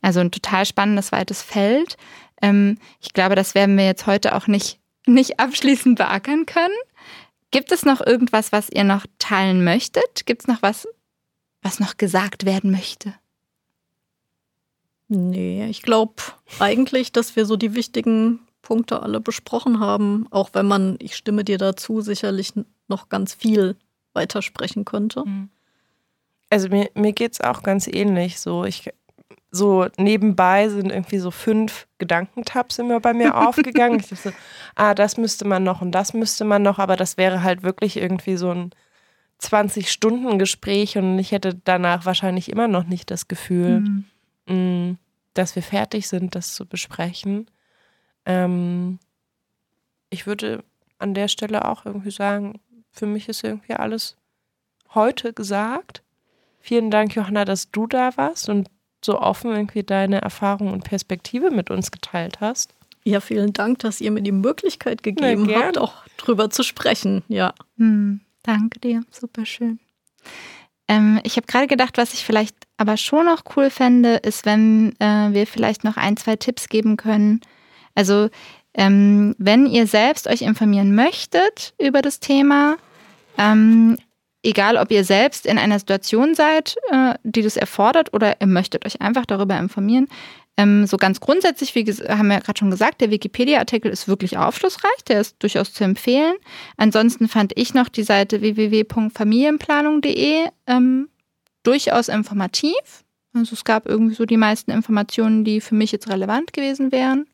[0.00, 1.98] Also ein total spannendes, weites Feld.
[2.40, 6.74] Ähm, ich glaube, das werden wir jetzt heute auch nicht, nicht abschließend beackern können.
[7.50, 10.26] Gibt es noch irgendwas, was ihr noch teilen möchtet?
[10.26, 10.88] Gibt es noch was,
[11.66, 13.12] was noch gesagt werden möchte?
[15.08, 16.14] Nee, ich glaube
[16.60, 21.42] eigentlich, dass wir so die wichtigen Punkte alle besprochen haben, auch wenn man, ich stimme
[21.42, 22.52] dir dazu, sicherlich
[22.86, 23.74] noch ganz viel
[24.12, 25.24] weitersprechen könnte.
[26.48, 28.38] Also mir, mir geht es auch ganz ähnlich.
[28.38, 28.88] So, ich,
[29.50, 33.98] so nebenbei sind irgendwie so fünf Gedankentabs immer bei mir aufgegangen.
[33.98, 34.36] Ich dachte so,
[34.76, 37.96] ah, das müsste man noch und das müsste man noch, aber das wäre halt wirklich
[37.96, 38.70] irgendwie so ein
[39.42, 44.04] 20-Stunden-Gespräch und ich hätte danach wahrscheinlich immer noch nicht das Gefühl, Mhm.
[44.48, 44.96] mh,
[45.34, 47.50] dass wir fertig sind, das zu besprechen.
[48.24, 48.98] Ähm,
[50.10, 50.64] ich würde
[50.98, 52.60] an der Stelle auch irgendwie sagen,
[52.90, 54.16] für mich ist irgendwie alles
[54.94, 56.02] heute gesagt.
[56.60, 58.68] Vielen Dank, Johanna, dass du da warst und
[59.04, 62.74] so offen irgendwie deine Erfahrung und Perspektive mit uns geteilt hast.
[63.04, 67.22] Ja, vielen Dank, dass ihr mir die Möglichkeit gegeben habt, auch drüber zu sprechen.
[67.28, 67.54] Ja.
[67.76, 69.78] Hm, danke dir, super schön.
[70.88, 74.94] Ähm, ich habe gerade gedacht, was ich vielleicht aber schon noch cool fände, ist, wenn
[75.00, 77.40] äh, wir vielleicht noch ein, zwei Tipps geben können.
[77.94, 78.28] Also
[78.74, 82.76] ähm, wenn ihr selbst euch informieren möchtet über das Thema,
[83.38, 83.96] ähm,
[84.42, 88.86] egal ob ihr selbst in einer Situation seid, äh, die das erfordert, oder ihr möchtet
[88.86, 90.08] euch einfach darüber informieren,
[90.56, 95.04] ähm, so ganz grundsätzlich, wie haben wir gerade schon gesagt, der Wikipedia-Artikel ist wirklich aufschlussreich,
[95.06, 96.34] der ist durchaus zu empfehlen.
[96.76, 101.08] Ansonsten fand ich noch die Seite www.familienplanung.de ähm,
[101.62, 103.04] durchaus informativ.
[103.34, 107.26] Also es gab irgendwie so die meisten Informationen, die für mich jetzt relevant gewesen wären.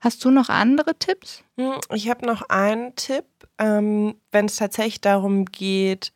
[0.00, 1.44] Hast du noch andere Tipps?
[1.56, 3.24] Hm, Ich habe noch einen Tipp,
[3.58, 6.12] ähm, wenn es tatsächlich darum geht,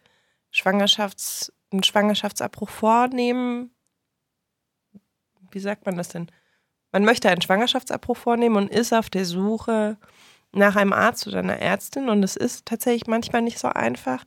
[0.53, 3.71] Schwangerschafts-, einen Schwangerschaftsabbruch vornehmen.
[5.51, 6.29] Wie sagt man das denn?
[6.93, 9.97] Man möchte einen Schwangerschaftsabbruch vornehmen und ist auf der Suche
[10.53, 14.25] nach einem Arzt oder einer Ärztin und es ist tatsächlich manchmal nicht so einfach.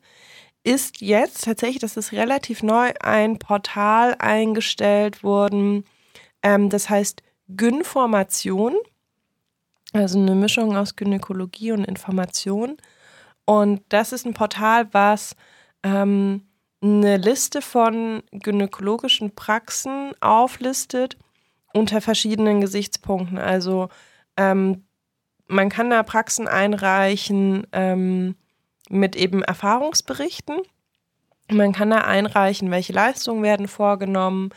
[0.64, 5.86] Ist jetzt tatsächlich, das ist relativ neu, ein Portal eingestellt worden,
[6.44, 8.76] ähm, das heißt Gynformation
[9.94, 12.78] also eine Mischung aus Gynäkologie und Information.
[13.46, 15.36] Und das ist ein Portal, was
[15.84, 16.48] ähm,
[16.82, 21.18] eine Liste von gynäkologischen Praxen auflistet
[21.74, 23.38] unter verschiedenen Gesichtspunkten.
[23.38, 23.90] Also
[24.38, 24.86] ähm,
[25.48, 28.36] man kann da Praxen einreichen ähm,
[28.90, 30.62] mit eben Erfahrungsberichten.
[31.50, 34.50] Man kann da einreichen, welche Leistungen werden vorgenommen,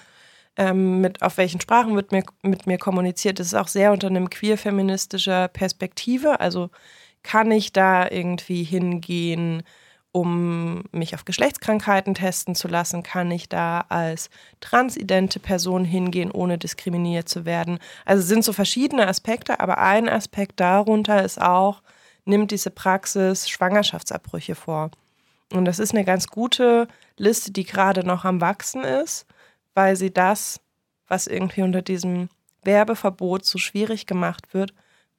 [0.57, 3.41] ähm, mit auf welchen Sprachen wird mir, mit mir kommuniziert.
[3.41, 6.39] Das ist auch sehr unter einem queer-feministischer Perspektive.
[6.39, 6.71] Also
[7.25, 9.65] kann ich da irgendwie hingehen,
[10.15, 13.03] um mich auf Geschlechtskrankheiten testen zu lassen?
[13.03, 14.31] Kann ich da als
[14.61, 17.79] transidente Person hingehen, ohne diskriminiert zu werden?
[18.05, 21.83] Also es sind so verschiedene Aspekte, aber ein Aspekt darunter ist auch,
[22.25, 24.91] nimmt diese Praxis Schwangerschaftsabbrüche vor.
[25.53, 29.27] Und das ist eine ganz gute Liste, die gerade noch am Wachsen ist
[29.75, 30.61] weil sie das,
[31.09, 32.29] was irgendwie unter diesem
[32.63, 34.73] Werbeverbot so schwierig gemacht wird,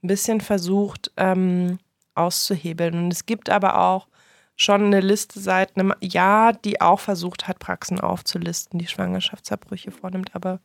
[0.03, 1.77] ein bisschen versucht, ähm,
[2.15, 2.95] auszuhebeln.
[2.95, 4.07] Und es gibt aber auch
[4.55, 10.31] schon eine Liste seit einem Jahr, die auch versucht hat, Praxen aufzulisten, die Schwangerschaftsabbrüche vornimmt.
[10.33, 10.59] Aber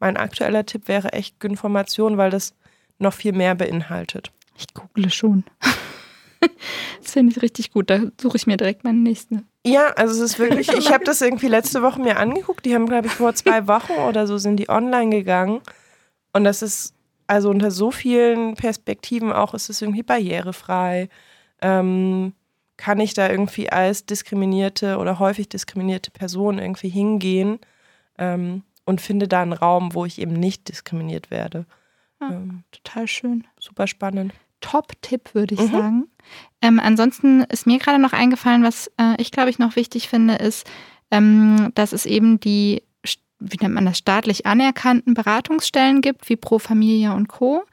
[0.00, 2.54] mein aktueller Tipp wäre echt Information, weil das
[2.98, 4.32] noch viel mehr beinhaltet.
[4.56, 5.44] Ich google schon.
[7.02, 7.90] das finde ich richtig gut.
[7.90, 9.46] Da suche ich mir direkt meinen nächsten.
[9.66, 12.66] Ja, also es ist wirklich, ich habe das irgendwie letzte Woche mir angeguckt.
[12.66, 15.60] Die haben, glaube ich, vor zwei Wochen oder so sind die online gegangen.
[16.32, 16.94] Und das ist,
[17.26, 21.08] also unter so vielen Perspektiven auch, ist es irgendwie barrierefrei.
[21.62, 22.34] Ähm,
[22.76, 27.58] kann ich da irgendwie als diskriminierte oder häufig diskriminierte Person irgendwie hingehen
[28.18, 31.66] ähm, und finde da einen Raum, wo ich eben nicht diskriminiert werde.
[32.20, 33.46] Ja, ähm, total schön.
[33.58, 34.32] Super spannend.
[34.60, 35.70] Top-Tipp, würde ich mhm.
[35.70, 36.08] sagen.
[36.62, 40.34] Ähm, ansonsten ist mir gerade noch eingefallen, was äh, ich glaube ich noch wichtig finde,
[40.34, 40.66] ist,
[41.10, 42.82] ähm, dass es eben die,
[43.38, 47.64] wie nennt man das, staatlich anerkannten Beratungsstellen gibt, wie Pro Familia und Co.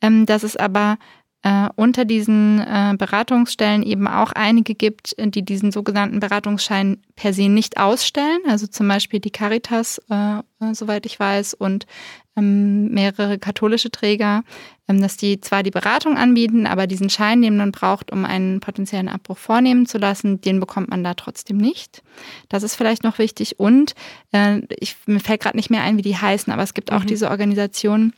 [0.00, 0.98] Ähm, dass es aber
[1.46, 7.48] äh, unter diesen äh, Beratungsstellen eben auch einige gibt, die diesen sogenannten Beratungsschein per se
[7.48, 8.40] nicht ausstellen.
[8.48, 11.86] Also zum Beispiel die Caritas, äh, äh soweit ich weiß, und
[12.36, 14.42] ähm, mehrere katholische Träger,
[14.88, 18.58] ähm, dass die zwar die Beratung anbieten, aber diesen Schein, den man braucht, um einen
[18.58, 22.02] potenziellen Abbruch vornehmen zu lassen, den bekommt man da trotzdem nicht.
[22.48, 23.60] Das ist vielleicht noch wichtig.
[23.60, 23.94] Und
[24.32, 27.04] äh, ich, mir fällt gerade nicht mehr ein, wie die heißen, aber es gibt auch
[27.04, 27.06] mhm.
[27.06, 28.14] diese Organisation,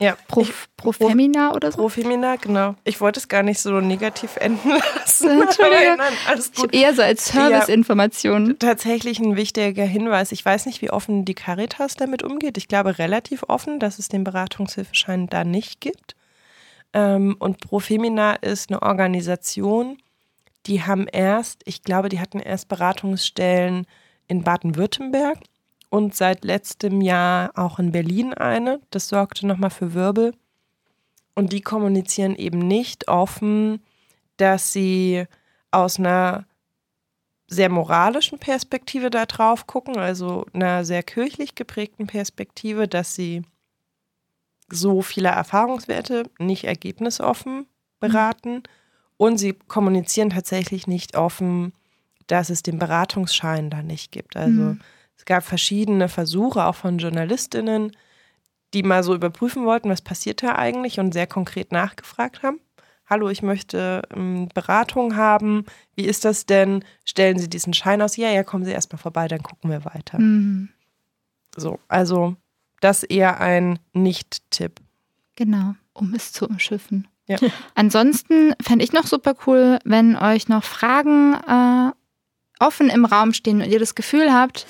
[0.00, 0.16] ja.
[0.28, 0.44] Pro,
[0.76, 1.78] pro Femina oder so?
[1.78, 2.74] Pro Femina, genau.
[2.84, 5.42] Ich wollte es gar nicht so negativ enden lassen.
[5.42, 5.96] Entschuldigung.
[5.98, 6.74] Nein, alles gut.
[6.74, 8.48] Eher so als Serviceinformation.
[8.48, 10.32] Ja, tatsächlich ein wichtiger Hinweis.
[10.32, 12.56] Ich weiß nicht, wie offen die Caritas damit umgeht.
[12.58, 16.16] Ich glaube relativ offen, dass es den Beratungshilfeschein da nicht gibt.
[16.92, 19.98] Ähm, und Pro Femina ist eine Organisation,
[20.66, 23.86] die haben erst, ich glaube, die hatten erst Beratungsstellen
[24.26, 25.38] in Baden-Württemberg
[25.94, 28.80] und seit letztem Jahr auch in Berlin eine.
[28.90, 30.34] Das sorgte nochmal für Wirbel.
[31.36, 33.80] Und die kommunizieren eben nicht offen,
[34.36, 35.24] dass sie
[35.70, 36.46] aus einer
[37.46, 43.42] sehr moralischen Perspektive da drauf gucken, also einer sehr kirchlich geprägten Perspektive, dass sie
[44.68, 47.66] so viele Erfahrungswerte nicht ergebnisoffen
[48.00, 48.64] beraten.
[49.16, 51.72] Und sie kommunizieren tatsächlich nicht offen,
[52.26, 54.36] dass es den Beratungsschein da nicht gibt.
[54.36, 54.80] Also mhm.
[55.16, 57.92] Es gab verschiedene Versuche, auch von Journalistinnen,
[58.74, 62.60] die mal so überprüfen wollten, was passiert da eigentlich und sehr konkret nachgefragt haben.
[63.06, 65.66] Hallo, ich möchte ähm, Beratung haben.
[65.94, 66.84] Wie ist das denn?
[67.04, 68.16] Stellen Sie diesen Schein aus?
[68.16, 70.18] Ja, ja, kommen Sie erstmal vorbei, dann gucken wir weiter.
[70.18, 70.70] Mhm.
[71.56, 72.36] So, also
[72.80, 74.80] das eher ein Nicht-Tipp.
[75.36, 77.06] Genau, um es zu umschiffen.
[77.26, 77.38] Ja.
[77.74, 81.92] Ansonsten fände ich noch super cool, wenn euch noch Fragen äh,
[82.60, 84.66] offen im Raum stehen und ihr das Gefühl habt,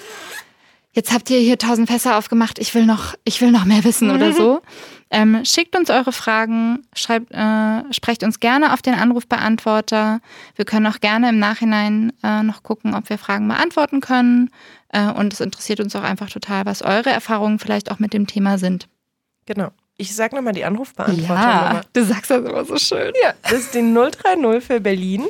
[0.93, 4.11] jetzt habt ihr hier tausend Fässer aufgemacht, ich will noch, ich will noch mehr wissen
[4.11, 4.63] oder so.
[5.11, 10.21] Ähm, schickt uns eure Fragen, schreibt, äh, sprecht uns gerne auf den Anrufbeantworter.
[10.57, 14.51] Wir können auch gerne im Nachhinein äh, noch gucken, ob wir Fragen beantworten können.
[14.89, 18.27] Äh, und es interessiert uns auch einfach total, was eure Erfahrungen vielleicht auch mit dem
[18.27, 18.89] Thema sind.
[19.47, 19.69] Genau.
[19.97, 21.33] Ich sag nochmal die Anrufbeantworter.
[21.33, 23.13] Ja, du sagst das immer so schön.
[23.23, 25.27] Ja, das ist die 030 für Berlin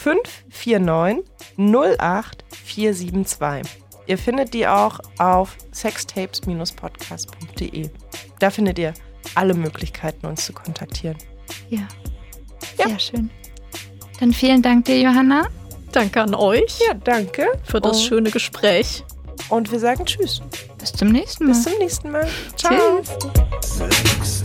[0.00, 1.24] 549
[1.56, 3.62] 08472.
[4.06, 7.90] Ihr findet die auch auf sextapes-podcast.de.
[8.38, 8.94] Da findet ihr
[9.34, 11.16] alle Möglichkeiten, uns zu kontaktieren.
[11.68, 11.88] Ja.
[12.76, 12.98] Sehr ja.
[12.98, 13.30] schön.
[14.18, 15.46] Dann vielen Dank dir, Johanna.
[15.92, 16.80] Danke an euch.
[16.86, 17.46] Ja, danke.
[17.64, 18.08] Für das oh.
[18.08, 19.04] schöne Gespräch.
[19.48, 20.40] Und wir sagen Tschüss.
[20.78, 21.52] Bis zum nächsten Mal.
[21.52, 22.26] Bis zum nächsten Mal.
[22.56, 23.02] Ciao.
[23.60, 24.44] Tschüss.